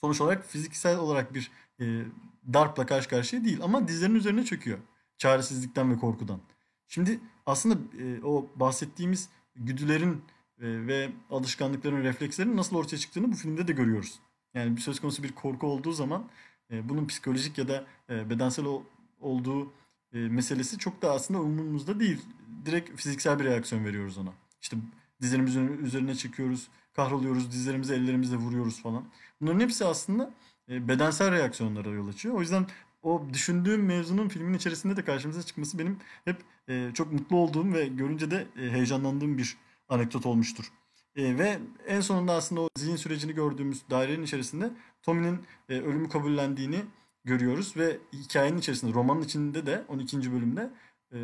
Sonuç 0.00 0.20
olarak 0.20 0.46
fiziksel 0.46 0.98
olarak 0.98 1.34
bir 1.34 1.50
e, 1.80 2.04
darpla 2.52 2.86
karşı 2.86 3.08
karşıya 3.08 3.44
değil 3.44 3.58
ama 3.62 3.88
dizlerinin 3.88 4.18
üzerine 4.18 4.44
çöküyor. 4.44 4.78
Çaresizlikten 5.18 5.92
ve 5.92 5.96
korkudan. 5.96 6.40
Şimdi 6.88 7.20
aslında 7.48 7.78
e, 8.02 8.24
o 8.24 8.46
bahsettiğimiz 8.56 9.28
güdülerin 9.56 10.12
e, 10.12 10.86
ve 10.86 11.10
alışkanlıkların, 11.30 12.02
reflekslerin 12.02 12.56
nasıl 12.56 12.76
ortaya 12.76 12.96
çıktığını 12.96 13.32
bu 13.32 13.36
filmde 13.36 13.68
de 13.68 13.72
görüyoruz. 13.72 14.18
Yani 14.54 14.76
bir 14.76 14.80
söz 14.80 15.00
konusu 15.00 15.22
bir 15.22 15.32
korku 15.32 15.66
olduğu 15.66 15.92
zaman 15.92 16.28
e, 16.70 16.88
bunun 16.88 17.06
psikolojik 17.06 17.58
ya 17.58 17.68
da 17.68 17.86
e, 18.10 18.30
bedensel 18.30 18.64
o, 18.64 18.82
olduğu 19.20 19.72
e, 20.12 20.18
meselesi 20.18 20.78
çok 20.78 21.02
da 21.02 21.12
aslında 21.12 21.40
umurumuzda 21.40 22.00
değil. 22.00 22.20
Direkt 22.66 23.00
fiziksel 23.00 23.38
bir 23.38 23.44
reaksiyon 23.44 23.84
veriyoruz 23.84 24.18
ona. 24.18 24.32
İşte 24.60 24.76
dizlerimizin 25.20 25.78
üzerine 25.84 26.14
çıkıyoruz, 26.14 26.68
kahroluyoruz, 26.92 27.52
dizlerimizi 27.52 27.94
ellerimizle 27.94 28.36
vuruyoruz 28.36 28.82
falan. 28.82 29.04
Bunların 29.40 29.60
hepsi 29.60 29.84
aslında 29.84 30.34
e, 30.68 30.88
bedensel 30.88 31.30
reaksiyonlara 31.30 31.90
yol 31.90 32.08
açıyor. 32.08 32.34
O 32.34 32.40
yüzden 32.40 32.66
o 33.02 33.22
düşündüğüm 33.32 33.84
mevzunun 33.84 34.28
filmin 34.28 34.54
içerisinde 34.54 34.96
de 34.96 35.04
karşımıza 35.04 35.42
çıkması 35.42 35.78
benim 35.78 35.98
hep 36.24 36.36
e, 36.68 36.90
çok 36.94 37.12
mutlu 37.12 37.36
olduğum 37.36 37.72
ve 37.72 37.86
görünce 37.86 38.30
de 38.30 38.46
e, 38.56 38.70
heyecanlandığım 38.70 39.38
bir 39.38 39.56
anekdot 39.88 40.26
olmuştur. 40.26 40.72
E, 41.16 41.38
ve 41.38 41.58
en 41.86 42.00
sonunda 42.00 42.32
aslında 42.32 42.60
o 42.60 42.68
zihin 42.76 42.96
sürecini 42.96 43.34
gördüğümüz 43.34 43.82
dairenin 43.90 44.22
içerisinde 44.22 44.70
Tommy'nin 45.02 45.40
e, 45.68 45.80
ölümü 45.80 46.08
kabullendiğini 46.08 46.84
görüyoruz 47.24 47.76
ve 47.76 47.98
hikayenin 48.12 48.58
içerisinde 48.58 48.92
romanın 48.92 49.22
içinde 49.22 49.66
de 49.66 49.84
12. 49.88 50.32
bölümde 50.32 50.70
e, 51.12 51.18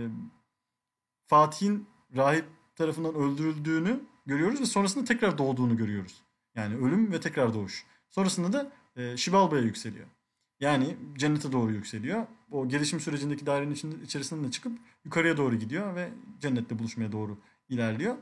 Fatih'in 1.26 1.86
rahip 2.16 2.44
tarafından 2.76 3.14
öldürüldüğünü 3.14 4.00
görüyoruz 4.26 4.60
ve 4.60 4.66
sonrasında 4.66 5.04
tekrar 5.04 5.38
doğduğunu 5.38 5.76
görüyoruz. 5.76 6.22
Yani 6.54 6.76
ölüm 6.76 7.12
ve 7.12 7.20
tekrar 7.20 7.54
doğuş. 7.54 7.86
Sonrasında 8.10 8.52
da 8.52 8.72
e, 8.96 9.16
Şibalba'ya 9.16 9.62
yükseliyor. 9.62 10.06
Yani 10.60 10.96
cennete 11.16 11.52
doğru 11.52 11.72
yükseliyor. 11.72 12.26
O 12.50 12.68
gelişim 12.68 13.00
sürecindeki 13.00 13.46
dairenin 13.46 14.02
içerisinden 14.04 14.44
de 14.44 14.50
çıkıp 14.50 14.72
yukarıya 15.04 15.36
doğru 15.36 15.56
gidiyor 15.56 15.94
ve 15.94 16.08
cennette 16.40 16.78
buluşmaya 16.78 17.12
doğru 17.12 17.38
ilerliyor. 17.68 18.16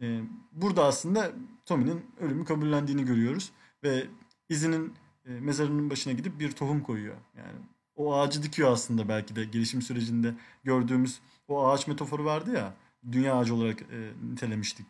E, 0.00 0.20
burada 0.52 0.84
aslında 0.84 1.32
Tommy'nin 1.66 2.04
ölümü 2.20 2.44
kabullendiğini 2.44 3.04
görüyoruz 3.04 3.52
ve 3.84 4.06
izinin 4.48 4.94
e, 5.26 5.30
mezarının 5.30 5.90
başına 5.90 6.12
gidip 6.12 6.40
bir 6.40 6.52
tohum 6.52 6.80
koyuyor. 6.80 7.16
Yani 7.36 7.58
o 7.96 8.14
ağacı 8.14 8.42
dikiyor 8.42 8.72
aslında 8.72 9.08
belki 9.08 9.36
de 9.36 9.44
gelişim 9.44 9.82
sürecinde 9.82 10.34
gördüğümüz 10.64 11.20
o 11.48 11.68
ağaç 11.68 11.86
metaforu 11.86 12.24
vardı 12.24 12.52
ya 12.52 12.74
dünya 13.12 13.34
ağacı 13.34 13.54
olarak 13.54 13.82
e, 13.82 14.12
nitelemiştik. 14.32 14.86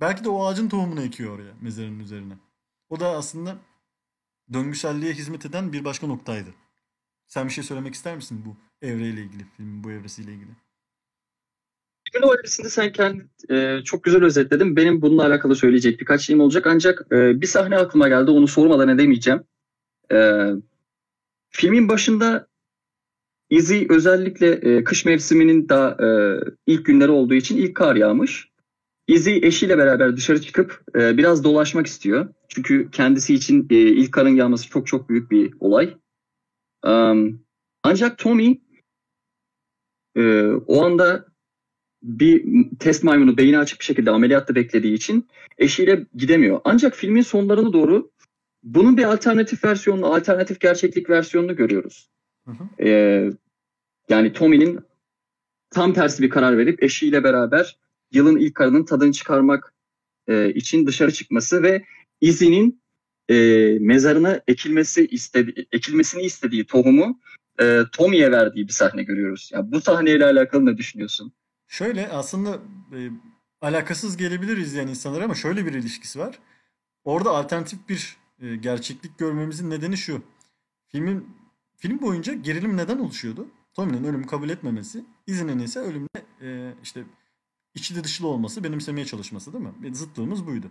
Belki 0.00 0.24
de 0.24 0.28
o 0.28 0.44
ağacın 0.46 0.68
tohumunu 0.68 1.02
ekiyor 1.02 1.34
oraya 1.34 1.52
mezarının 1.60 1.98
üzerine. 1.98 2.34
O 2.88 3.00
da 3.00 3.08
aslında 3.08 3.56
döngüselliğe 4.52 5.12
hizmet 5.12 5.46
eden 5.46 5.72
bir 5.72 5.84
başka 5.84 6.06
noktaydı. 6.06 6.48
Sen 7.26 7.46
bir 7.46 7.52
şey 7.52 7.64
söylemek 7.64 7.94
ister 7.94 8.16
misin 8.16 8.44
bu 8.46 8.56
evreyle 8.86 9.20
ilgili, 9.20 9.44
filmin 9.56 9.84
bu 9.84 9.90
evresiyle 9.90 10.32
ilgili? 10.32 10.50
Filmin 12.12 12.28
o 12.28 12.34
evresinde 12.34 12.70
sen 12.70 12.92
kendi 12.92 13.28
e, 13.50 13.82
çok 13.84 14.04
güzel 14.04 14.24
özetledin. 14.24 14.76
Benim 14.76 15.02
bununla 15.02 15.26
alakalı 15.26 15.56
söyleyecek 15.56 16.00
birkaç 16.00 16.20
şeyim 16.20 16.40
olacak 16.40 16.66
ancak 16.66 17.06
e, 17.12 17.40
bir 17.40 17.46
sahne 17.46 17.76
aklıma 17.76 18.08
geldi 18.08 18.30
onu 18.30 18.48
sormadan 18.48 18.88
edemeyeceğim. 18.88 19.44
E, 20.12 20.48
filmin 21.50 21.88
başında 21.88 22.48
Izzy 23.50 23.86
özellikle 23.88 24.52
e, 24.52 24.84
kış 24.84 25.04
mevsiminin 25.04 25.68
daha 25.68 25.90
e, 25.90 26.40
ilk 26.66 26.86
günleri 26.86 27.10
olduğu 27.10 27.34
için 27.34 27.56
ilk 27.56 27.74
kar 27.76 27.96
yağmış. 27.96 28.47
Izzy 29.08 29.38
eşiyle 29.42 29.78
beraber 29.78 30.16
dışarı 30.16 30.40
çıkıp 30.40 30.82
e, 30.94 31.16
biraz 31.16 31.44
dolaşmak 31.44 31.86
istiyor. 31.86 32.28
Çünkü 32.48 32.90
kendisi 32.90 33.34
için 33.34 33.66
e, 33.70 33.76
ilk 33.76 34.12
karın 34.12 34.36
yağması 34.36 34.68
çok 34.68 34.86
çok 34.86 35.08
büyük 35.08 35.30
bir 35.30 35.54
olay. 35.60 35.96
Um, 36.84 37.44
ancak 37.82 38.18
Tommy 38.18 38.60
e, 40.16 40.50
o 40.66 40.84
anda 40.84 41.26
bir 42.02 42.44
test 42.78 43.04
maymunu 43.04 43.36
beyni 43.36 43.58
açık 43.58 43.80
bir 43.80 43.84
şekilde 43.84 44.10
ameliyatta 44.10 44.54
beklediği 44.54 44.94
için 44.94 45.28
eşiyle 45.58 46.06
gidemiyor. 46.14 46.60
Ancak 46.64 46.94
filmin 46.94 47.22
sonlarına 47.22 47.72
doğru 47.72 48.10
bunun 48.62 48.96
bir 48.96 49.04
alternatif 49.04 49.64
versiyonunu, 49.64 50.14
alternatif 50.14 50.60
gerçeklik 50.60 51.10
versiyonunu 51.10 51.56
görüyoruz. 51.56 52.10
Hı 52.46 52.50
hı. 52.50 52.84
Ee, 52.84 53.30
yani 54.08 54.32
Tommy'nin 54.32 54.80
tam 55.70 55.92
tersi 55.92 56.22
bir 56.22 56.30
karar 56.30 56.58
verip 56.58 56.82
eşiyle 56.82 57.24
beraber 57.24 57.78
yılın 58.12 58.36
ilk 58.36 58.54
karının 58.54 58.84
tadını 58.84 59.12
çıkarmak 59.12 59.74
e, 60.26 60.52
için 60.54 60.86
dışarı 60.86 61.12
çıkması 61.12 61.62
ve 61.62 61.84
izinin 62.20 62.82
e, 63.30 63.34
mezarına 63.80 64.40
ekilmesi 64.48 65.06
istedi, 65.06 65.66
ekilmesini 65.72 66.22
istediği 66.22 66.66
tohumu 66.66 67.20
e, 67.60 67.82
Tommy'ye 67.92 68.32
verdiği 68.32 68.68
bir 68.68 68.72
sahne 68.72 69.02
görüyoruz. 69.02 69.50
Yani 69.52 69.72
bu 69.72 69.80
sahneyle 69.80 70.24
alakalı 70.24 70.66
ne 70.66 70.76
düşünüyorsun? 70.76 71.32
Şöyle 71.68 72.08
aslında 72.08 72.58
e, 72.92 72.98
alakasız 73.60 74.16
gelebilir 74.16 74.56
izleyen 74.56 74.88
insanlara 74.88 75.24
ama 75.24 75.34
şöyle 75.34 75.66
bir 75.66 75.74
ilişkisi 75.74 76.18
var. 76.18 76.38
Orada 77.04 77.30
alternatif 77.30 77.88
bir 77.88 78.16
e, 78.40 78.56
gerçeklik 78.56 79.18
görmemizin 79.18 79.70
nedeni 79.70 79.96
şu. 79.96 80.22
Filmin 80.88 81.26
film 81.76 82.00
boyunca 82.00 82.34
gerilim 82.34 82.76
neden 82.76 82.98
oluşuyordu? 82.98 83.46
Tommy'nin 83.74 84.04
ölümü 84.04 84.26
kabul 84.26 84.48
etmemesi, 84.48 85.04
izinin 85.26 85.58
ise 85.58 85.80
ölümle 85.80 86.08
e, 86.42 86.72
işte 86.82 87.04
içli 87.74 88.04
dışlı 88.04 88.28
olması, 88.28 88.64
benimsemeye 88.64 89.06
çalışması 89.06 89.52
değil 89.52 89.64
mi? 89.64 89.96
Zıtlığımız 89.96 90.46
buydu. 90.46 90.70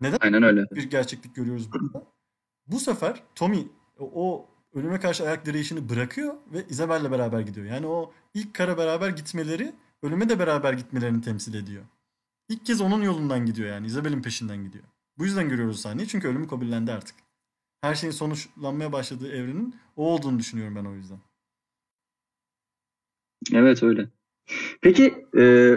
Neden 0.00 0.18
Aynen 0.20 0.42
öyle. 0.42 0.64
bir 0.72 0.90
gerçeklik 0.90 1.34
görüyoruz 1.34 1.72
burada? 1.72 2.06
Bu 2.66 2.80
sefer 2.80 3.22
Tommy 3.34 3.68
o 3.98 4.48
ölüme 4.74 5.00
karşı 5.00 5.24
ayak 5.24 5.46
direyişini 5.46 5.88
bırakıyor 5.88 6.34
ve 6.52 6.66
Isabel'le 6.68 7.10
beraber 7.10 7.40
gidiyor. 7.40 7.66
Yani 7.66 7.86
o 7.86 8.12
ilk 8.34 8.54
kara 8.54 8.78
beraber 8.78 9.08
gitmeleri 9.08 9.72
ölüme 10.02 10.28
de 10.28 10.38
beraber 10.38 10.72
gitmelerini 10.72 11.20
temsil 11.20 11.54
ediyor. 11.54 11.84
İlk 12.48 12.66
kez 12.66 12.80
onun 12.80 13.02
yolundan 13.02 13.46
gidiyor 13.46 13.68
yani. 13.68 13.86
Isabel'in 13.86 14.22
peşinden 14.22 14.64
gidiyor. 14.64 14.84
Bu 15.18 15.24
yüzden 15.24 15.48
görüyoruz 15.48 15.80
sahneyi. 15.80 16.08
Çünkü 16.08 16.28
ölümü 16.28 16.48
kabullendi 16.48 16.92
artık. 16.92 17.16
Her 17.80 17.94
şeyin 17.94 18.12
sonuçlanmaya 18.12 18.92
başladığı 18.92 19.32
evrenin 19.32 19.76
o 19.96 20.14
olduğunu 20.14 20.38
düşünüyorum 20.38 20.76
ben 20.76 20.84
o 20.84 20.94
yüzden. 20.94 21.18
Evet 23.52 23.82
öyle. 23.82 24.08
Peki 24.80 25.26
e, 25.38 25.74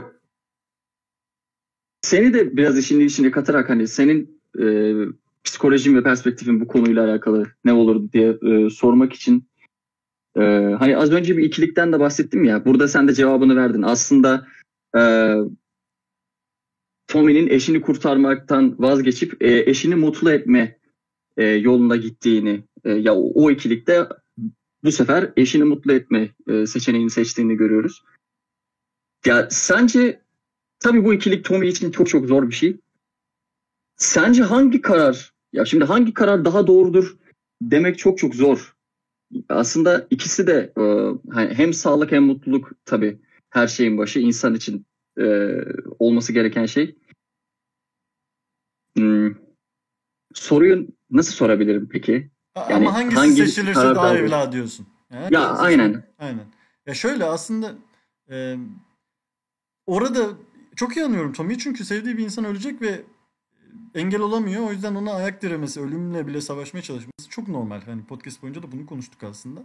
seni 2.01 2.33
de 2.33 2.57
biraz 2.57 2.77
işin 2.77 2.99
içine 2.99 3.31
katarak 3.31 3.69
hani 3.69 3.87
senin 3.87 4.41
e, 4.59 4.93
psikolojin 5.43 5.95
ve 5.95 6.03
perspektifin 6.03 6.61
bu 6.61 6.67
konuyla 6.67 7.05
alakalı 7.05 7.47
ne 7.65 7.73
olur 7.73 8.11
diye 8.11 8.37
e, 8.43 8.69
sormak 8.69 9.13
için 9.13 9.47
e, 10.37 10.41
hani 10.79 10.97
az 10.97 11.11
önce 11.11 11.37
bir 11.37 11.43
ikilikten 11.43 11.93
de 11.93 11.99
bahsettim 11.99 12.43
ya 12.43 12.65
burada 12.65 12.87
sen 12.87 13.07
de 13.07 13.13
cevabını 13.13 13.55
verdin. 13.55 13.81
Aslında 13.81 14.47
e, 14.97 15.01
Tommy'nin 17.07 17.47
eşini 17.47 17.81
kurtarmaktan 17.81 18.75
vazgeçip 18.79 19.43
e, 19.43 19.69
eşini 19.69 19.95
mutlu 19.95 20.31
etme 20.31 20.77
e, 21.37 21.45
yolunda 21.45 21.95
gittiğini 21.95 22.63
e, 22.83 22.91
ya 22.91 23.15
o, 23.15 23.31
o 23.43 23.51
ikilikte 23.51 24.07
bu 24.83 24.91
sefer 24.91 25.31
eşini 25.37 25.63
mutlu 25.63 25.93
etme 25.93 26.29
e, 26.47 26.65
seçeneğini 26.65 27.09
seçtiğini 27.09 27.57
görüyoruz. 27.57 28.03
Ya 29.25 29.47
sence 29.51 30.21
tabii 30.81 31.05
bu 31.05 31.13
ikilik 31.13 31.45
Tommy 31.45 31.67
için 31.67 31.91
çok 31.91 32.09
çok 32.09 32.25
zor 32.25 32.49
bir 32.49 32.55
şey. 32.55 32.77
Sence 33.97 34.43
hangi 34.43 34.81
karar 34.81 35.33
ya 35.53 35.65
şimdi 35.65 35.85
hangi 35.85 36.13
karar 36.13 36.45
daha 36.45 36.67
doğrudur 36.67 37.17
demek 37.61 37.97
çok 37.99 38.17
çok 38.17 38.35
zor. 38.35 38.75
Aslında 39.49 40.07
ikisi 40.09 40.47
de 40.47 40.73
e, 40.77 40.83
hani 41.31 41.53
hem 41.53 41.73
sağlık 41.73 42.11
hem 42.11 42.23
mutluluk 42.23 42.71
tabii 42.85 43.19
her 43.49 43.67
şeyin 43.67 43.97
başı 43.97 44.19
insan 44.19 44.55
için 44.55 44.85
e, 45.19 45.47
olması 45.99 46.33
gereken 46.33 46.65
şey. 46.65 46.95
Hmm, 48.97 49.35
soruyu 50.33 50.87
nasıl 51.11 51.33
sorabilirim 51.33 51.89
peki? 51.91 52.29
Yani 52.55 52.73
Ama 52.73 52.93
hangisi 52.93 53.15
hangi 53.15 53.47
seçilirse 53.47 53.95
daha 53.95 54.17
evla 54.17 54.51
diyorsun. 54.51 54.87
Yani 55.13 55.33
ya 55.33 55.49
aynen. 55.49 56.03
Aynen. 56.19 56.45
Ya 56.85 56.93
şöyle 56.93 57.25
aslında 57.25 57.75
e, 58.29 58.55
orada 59.85 60.29
çok 60.75 60.97
iyi 60.97 61.05
anlıyorum 61.05 61.33
Tommy'yi 61.33 61.59
çünkü 61.59 61.85
sevdiği 61.85 62.17
bir 62.17 62.23
insan 62.23 62.45
ölecek 62.45 62.81
ve 62.81 63.01
engel 63.95 64.21
olamıyor. 64.21 64.67
O 64.67 64.71
yüzden 64.71 64.95
ona 64.95 65.13
ayak 65.13 65.41
diremesi, 65.41 65.81
ölümle 65.81 66.27
bile 66.27 66.41
savaşmaya 66.41 66.81
çalışması 66.81 67.29
çok 67.29 67.47
normal. 67.47 67.81
Hani 67.81 68.05
podcast 68.05 68.41
boyunca 68.41 68.63
da 68.63 68.71
bunu 68.71 68.85
konuştuk 68.85 69.23
aslında. 69.23 69.63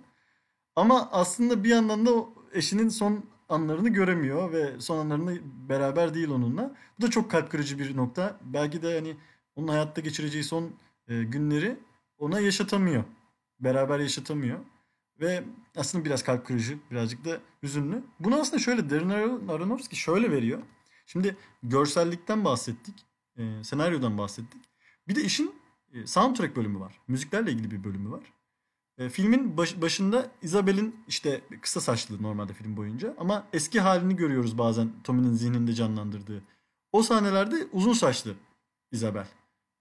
Ama 0.76 1.09
aslında 1.12 1.64
bir 1.64 1.68
yandan 1.68 2.07
da 2.07 2.11
eşinin 2.52 2.88
son 2.88 3.24
anlarını 3.48 3.88
göremiyor 3.88 4.52
ve 4.52 4.80
son 4.80 4.98
anlarını 4.98 5.38
beraber 5.68 6.14
değil 6.14 6.28
onunla. 6.28 6.74
Bu 6.98 7.02
da 7.02 7.11
çok 7.11 7.30
kalp 7.30 7.50
kırıcı 7.50 7.78
bir 7.78 7.96
nokta. 7.96 8.40
Belki 8.44 8.82
de 8.82 8.94
hani 8.94 9.16
onun 9.57 9.68
hayatta 9.68 10.00
geçireceği 10.00 10.44
son 10.44 10.70
e, 11.09 11.22
günleri 11.22 11.76
ona 12.18 12.40
yaşatamıyor. 12.40 13.04
Beraber 13.61 13.98
yaşatamıyor. 13.98 14.59
Ve 15.20 15.44
aslında 15.76 16.04
biraz 16.04 16.22
kalp 16.22 16.46
kırıcı, 16.46 16.78
birazcık 16.90 17.24
da 17.24 17.40
hüzünlü. 17.62 18.02
Bunu 18.20 18.40
aslında 18.40 18.59
şöyle 18.59 18.90
Darren 18.90 19.48
Aronofsky 19.48 20.00
şöyle 20.00 20.30
veriyor. 20.30 20.62
Şimdi 21.07 21.36
görsellikten 21.62 22.44
bahsettik, 22.44 22.94
e, 23.36 23.64
senaryodan 23.64 24.18
bahsettik. 24.18 24.62
Bir 25.09 25.14
de 25.14 25.22
işin 25.22 25.54
e, 25.92 26.07
soundtrack 26.07 26.57
bölümü 26.57 26.80
var. 26.80 27.00
Müziklerle 27.09 27.52
ilgili 27.52 27.70
bir 27.70 27.84
bölümü 27.84 28.11
var. 28.11 28.32
E, 28.98 29.09
filmin 29.09 29.57
baş, 29.57 29.80
başında 29.80 30.30
Isabel'in 30.42 31.04
işte 31.09 31.40
kısa 31.62 31.80
saçlı 31.80 32.22
normalde 32.22 32.52
film 32.52 32.76
boyunca 32.76 33.14
ama 33.18 33.46
eski 33.52 33.80
halini 33.80 34.16
görüyoruz 34.16 34.59
bazen 34.59 35.02
Tommy'nin 35.04 35.34
zihninde 35.34 35.72
canlandırdığı. 35.72 36.42
O 36.92 37.02
sahnelerde 37.02 37.66
uzun 37.72 37.92
saçlı 37.92 38.34
Isabel. 38.92 39.26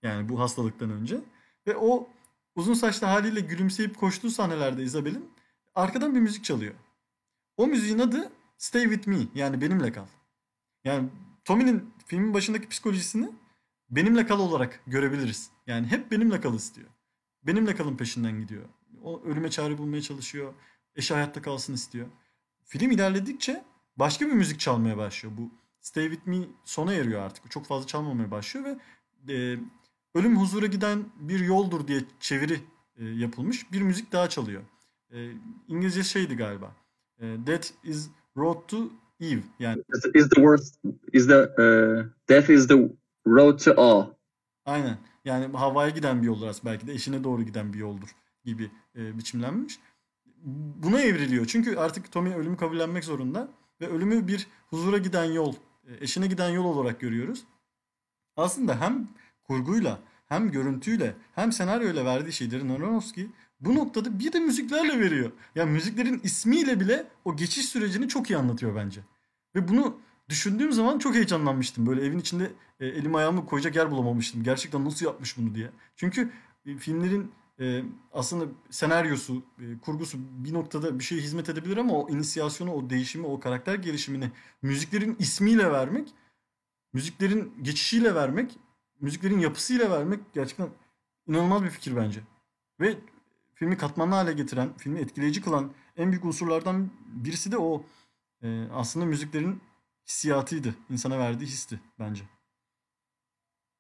Yani 0.03 0.29
bu 0.29 0.39
hastalıktan 0.39 0.89
önce. 0.89 1.19
Ve 1.67 1.75
o 1.77 2.09
uzun 2.55 2.73
saçlı 2.73 3.07
haliyle 3.07 3.39
gülümseyip 3.39 3.97
koştuğu 3.97 4.29
sahnelerde 4.29 4.83
Isabel'in 4.83 5.29
arkadan 5.75 6.15
bir 6.15 6.19
müzik 6.19 6.43
çalıyor. 6.43 6.73
O 7.57 7.67
müziğin 7.67 7.99
adı 7.99 8.31
Stay 8.57 8.83
With 8.83 9.07
Me 9.07 9.17
yani 9.35 9.61
benimle 9.61 9.91
kal. 9.91 10.05
Yani 10.85 11.09
Tommy'nin 11.45 11.93
filmin 12.05 12.33
başındaki 12.33 12.69
psikolojisini 12.69 13.29
benimle 13.89 14.25
kal 14.25 14.39
olarak 14.39 14.81
görebiliriz. 14.87 15.49
Yani 15.67 15.87
hep 15.87 16.11
benimle 16.11 16.41
kal 16.41 16.53
istiyor. 16.55 16.87
Benimle 17.43 17.75
kalın 17.75 17.97
peşinden 17.97 18.39
gidiyor. 18.39 18.63
O 19.03 19.21
ölüme 19.25 19.49
çare 19.49 19.77
bulmaya 19.77 20.01
çalışıyor. 20.01 20.53
Eşi 20.95 21.13
hayatta 21.13 21.41
kalsın 21.41 21.73
istiyor. 21.73 22.07
Film 22.63 22.91
ilerledikçe 22.91 23.63
başka 23.97 24.25
bir 24.25 24.31
müzik 24.31 24.59
çalmaya 24.59 24.97
başlıyor. 24.97 25.37
Bu 25.37 25.51
Stay 25.81 26.09
With 26.09 26.27
Me 26.27 26.37
sona 26.63 26.93
eriyor 26.93 27.21
artık. 27.21 27.51
Çok 27.51 27.65
fazla 27.65 27.87
çalmamaya 27.87 28.31
başlıyor 28.31 28.65
ve 29.27 29.33
e, 29.33 29.59
ölüm 30.15 30.39
huzura 30.39 30.65
giden 30.65 31.05
bir 31.19 31.39
yoldur 31.39 31.87
diye 31.87 32.01
çeviri 32.19 32.61
e, 32.97 33.05
yapılmış 33.05 33.71
bir 33.71 33.81
müzik 33.81 34.11
daha 34.11 34.29
çalıyor. 34.29 34.63
E, 35.11 35.31
İngilizce 35.67 36.03
şeydi 36.03 36.35
galiba. 36.35 36.75
E, 37.19 37.35
That 37.45 37.73
is 37.83 38.09
Road 38.37 38.67
to 38.67 38.89
Eve. 39.19 39.41
Yani 39.59 39.83
is 40.13 40.29
the 40.29 40.35
worst 40.35 40.75
is 41.13 41.27
the 41.27 41.41
uh, 41.57 42.09
death 42.29 42.49
is 42.49 42.67
the 42.67 42.91
road 43.27 43.59
to 43.59 43.81
all. 43.81 44.05
Aynen. 44.65 44.97
Yani 45.25 45.57
havaya 45.57 45.89
giden 45.89 46.21
bir 46.21 46.27
yoldur 46.27 46.47
aslında 46.47 46.73
belki 46.73 46.87
de 46.87 46.93
eşine 46.93 47.23
doğru 47.23 47.43
giden 47.43 47.73
bir 47.73 47.79
yoldur 47.79 48.15
gibi 48.45 48.71
e, 48.95 49.17
biçimlenmiş. 49.17 49.79
Buna 50.83 51.01
evriliyor. 51.01 51.45
Çünkü 51.45 51.75
artık 51.75 52.11
Tommy 52.11 52.35
ölümü 52.35 52.57
kabullenmek 52.57 53.03
zorunda 53.03 53.47
ve 53.81 53.87
ölümü 53.87 54.27
bir 54.27 54.47
huzura 54.69 54.97
giden 54.97 55.25
yol, 55.25 55.53
e, 55.87 56.03
eşine 56.03 56.27
giden 56.27 56.49
yol 56.49 56.65
olarak 56.65 56.99
görüyoruz. 56.99 57.43
Aslında 58.37 58.81
hem 58.81 59.07
kurguyla 59.43 59.99
hem 60.25 60.51
görüntüyle 60.51 61.15
hem 61.35 61.51
senaryoyla 61.51 62.05
verdiği 62.05 62.33
şeyleri 62.33 62.73
Aronofsky 62.73 63.27
bu 63.59 63.75
noktada 63.75 64.19
bir 64.19 64.33
de 64.33 64.39
müziklerle 64.39 64.99
veriyor. 64.99 65.31
Yani 65.55 65.71
müziklerin 65.71 66.21
ismiyle 66.23 66.79
bile 66.79 67.07
o 67.25 67.35
geçiş 67.35 67.65
sürecini 67.65 68.07
çok 68.07 68.29
iyi 68.29 68.37
anlatıyor 68.37 68.75
bence. 68.75 69.01
Ve 69.55 69.67
bunu 69.67 69.97
düşündüğüm 70.29 70.71
zaman 70.71 70.99
çok 70.99 71.15
heyecanlanmıştım. 71.15 71.85
Böyle 71.85 72.05
evin 72.05 72.19
içinde 72.19 72.51
e, 72.79 72.87
elim 72.87 73.15
ayağımı 73.15 73.45
koyacak 73.45 73.75
yer 73.75 73.91
bulamamıştım. 73.91 74.43
Gerçekten 74.43 74.85
nasıl 74.85 75.05
yapmış 75.05 75.37
bunu 75.37 75.55
diye. 75.55 75.71
Çünkü 75.95 76.31
e, 76.65 76.77
filmlerin 76.77 77.31
e, 77.59 77.83
aslında 78.13 78.45
senaryosu, 78.69 79.43
e, 79.59 79.79
kurgusu 79.79 80.17
bir 80.19 80.53
noktada 80.53 80.99
bir 80.99 81.03
şeye 81.03 81.21
hizmet 81.21 81.49
edebilir 81.49 81.77
ama 81.77 81.93
o 81.93 82.09
inisiyasyonu, 82.09 82.73
o 82.73 82.89
değişimi, 82.89 83.27
o 83.27 83.39
karakter 83.39 83.75
gelişimini 83.75 84.31
müziklerin 84.61 85.15
ismiyle 85.19 85.71
vermek, 85.71 86.13
müziklerin 86.93 87.53
geçişiyle 87.61 88.15
vermek, 88.15 88.59
müziklerin 89.01 89.39
yapısıyla 89.39 89.91
vermek 89.91 90.19
gerçekten 90.33 90.69
inanılmaz 91.27 91.63
bir 91.63 91.69
fikir 91.69 91.95
bence. 91.95 92.19
Ve 92.79 92.97
filmi 93.55 93.77
katmanlı 93.77 94.15
hale 94.15 94.33
getiren, 94.33 94.69
filmi 94.77 94.99
etkileyici 94.99 95.41
kılan 95.41 95.71
en 95.97 96.11
büyük 96.11 96.25
unsurlardan 96.25 96.89
birisi 97.07 97.51
de 97.51 97.57
o 97.57 97.85
e, 98.43 98.67
aslında 98.73 99.05
müziklerin 99.05 99.61
hissiyatıydı. 100.07 100.75
insana 100.89 101.19
verdiği 101.19 101.45
histi 101.45 101.79
bence. 101.99 102.23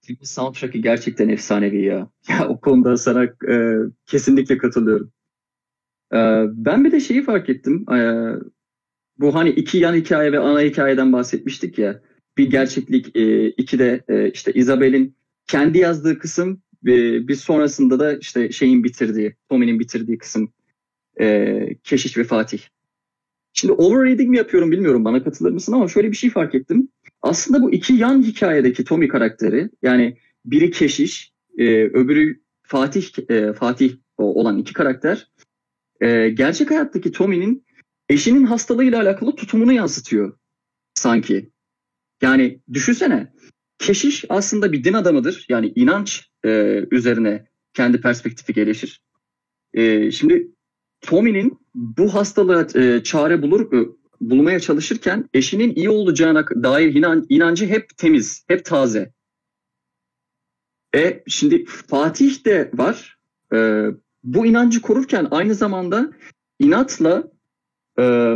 Filmin 0.01 0.23
soundtrack'ı 0.23 0.77
gerçekten 0.77 1.29
efsanevi 1.29 1.81
ya. 1.81 2.09
Ya 2.29 2.47
o 2.47 2.59
konuda 2.59 2.97
sana 2.97 3.23
e, 3.23 3.77
kesinlikle 4.05 4.57
katılıyorum. 4.57 5.11
E, 6.13 6.17
ben 6.51 6.85
bir 6.85 6.91
de 6.91 6.99
şeyi 6.99 7.23
fark 7.23 7.49
ettim. 7.49 7.85
E, 7.93 7.97
bu 9.17 9.35
hani 9.35 9.49
iki 9.49 9.77
yan 9.77 9.95
hikaye 9.95 10.31
ve 10.31 10.39
ana 10.39 10.61
hikayeden 10.61 11.13
bahsetmiştik 11.13 11.77
ya. 11.77 12.01
Bir 12.37 12.49
gerçeklik, 12.49 13.15
e, 13.15 13.49
iki 13.49 13.79
de 13.79 14.03
e, 14.07 14.31
işte 14.31 14.53
Isabel'in 14.53 15.17
kendi 15.47 15.77
yazdığı 15.77 16.19
kısım 16.19 16.61
bir, 16.85 17.27
bir 17.27 17.35
sonrasında 17.35 17.99
da 17.99 18.17
işte 18.17 18.51
şeyin 18.51 18.83
bitirdiği, 18.83 19.35
Tommy'nin 19.49 19.79
bitirdiği 19.79 20.17
kısım 20.17 20.53
e, 21.19 21.67
Keşiş 21.83 22.17
ve 22.17 22.23
Fatih. 22.23 22.59
Şimdi 23.53 23.73
overrating 23.73 24.29
mi 24.29 24.37
yapıyorum 24.37 24.71
bilmiyorum 24.71 25.05
bana 25.05 25.23
katılır 25.23 25.51
mısın 25.51 25.73
ama 25.73 25.87
şöyle 25.87 26.11
bir 26.11 26.17
şey 26.17 26.29
fark 26.29 26.55
ettim. 26.55 26.89
Aslında 27.21 27.61
bu 27.61 27.71
iki 27.71 27.93
yan 27.93 28.23
hikayedeki 28.23 28.83
Tommy 28.83 29.07
karakteri 29.07 29.69
yani 29.81 30.17
biri 30.45 30.71
Keşiş, 30.71 31.33
e, 31.57 31.83
öbürü 31.83 32.41
Fatih 32.63 33.29
e, 33.29 33.53
Fatih 33.53 33.95
olan 34.17 34.57
iki 34.57 34.73
karakter 34.73 35.27
e, 36.01 36.29
gerçek 36.29 36.71
hayattaki 36.71 37.11
Tommy'nin 37.11 37.65
eşinin 38.09 38.45
hastalığıyla 38.45 39.01
alakalı 39.01 39.35
tutumunu 39.35 39.73
yansıtıyor 39.73 40.37
sanki. 40.93 41.49
Yani 42.21 42.59
düşünsene 42.73 43.33
keşiş 43.79 44.25
aslında 44.29 44.71
bir 44.71 44.83
din 44.83 44.93
adamıdır. 44.93 45.45
Yani 45.49 45.73
inanç 45.75 46.29
e, 46.45 46.83
üzerine 46.91 47.45
kendi 47.73 48.01
perspektifi 48.01 48.53
gelişir. 48.53 49.01
E, 49.73 50.11
şimdi 50.11 50.47
Tommy'nin 51.01 51.59
bu 51.75 52.13
hastalığa 52.13 52.67
e, 52.75 53.03
çare 53.03 53.41
bulur 53.41 53.73
e, 53.73 53.87
bulmaya 54.21 54.59
çalışırken 54.59 55.29
eşinin 55.33 55.75
iyi 55.75 55.89
olacağına 55.89 56.45
dair 56.47 56.93
inan, 56.93 57.25
inancı 57.29 57.65
hep 57.65 57.97
temiz, 57.97 58.43
hep 58.47 58.65
taze. 58.65 59.13
E 60.95 61.23
şimdi 61.27 61.65
Fatih 61.65 62.45
de 62.45 62.71
var. 62.73 63.17
E, 63.53 63.85
bu 64.23 64.45
inancı 64.45 64.81
korurken 64.81 65.27
aynı 65.31 65.53
zamanda 65.53 66.11
inatla 66.59 67.31
e, 67.99 68.35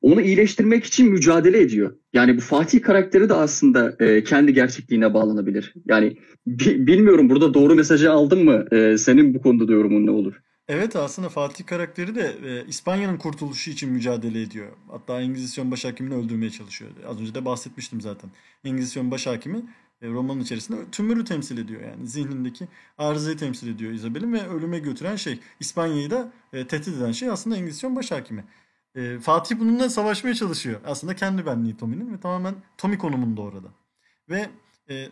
onu 0.00 0.20
iyileştirmek 0.20 0.84
için 0.84 1.10
mücadele 1.10 1.60
ediyor. 1.60 1.96
Yani 2.12 2.36
bu 2.36 2.40
Fatih 2.40 2.82
karakteri 2.82 3.28
de 3.28 3.34
aslında 3.34 3.96
e, 4.00 4.24
kendi 4.24 4.54
gerçekliğine 4.54 5.14
bağlanabilir. 5.14 5.74
Yani 5.86 6.16
bi, 6.46 6.86
bilmiyorum 6.86 7.30
burada 7.30 7.54
doğru 7.54 7.74
mesajı 7.74 8.12
aldın 8.12 8.44
mı? 8.44 8.64
E, 8.72 8.98
senin 8.98 9.34
bu 9.34 9.42
konuda 9.42 9.68
da 9.68 9.72
yorumun 9.72 10.06
ne 10.06 10.10
olur? 10.10 10.40
Evet 10.68 10.96
aslında 10.96 11.28
Fatih 11.28 11.66
karakteri 11.66 12.14
de 12.14 12.36
e, 12.46 12.64
İspanya'nın 12.68 13.16
kurtuluşu 13.16 13.70
için 13.70 13.90
mücadele 13.90 14.42
ediyor. 14.42 14.66
Hatta 14.88 15.20
Engizisyon 15.20 15.70
başhakimini 15.70 16.14
öldürmeye 16.14 16.50
çalışıyor. 16.50 16.90
Az 17.08 17.20
önce 17.20 17.34
de 17.34 17.44
bahsetmiştim 17.44 18.00
zaten. 18.00 18.30
Engizisyon 18.64 19.10
başhakimi 19.10 19.62
e, 20.02 20.08
romanın 20.08 20.40
içerisinde 20.40 20.76
tümörü 20.92 21.24
temsil 21.24 21.58
ediyor 21.58 21.80
yani. 21.82 22.06
Zihnindeki 22.06 22.68
arızayı 22.98 23.36
temsil 23.36 23.74
ediyor 23.74 23.92
Isabel'in 23.92 24.32
ve 24.32 24.48
ölüme 24.48 24.78
götüren 24.78 25.16
şey. 25.16 25.38
İspanya'yı 25.60 26.10
da 26.10 26.32
e, 26.52 26.66
tehdit 26.66 26.96
eden 26.96 27.12
şey 27.12 27.30
aslında 27.30 27.56
Engizisyon 27.56 27.96
başhakimi. 27.96 28.44
E, 28.98 29.18
Fatih 29.18 29.58
bununla 29.58 29.90
savaşmaya 29.90 30.34
çalışıyor. 30.34 30.80
Aslında 30.84 31.16
kendi 31.16 31.46
benliği 31.46 31.76
Tommy'nin 31.76 32.12
ve 32.12 32.20
tamamen 32.20 32.54
Tommy 32.76 32.98
konumunda 32.98 33.42
orada. 33.42 33.68
Ve 34.28 34.50
e, 34.90 35.08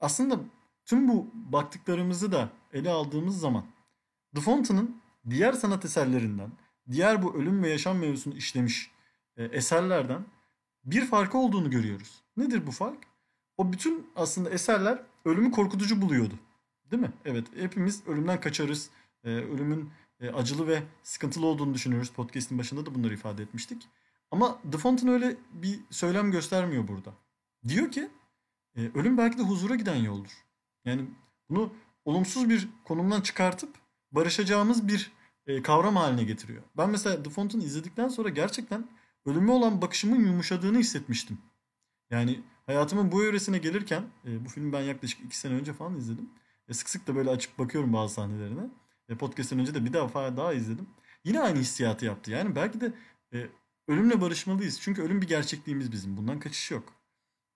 aslında 0.00 0.40
tüm 0.84 1.08
bu 1.08 1.30
baktıklarımızı 1.34 2.32
da 2.32 2.50
ele 2.72 2.90
aldığımız 2.90 3.40
zaman 3.40 3.64
The 4.34 4.40
Fountain'ın 4.40 5.02
diğer 5.30 5.52
sanat 5.52 5.84
eserlerinden, 5.84 6.52
diğer 6.90 7.22
bu 7.22 7.34
ölüm 7.34 7.62
ve 7.62 7.68
yaşam 7.68 7.98
mevzusunu 7.98 8.34
işlemiş 8.34 8.90
e, 9.36 9.44
eserlerden 9.44 10.24
bir 10.84 11.06
farkı 11.06 11.38
olduğunu 11.38 11.70
görüyoruz. 11.70 12.22
Nedir 12.36 12.66
bu 12.66 12.70
fark? 12.70 12.98
O 13.56 13.72
bütün 13.72 14.06
aslında 14.16 14.50
eserler 14.50 15.02
ölümü 15.24 15.50
korkutucu 15.50 16.02
buluyordu. 16.02 16.34
Değil 16.90 17.02
mi? 17.02 17.12
Evet, 17.24 17.46
hepimiz 17.56 18.06
ölümden 18.06 18.40
kaçarız. 18.40 18.90
E, 19.24 19.30
ölümün 19.30 19.90
acılı 20.20 20.66
ve 20.66 20.82
sıkıntılı 21.02 21.46
olduğunu 21.46 21.74
düşünüyoruz. 21.74 22.10
Podcast'in 22.10 22.58
başında 22.58 22.86
da 22.86 22.94
bunları 22.94 23.14
ifade 23.14 23.42
etmiştik. 23.42 23.88
Ama 24.30 24.58
The 24.72 24.78
Fountain 24.78 25.12
öyle 25.12 25.36
bir 25.52 25.80
söylem 25.90 26.30
göstermiyor 26.30 26.88
burada. 26.88 27.14
Diyor 27.68 27.90
ki 27.90 28.10
e, 28.76 28.90
ölüm 28.94 29.18
belki 29.18 29.38
de 29.38 29.42
huzura 29.42 29.74
giden 29.74 29.96
yoldur. 29.96 30.44
Yani 30.84 31.04
bunu 31.50 31.72
olumsuz 32.04 32.48
bir 32.48 32.68
konumdan 32.84 33.20
çıkartıp 33.20 33.74
barışacağımız 34.12 34.88
bir 34.88 35.12
e, 35.46 35.62
kavram 35.62 35.96
haline 35.96 36.24
getiriyor. 36.24 36.62
Ben 36.76 36.90
mesela 36.90 37.22
The 37.22 37.30
Fountain'ı 37.30 37.64
izledikten 37.64 38.08
sonra 38.08 38.28
gerçekten 38.28 38.88
ölüme 39.26 39.52
olan 39.52 39.82
bakışımın 39.82 40.24
yumuşadığını 40.24 40.78
hissetmiştim. 40.78 41.38
Yani 42.10 42.40
hayatımın 42.66 43.12
bu 43.12 43.24
evresine 43.24 43.58
gelirken 43.58 44.02
e, 44.24 44.44
bu 44.44 44.48
filmi 44.48 44.72
ben 44.72 44.82
yaklaşık 44.82 45.20
iki 45.24 45.38
sene 45.38 45.54
önce 45.54 45.72
falan 45.72 45.96
izledim. 45.96 46.30
E, 46.68 46.74
sık 46.74 46.88
sık 46.90 47.06
da 47.06 47.16
böyle 47.16 47.30
açıp 47.30 47.58
bakıyorum 47.58 47.92
bazı 47.92 48.14
sahnelerine. 48.14 48.70
E, 49.08 49.16
podcast'ten 49.16 49.58
önce 49.58 49.74
de 49.74 49.84
bir 49.84 49.92
defa 49.92 50.36
daha 50.36 50.52
izledim. 50.52 50.86
Yine 51.24 51.40
aynı 51.40 51.58
hissiyatı 51.58 52.04
yaptı. 52.04 52.30
Yani 52.30 52.56
belki 52.56 52.80
de 52.80 52.92
e, 53.32 53.46
ölümle 53.88 54.20
barışmalıyız. 54.20 54.80
Çünkü 54.80 55.02
ölüm 55.02 55.22
bir 55.22 55.28
gerçekliğimiz 55.28 55.92
bizim. 55.92 56.16
Bundan 56.16 56.40
kaçış 56.40 56.70
yok. 56.70 56.92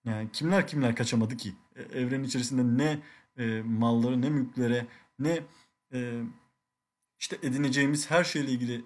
Yani 0.04 0.32
kimler 0.32 0.66
kimler 0.66 0.96
kaçamadı 0.96 1.36
ki? 1.36 1.54
E, 1.76 1.82
evrenin 1.82 2.24
içerisinde 2.24 2.84
ne 2.84 3.02
e, 3.44 3.62
malları, 3.62 4.22
ne 4.22 4.30
mülklere, 4.30 4.86
ne 5.18 5.40
e, 5.92 6.22
işte 7.18 7.38
edineceğimiz 7.42 8.10
her 8.10 8.24
şeyle 8.24 8.50
ilgili 8.50 8.84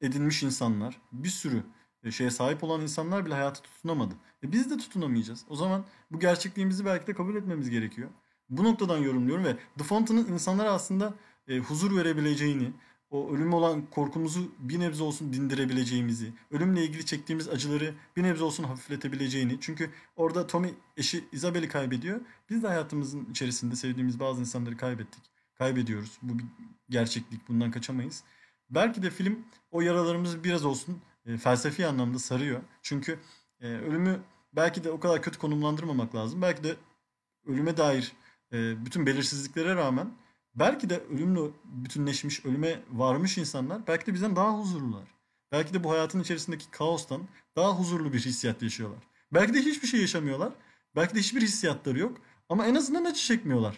edinmiş 0.00 0.42
insanlar, 0.42 1.00
bir 1.12 1.28
sürü 1.28 1.62
e, 2.02 2.10
şeye 2.10 2.30
sahip 2.30 2.64
olan 2.64 2.80
insanlar 2.80 3.26
bile 3.26 3.34
hayata 3.34 3.62
tutunamadı. 3.62 4.14
E 4.44 4.52
biz 4.52 4.70
de 4.70 4.76
tutunamayacağız. 4.76 5.44
O 5.48 5.56
zaman 5.56 5.84
bu 6.10 6.20
gerçekliğimizi 6.20 6.84
belki 6.84 7.06
de 7.06 7.14
kabul 7.14 7.36
etmemiz 7.36 7.70
gerekiyor. 7.70 8.10
Bu 8.48 8.64
noktadan 8.64 8.98
yorumluyorum 8.98 9.44
ve 9.44 9.56
The 9.78 9.84
Fountain'ın 9.84 10.32
insanlara 10.32 10.70
aslında 10.70 11.14
e, 11.50 11.58
huzur 11.58 11.96
verebileceğini, 11.96 12.72
o 13.10 13.34
ölüm 13.34 13.52
olan 13.52 13.86
korkumuzu 13.86 14.52
bir 14.58 14.80
nebze 14.80 15.02
olsun 15.02 15.32
dindirebileceğimizi, 15.32 16.32
ölümle 16.50 16.84
ilgili 16.84 17.06
çektiğimiz 17.06 17.48
acıları 17.48 17.94
bir 18.16 18.22
nebze 18.22 18.44
olsun 18.44 18.64
hafifletebileceğini. 18.64 19.58
Çünkü 19.60 19.90
orada 20.16 20.46
Tommy 20.46 20.74
eşi 20.96 21.24
Isabel'i 21.32 21.68
kaybediyor. 21.68 22.20
Biz 22.50 22.62
de 22.62 22.66
hayatımızın 22.66 23.26
içerisinde 23.30 23.76
sevdiğimiz 23.76 24.20
bazı 24.20 24.40
insanları 24.40 24.76
kaybettik. 24.76 25.22
Kaybediyoruz. 25.54 26.18
Bu 26.22 26.38
bir 26.38 26.44
gerçeklik. 26.90 27.48
Bundan 27.48 27.70
kaçamayız. 27.70 28.24
Belki 28.70 29.02
de 29.02 29.10
film 29.10 29.38
o 29.70 29.80
yaralarımızı 29.80 30.44
biraz 30.44 30.64
olsun 30.64 31.00
e, 31.26 31.36
felsefi 31.36 31.86
anlamda 31.86 32.18
sarıyor. 32.18 32.60
Çünkü 32.82 33.18
e, 33.60 33.68
ölümü 33.68 34.20
belki 34.52 34.84
de 34.84 34.90
o 34.90 35.00
kadar 35.00 35.22
kötü 35.22 35.38
konumlandırmamak 35.38 36.14
lazım. 36.14 36.42
Belki 36.42 36.64
de 36.64 36.76
ölüme 37.46 37.76
dair 37.76 38.12
e, 38.52 38.86
bütün 38.86 39.06
belirsizliklere 39.06 39.74
rağmen 39.74 40.10
belki 40.54 40.90
de 40.90 40.98
ölümle 40.98 41.50
bütünleşmiş, 41.64 42.44
ölüme 42.44 42.82
varmış 42.92 43.38
insanlar 43.38 43.86
belki 43.86 44.06
de 44.06 44.14
bizden 44.14 44.36
daha 44.36 44.58
huzurlular. 44.58 45.08
Belki 45.52 45.74
de 45.74 45.84
bu 45.84 45.90
hayatın 45.90 46.20
içerisindeki 46.20 46.70
kaostan 46.70 47.28
daha 47.56 47.78
huzurlu 47.78 48.12
bir 48.12 48.20
hissiyat 48.20 48.62
yaşıyorlar. 48.62 49.02
Belki 49.32 49.54
de 49.54 49.58
hiçbir 49.58 49.88
şey 49.88 50.00
yaşamıyorlar. 50.00 50.52
Belki 50.96 51.14
de 51.14 51.18
hiçbir 51.18 51.42
hissiyatları 51.42 51.98
yok. 51.98 52.18
Ama 52.48 52.66
en 52.66 52.74
azından 52.74 53.04
acı 53.04 53.20
çekmiyorlar. 53.20 53.76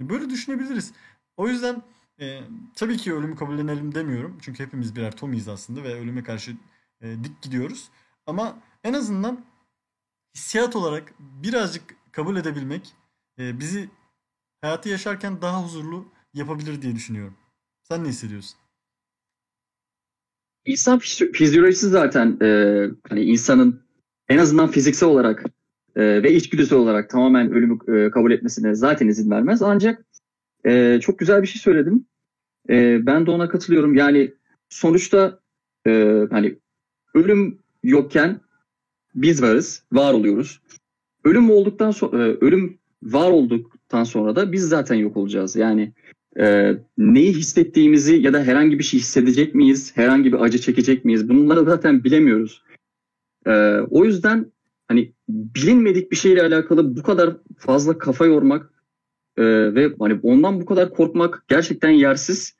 Böyle 0.00 0.30
düşünebiliriz. 0.30 0.92
O 1.36 1.48
yüzden 1.48 1.82
e, 2.20 2.40
tabii 2.74 2.96
ki 2.96 3.14
ölümü 3.14 3.36
kabullenelim 3.36 3.94
demiyorum. 3.94 4.38
Çünkü 4.42 4.64
hepimiz 4.64 4.96
birer 4.96 5.16
Tommy'yiz 5.16 5.48
aslında 5.48 5.82
ve 5.82 5.94
ölüme 5.94 6.22
karşı 6.22 6.56
e, 7.00 7.24
dik 7.24 7.42
gidiyoruz. 7.42 7.88
Ama 8.26 8.58
en 8.84 8.92
azından 8.92 9.44
hissiyat 10.34 10.76
olarak 10.76 11.14
birazcık 11.18 11.96
kabul 12.12 12.36
edebilmek 12.36 12.94
e, 13.38 13.60
bizi 13.60 13.88
hayatı 14.60 14.88
yaşarken 14.88 15.42
daha 15.42 15.64
huzurlu 15.64 16.04
yapabilir 16.34 16.82
diye 16.82 16.94
düşünüyorum. 16.94 17.36
Sen 17.82 18.04
ne 18.04 18.08
hissediyorsun? 18.08 18.58
İnsan 20.64 20.98
fizyolojisi 21.32 21.88
zaten 21.88 22.38
e, 22.42 22.46
hani 23.08 23.22
insanın 23.22 23.82
en 24.28 24.38
azından 24.38 24.70
fiziksel 24.70 25.08
olarak 25.08 25.44
e, 25.96 26.22
ve 26.22 26.34
içgüdüsel 26.34 26.78
olarak 26.78 27.10
tamamen 27.10 27.52
ölümü 27.52 27.78
e, 27.88 28.10
kabul 28.10 28.32
etmesine 28.32 28.74
zaten 28.74 29.08
izin 29.08 29.30
vermez. 29.30 29.62
Ancak 29.62 30.04
e, 30.66 30.98
çok 31.00 31.18
güzel 31.18 31.42
bir 31.42 31.46
şey 31.46 31.60
söyledim. 31.60 32.06
E, 32.68 33.06
ben 33.06 33.26
de 33.26 33.30
ona 33.30 33.48
katılıyorum. 33.48 33.94
Yani 33.94 34.34
sonuçta 34.68 35.40
e, 35.86 36.22
hani 36.30 36.58
ölüm 37.14 37.58
yokken 37.82 38.40
biz 39.14 39.42
varız, 39.42 39.82
var 39.92 40.12
oluyoruz. 40.12 40.60
Ölüm 41.24 41.50
olduktan 41.50 41.90
sonra, 41.90 42.22
e, 42.22 42.36
ölüm 42.40 42.78
var 43.02 43.30
olduktan 43.90 44.04
sonra 44.04 44.36
da 44.36 44.52
biz 44.52 44.68
zaten 44.68 44.94
yok 44.94 45.16
olacağız. 45.16 45.56
Yani 45.56 45.92
e, 46.38 46.76
neyi 46.98 47.34
hissettiğimizi 47.34 48.16
ya 48.16 48.32
da 48.32 48.42
herhangi 48.44 48.78
bir 48.78 48.84
şey 48.84 49.00
hissedecek 49.00 49.54
miyiz, 49.54 49.96
herhangi 49.96 50.32
bir 50.32 50.40
acı 50.40 50.58
çekecek 50.58 51.04
miyiz 51.04 51.28
bunları 51.28 51.64
zaten 51.64 52.04
bilemiyoruz. 52.04 52.62
E, 53.46 53.50
o 53.90 54.04
yüzden 54.04 54.52
hani 54.88 55.12
bilinmedik 55.28 56.10
bir 56.10 56.16
şeyle 56.16 56.42
alakalı 56.42 56.96
bu 56.96 57.02
kadar 57.02 57.36
fazla 57.58 57.98
kafa 57.98 58.26
yormak 58.26 58.70
e, 59.36 59.44
ve 59.74 59.92
hani 59.98 60.20
ondan 60.22 60.60
bu 60.60 60.66
kadar 60.66 60.90
korkmak 60.90 61.44
gerçekten 61.48 61.90
yersiz. 61.90 62.56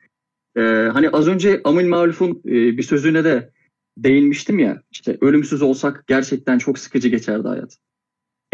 E, 0.57 0.61
hani 0.93 1.11
az 1.11 1.29
önce 1.29 1.61
Amil 1.65 1.89
Maluf'un 1.89 2.31
e, 2.45 2.77
bir 2.77 2.83
sözüne 2.83 3.25
de 3.25 3.51
değinmiştim 3.97 4.59
ya 4.59 4.83
işte 4.91 5.19
ölümsüz 5.21 5.63
olsak 5.63 6.05
gerçekten 6.07 6.59
çok 6.59 6.79
sıkıcı 6.79 7.09
geçerdi 7.09 7.49
hayat. 7.49 7.79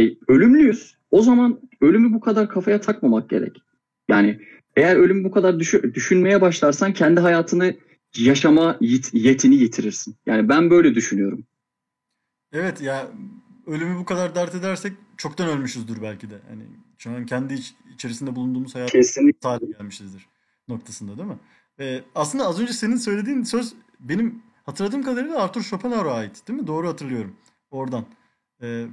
E, 0.01 0.03
ölümlüyüz. 0.29 0.97
O 1.11 1.23
zaman 1.23 1.61
ölümü 1.81 2.13
bu 2.15 2.21
kadar 2.21 2.49
kafaya 2.49 2.81
takmamak 2.81 3.31
gerek. 3.31 3.63
Yani 4.09 4.41
eğer 4.77 4.97
ölümü 4.97 5.25
bu 5.25 5.31
kadar 5.31 5.61
düşü, 5.61 5.95
düşünmeye 5.95 6.41
başlarsan 6.41 6.93
kendi 6.93 7.21
hayatını 7.21 7.77
yaşama 8.19 8.77
yet, 8.81 9.11
yetini 9.13 9.55
yitirirsin. 9.55 10.17
Yani 10.27 10.49
ben 10.49 10.71
böyle 10.71 10.95
düşünüyorum. 10.95 11.45
Evet 12.53 12.81
ya 12.81 13.07
ölümü 13.67 13.99
bu 13.99 14.05
kadar 14.05 14.35
dert 14.35 14.55
edersek 14.55 14.93
çoktan 15.17 15.49
ölmüşüzdür 15.49 16.03
belki 16.03 16.31
de. 16.31 16.35
Hani 16.49 16.63
şu 16.99 17.11
an 17.11 17.27
kendi 17.27 17.55
iç, 17.55 17.75
içerisinde 17.95 18.37
bulunduğumuz 18.37 18.75
hayat 18.75 18.93
Kesinlikle. 18.93 19.59
gelmişizdir 19.79 20.27
noktasında 20.69 21.19
değil 21.19 21.29
mi? 21.29 21.39
Ee, 21.81 22.01
aslında 22.15 22.47
az 22.47 22.61
önce 22.61 22.73
senin 22.73 22.97
söylediğin 22.97 23.43
söz 23.43 23.75
benim 24.01 24.43
hatırladığım 24.65 25.03
kadarıyla 25.03 25.43
Arthur 25.43 25.63
Schopenhauer'a 25.63 26.15
ait 26.15 26.49
değil 26.49 26.61
mi? 26.61 26.67
Doğru 26.67 26.89
hatırlıyorum. 26.89 27.37
Oradan. 27.71 28.05
Ee, 28.63 28.87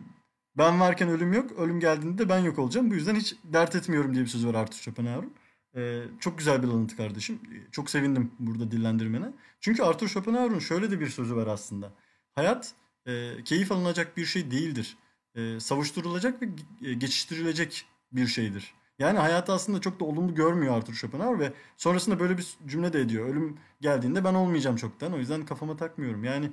ben 0.57 0.79
varken 0.79 1.09
ölüm 1.09 1.33
yok. 1.33 1.51
Ölüm 1.51 1.79
geldiğinde 1.79 2.17
de 2.17 2.29
ben 2.29 2.39
yok 2.39 2.59
olacağım. 2.59 2.91
Bu 2.91 2.95
yüzden 2.95 3.15
hiç 3.15 3.35
dert 3.43 3.75
etmiyorum 3.75 4.13
diye 4.13 4.23
bir 4.23 4.29
söz 4.29 4.45
var 4.45 4.53
Arthur 4.53 4.77
Schopenhauer'ın. 4.77 5.33
Ee, 5.75 6.03
çok 6.19 6.37
güzel 6.37 6.63
bir 6.63 6.67
alıntı 6.67 6.97
kardeşim. 6.97 7.39
Çok 7.71 7.89
sevindim 7.89 8.31
burada 8.39 8.71
dillendirmene. 8.71 9.33
Çünkü 9.59 9.83
Arthur 9.83 10.07
Schopenhauer'un 10.07 10.59
şöyle 10.59 10.91
de 10.91 10.99
bir 10.99 11.09
sözü 11.09 11.35
var 11.35 11.47
aslında. 11.47 11.93
Hayat 12.35 12.73
e, 13.07 13.43
keyif 13.45 13.71
alınacak 13.71 14.17
bir 14.17 14.25
şey 14.25 14.51
değildir. 14.51 14.97
E, 15.35 15.59
savuşturulacak 15.59 16.41
ve 16.41 16.49
e, 16.81 16.93
geçiştirilecek 16.93 17.85
bir 18.11 18.27
şeydir. 18.27 18.73
Yani 18.99 19.19
hayatı 19.19 19.53
aslında 19.53 19.81
çok 19.81 19.99
da 19.99 20.05
olumlu 20.05 20.35
görmüyor 20.35 20.77
Arthur 20.77 20.93
Schopenhauer 20.93 21.39
ve 21.39 21.53
sonrasında 21.77 22.19
böyle 22.19 22.37
bir 22.37 22.47
cümle 22.67 22.93
de 22.93 23.01
ediyor. 23.01 23.29
Ölüm 23.29 23.57
geldiğinde 23.81 24.23
ben 24.23 24.33
olmayacağım 24.33 24.75
çoktan. 24.75 25.13
O 25.13 25.17
yüzden 25.17 25.45
kafama 25.45 25.77
takmıyorum. 25.77 26.23
Yani 26.23 26.51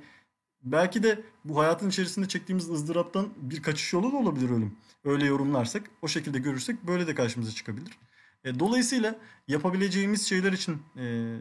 belki 0.63 1.03
de 1.03 1.23
bu 1.45 1.59
hayatın 1.59 1.89
içerisinde 1.89 2.27
çektiğimiz 2.27 2.69
ızdıraptan 2.69 3.29
bir 3.37 3.61
kaçış 3.61 3.93
yolu 3.93 4.11
da 4.11 4.17
olabilir 4.17 4.49
ölüm. 4.49 4.75
Öyle 5.03 5.25
yorumlarsak, 5.25 5.89
o 6.01 6.07
şekilde 6.07 6.39
görürsek 6.39 6.87
böyle 6.87 7.07
de 7.07 7.15
karşımıza 7.15 7.51
çıkabilir. 7.51 7.97
E, 8.43 8.59
dolayısıyla 8.59 9.19
yapabileceğimiz 9.47 10.27
şeyler 10.27 10.51
için 10.51 10.81
e, 10.97 11.35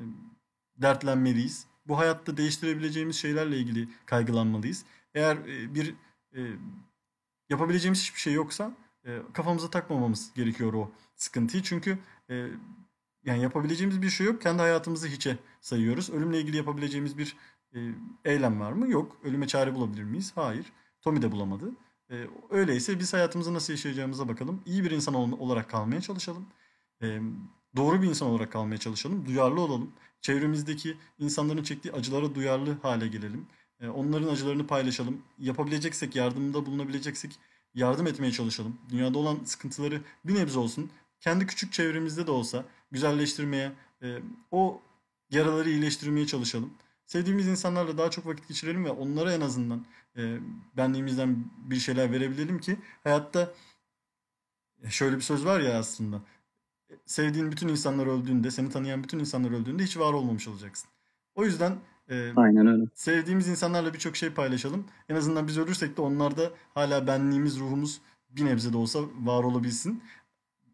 dertlenmeliyiz. 0.76 1.66
Bu 1.86 1.98
hayatta 1.98 2.36
değiştirebileceğimiz 2.36 3.16
şeylerle 3.16 3.58
ilgili 3.58 3.88
kaygılanmalıyız. 4.06 4.84
Eğer 5.14 5.36
e, 5.36 5.74
bir 5.74 5.94
e, 6.36 6.40
yapabileceğimiz 7.50 8.02
hiçbir 8.02 8.20
şey 8.20 8.32
yoksa 8.32 8.72
e, 9.06 9.18
kafamıza 9.32 9.70
takmamamız 9.70 10.34
gerekiyor 10.34 10.72
o 10.72 10.92
sıkıntıyı. 11.16 11.62
Çünkü 11.62 11.98
e, 12.30 12.46
yani 13.24 13.42
yapabileceğimiz 13.42 14.02
bir 14.02 14.10
şey 14.10 14.26
yok. 14.26 14.42
Kendi 14.42 14.62
hayatımızı 14.62 15.06
hiçe 15.06 15.38
sayıyoruz. 15.60 16.10
Ölümle 16.10 16.40
ilgili 16.40 16.56
yapabileceğimiz 16.56 17.18
bir 17.18 17.36
e, 17.74 17.78
eylem 18.24 18.60
var 18.60 18.72
mı? 18.72 18.90
Yok. 18.90 19.16
Ölüme 19.24 19.46
çare 19.46 19.74
bulabilir 19.74 20.02
miyiz? 20.04 20.32
Hayır. 20.34 20.66
Tommy 21.00 21.22
de 21.22 21.32
bulamadı. 21.32 21.70
E, 22.10 22.26
öyleyse 22.50 22.98
biz 22.98 23.12
hayatımızı 23.12 23.54
nasıl 23.54 23.72
yaşayacağımıza 23.72 24.28
bakalım. 24.28 24.62
İyi 24.66 24.84
bir 24.84 24.90
insan 24.90 25.14
ol- 25.14 25.38
olarak 25.38 25.70
kalmaya 25.70 26.00
çalışalım. 26.00 26.46
E, 27.02 27.20
doğru 27.76 28.02
bir 28.02 28.08
insan 28.08 28.28
olarak 28.28 28.52
kalmaya 28.52 28.78
çalışalım. 28.78 29.26
Duyarlı 29.26 29.60
olalım. 29.60 29.92
Çevremizdeki 30.20 30.96
insanların 31.18 31.62
çektiği 31.62 31.92
acılara 31.92 32.34
duyarlı 32.34 32.76
hale 32.82 33.08
gelelim. 33.08 33.46
E, 33.80 33.88
onların 33.88 34.28
acılarını 34.28 34.66
paylaşalım. 34.66 35.22
Yapabileceksek, 35.38 36.16
yardımda 36.16 36.66
bulunabileceksek 36.66 37.38
yardım 37.74 38.06
etmeye 38.06 38.32
çalışalım. 38.32 38.78
Dünyada 38.90 39.18
olan 39.18 39.38
sıkıntıları 39.44 40.00
bir 40.24 40.34
nebze 40.34 40.58
olsun, 40.58 40.90
kendi 41.20 41.46
küçük 41.46 41.72
çevremizde 41.72 42.26
de 42.26 42.30
olsa 42.30 42.64
güzelleştirmeye, 42.90 43.72
e, 44.02 44.18
o 44.50 44.80
yaraları 45.30 45.70
iyileştirmeye 45.70 46.26
çalışalım. 46.26 46.70
Sevdiğimiz 47.10 47.48
insanlarla 47.48 47.98
daha 47.98 48.10
çok 48.10 48.26
vakit 48.26 48.48
geçirelim 48.48 48.84
ve 48.84 48.90
onlara 48.90 49.32
en 49.32 49.40
azından 49.40 49.84
e, 50.16 50.38
benliğimizden 50.76 51.44
bir 51.56 51.76
şeyler 51.76 52.12
verebilelim 52.12 52.58
ki 52.58 52.76
hayatta 53.04 53.52
e, 54.82 54.90
şöyle 54.90 55.16
bir 55.16 55.20
söz 55.20 55.44
var 55.44 55.60
ya 55.60 55.78
aslında. 55.78 56.20
E, 56.90 56.94
Sevdiğin 57.06 57.52
bütün 57.52 57.68
insanlar 57.68 58.06
öldüğünde, 58.06 58.50
seni 58.50 58.70
tanıyan 58.70 59.02
bütün 59.02 59.18
insanlar 59.18 59.50
öldüğünde 59.50 59.82
hiç 59.82 59.96
var 59.96 60.12
olmamış 60.12 60.48
olacaksın. 60.48 60.90
O 61.34 61.44
yüzden 61.44 61.76
e, 62.10 62.32
Aynen 62.36 62.66
öyle. 62.66 62.84
sevdiğimiz 62.94 63.48
insanlarla 63.48 63.94
birçok 63.94 64.16
şey 64.16 64.30
paylaşalım. 64.30 64.84
En 65.08 65.14
azından 65.14 65.48
biz 65.48 65.58
ölürsek 65.58 65.96
de 65.96 66.00
onlarda 66.00 66.50
hala 66.74 67.06
benliğimiz, 67.06 67.60
ruhumuz 67.60 68.00
bir 68.30 68.44
nebze 68.44 68.72
de 68.72 68.76
olsa 68.76 69.00
var 69.20 69.44
olabilsin. 69.44 70.02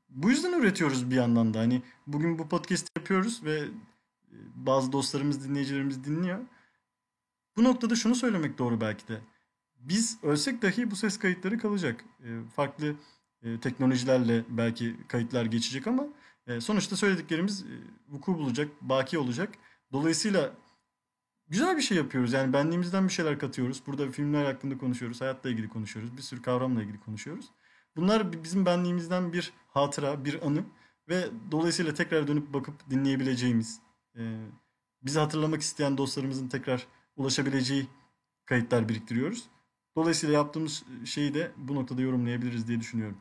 Bu 0.08 0.30
yüzden 0.30 0.60
üretiyoruz 0.60 1.10
bir 1.10 1.16
yandan 1.16 1.54
da. 1.54 1.58
Hani 1.60 1.82
bugün 2.06 2.38
bu 2.38 2.48
podcast 2.48 2.88
yapıyoruz 2.96 3.44
ve 3.44 3.64
bazı 4.54 4.92
dostlarımız, 4.92 5.48
dinleyicilerimiz 5.48 6.04
dinliyor. 6.04 6.38
Bu 7.56 7.64
noktada 7.64 7.94
şunu 7.94 8.14
söylemek 8.14 8.58
doğru 8.58 8.80
belki 8.80 9.08
de. 9.08 9.20
Biz 9.76 10.18
ölsek 10.22 10.62
dahi 10.62 10.90
bu 10.90 10.96
ses 10.96 11.18
kayıtları 11.18 11.58
kalacak. 11.58 12.04
E, 12.24 12.28
farklı 12.56 12.94
e, 13.42 13.60
teknolojilerle 13.60 14.44
belki 14.48 14.96
kayıtlar 15.08 15.44
geçecek 15.44 15.86
ama 15.86 16.06
e, 16.46 16.60
sonuçta 16.60 16.96
söylediklerimiz 16.96 17.64
vuku 18.08 18.38
bulacak, 18.38 18.68
baki 18.80 19.18
olacak. 19.18 19.54
Dolayısıyla 19.92 20.54
güzel 21.48 21.76
bir 21.76 21.82
şey 21.82 21.96
yapıyoruz. 21.96 22.32
Yani 22.32 22.52
benliğimizden 22.52 23.08
bir 23.08 23.12
şeyler 23.12 23.38
katıyoruz. 23.38 23.82
Burada 23.86 24.10
filmler 24.10 24.44
hakkında 24.44 24.78
konuşuyoruz, 24.78 25.20
hayatla 25.20 25.50
ilgili 25.50 25.68
konuşuyoruz, 25.68 26.16
bir 26.16 26.22
sürü 26.22 26.42
kavramla 26.42 26.82
ilgili 26.82 27.00
konuşuyoruz. 27.00 27.46
Bunlar 27.96 28.32
bi- 28.32 28.44
bizim 28.44 28.66
benliğimizden 28.66 29.32
bir 29.32 29.52
hatıra, 29.68 30.24
bir 30.24 30.46
anı 30.46 30.64
ve 31.08 31.26
dolayısıyla 31.50 31.94
tekrar 31.94 32.28
dönüp 32.28 32.52
bakıp 32.52 32.90
dinleyebileceğimiz, 32.90 33.80
e, 34.16 34.22
bizi 35.02 35.18
hatırlamak 35.18 35.60
isteyen 35.60 35.98
dostlarımızın 35.98 36.48
tekrar 36.48 36.86
ulaşabileceği 37.16 37.86
kayıtlar 38.46 38.88
biriktiriyoruz. 38.88 39.44
Dolayısıyla 39.96 40.34
yaptığımız 40.34 40.84
şeyi 41.04 41.34
de 41.34 41.50
bu 41.56 41.74
noktada 41.74 42.02
yorumlayabiliriz 42.02 42.68
diye 42.68 42.80
düşünüyorum. 42.80 43.18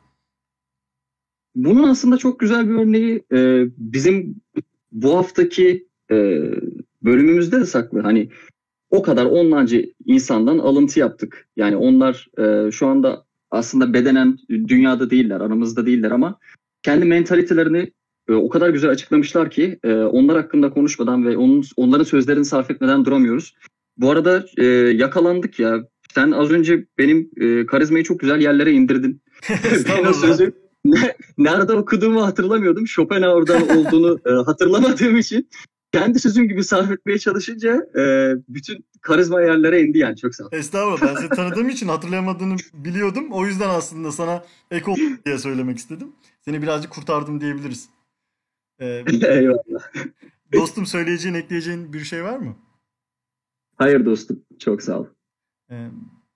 Bunun 1.54 1.88
aslında 1.88 2.16
çok 2.16 2.40
güzel 2.40 2.68
bir 2.68 2.74
örneği 2.74 3.24
e, 3.32 3.66
bizim 3.76 4.40
bu 4.92 5.16
haftaki 5.16 5.88
e, 6.10 6.14
bölümümüzde 7.02 7.60
de 7.60 7.66
saklı. 7.66 8.00
Hani 8.00 8.30
o 8.90 9.02
kadar 9.02 9.24
onlarca 9.24 9.82
insandan 10.04 10.58
alıntı 10.58 11.00
yaptık. 11.00 11.48
Yani 11.56 11.76
onlar 11.76 12.28
e, 12.38 12.70
şu 12.70 12.86
anda 12.86 13.26
aslında 13.50 13.92
bedenen 13.92 14.38
dünyada 14.48 15.10
değiller, 15.10 15.40
aramızda 15.40 15.86
değiller 15.86 16.10
ama 16.10 16.38
kendi 16.82 17.04
mentalitelerini 17.04 17.92
e, 18.28 18.32
o 18.32 18.48
kadar 18.48 18.68
güzel 18.70 18.90
açıklamışlar 18.90 19.50
ki 19.50 19.78
e, 19.84 19.92
onlar 19.94 20.36
hakkında 20.36 20.70
konuşmadan 20.70 21.26
ve 21.26 21.36
onun, 21.36 21.64
onların 21.76 22.04
sözlerini 22.04 22.44
sarf 22.44 22.70
etmeden 22.70 23.04
duramıyoruz. 23.04 23.54
Bu 23.96 24.10
arada 24.10 24.46
e, 24.58 24.64
yakalandık 24.96 25.58
ya. 25.58 25.84
Sen 26.14 26.30
az 26.30 26.50
önce 26.50 26.86
benim 26.98 27.30
e, 27.40 27.66
karizmayı 27.66 28.04
çok 28.04 28.20
güzel 28.20 28.40
yerlere 28.40 28.72
indirdin. 28.72 29.22
Estağfurullah. 29.72 30.12
sözü 30.12 30.52
ne- 30.84 31.16
nerede 31.38 31.72
okuduğumu 31.72 32.26
hatırlamıyordum. 32.26 32.86
Schopenhauer'dan 32.86 33.68
olduğunu 33.78 34.20
e, 34.26 34.30
hatırlamadığım 34.30 35.16
için 35.16 35.48
kendi 35.92 36.18
sözüm 36.18 36.48
gibi 36.48 36.64
sarf 36.64 36.90
etmeye 36.90 37.18
çalışınca 37.18 37.86
e, 37.98 38.32
bütün 38.48 38.84
karizma 39.00 39.42
yerlere 39.42 39.80
indi 39.80 39.98
yani 39.98 40.16
çok 40.16 40.34
sağ 40.34 40.44
ol. 40.44 40.48
Estağfurullah. 40.52 41.14
Ben 41.14 41.20
seni 41.20 41.28
tanıdığım 41.36 41.68
için 41.68 41.88
hatırlayamadığını 41.88 42.56
biliyordum. 42.74 43.26
O 43.30 43.46
yüzden 43.46 43.68
aslında 43.68 44.12
sana 44.12 44.44
ek 44.70 44.90
ol 44.90 44.96
diye 45.26 45.38
söylemek 45.38 45.78
istedim. 45.78 46.08
Seni 46.44 46.62
birazcık 46.62 46.90
kurtardım 46.90 47.40
diyebiliriz. 47.40 47.88
Ee, 48.80 49.04
Eyvallah. 49.22 49.92
dostum 50.52 50.86
söyleyeceğin, 50.86 51.34
ekleyeceğin 51.34 51.92
bir 51.92 52.04
şey 52.04 52.24
var 52.24 52.38
mı? 52.38 52.56
Hayır 53.76 54.04
dostum 54.04 54.42
çok 54.58 54.82
sağ 54.82 54.98
ol. 55.00 55.06
Ee, 55.70 55.88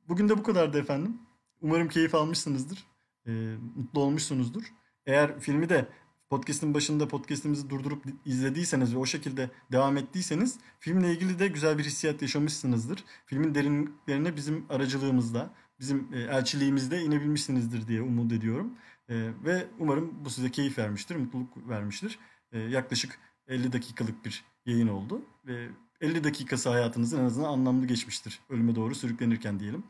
bugün 0.08 0.28
de 0.28 0.38
bu 0.38 0.42
kadardı 0.42 0.78
efendim. 0.78 1.16
Umarım 1.60 1.88
keyif 1.88 2.14
almışsınızdır. 2.14 2.86
Ee, 3.26 3.54
mutlu 3.76 4.00
olmuşsunuzdur. 4.00 4.62
Eğer 5.06 5.40
filmi 5.40 5.68
de 5.68 5.88
podcast'in 6.30 6.74
başında 6.74 7.08
podcast'imizi 7.08 7.70
durdurup 7.70 8.04
izlediyseniz 8.24 8.94
ve 8.94 8.98
o 8.98 9.06
şekilde 9.06 9.50
devam 9.72 9.96
ettiyseniz 9.96 10.58
filmle 10.78 11.12
ilgili 11.12 11.38
de 11.38 11.48
güzel 11.48 11.78
bir 11.78 11.84
hissiyat 11.84 12.22
yaşamışsınızdır. 12.22 13.04
Filmin 13.26 13.54
derinliklerine 13.54 14.36
bizim 14.36 14.66
aracılığımızda, 14.68 15.54
bizim 15.80 16.08
e, 16.14 16.20
elçiliğimizde 16.20 17.02
inebilmişsinizdir 17.02 17.88
diye 17.88 18.02
umut 18.02 18.32
ediyorum. 18.32 18.74
Ee, 19.10 19.30
ve 19.44 19.66
umarım 19.78 20.24
bu 20.24 20.30
size 20.30 20.50
keyif 20.50 20.78
vermiştir, 20.78 21.16
mutluluk 21.16 21.68
vermiştir. 21.68 22.18
Ee, 22.52 22.58
yaklaşık 22.58 23.18
50 23.46 23.72
dakikalık 23.72 24.24
bir 24.24 24.44
yayın 24.66 24.88
oldu 24.88 25.22
ve 25.46 25.68
50 26.00 26.24
dakikası 26.24 26.68
hayatınızın 26.68 27.20
en 27.20 27.24
azından 27.24 27.48
anlamlı 27.48 27.86
geçmiştir. 27.86 28.40
Ölüme 28.48 28.74
doğru 28.74 28.94
sürüklenirken 28.94 29.60
diyelim. 29.60 29.84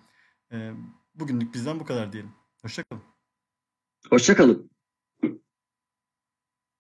Ee, 0.53 0.73
bugünlük 1.15 1.55
bizden 1.55 1.81
bu 1.81 1.85
kadar 1.85 2.13
diyelim. 2.13 2.33
Hoşçakalın. 2.63 3.03
Hoşça 4.11 4.37
kalın. 4.37 4.70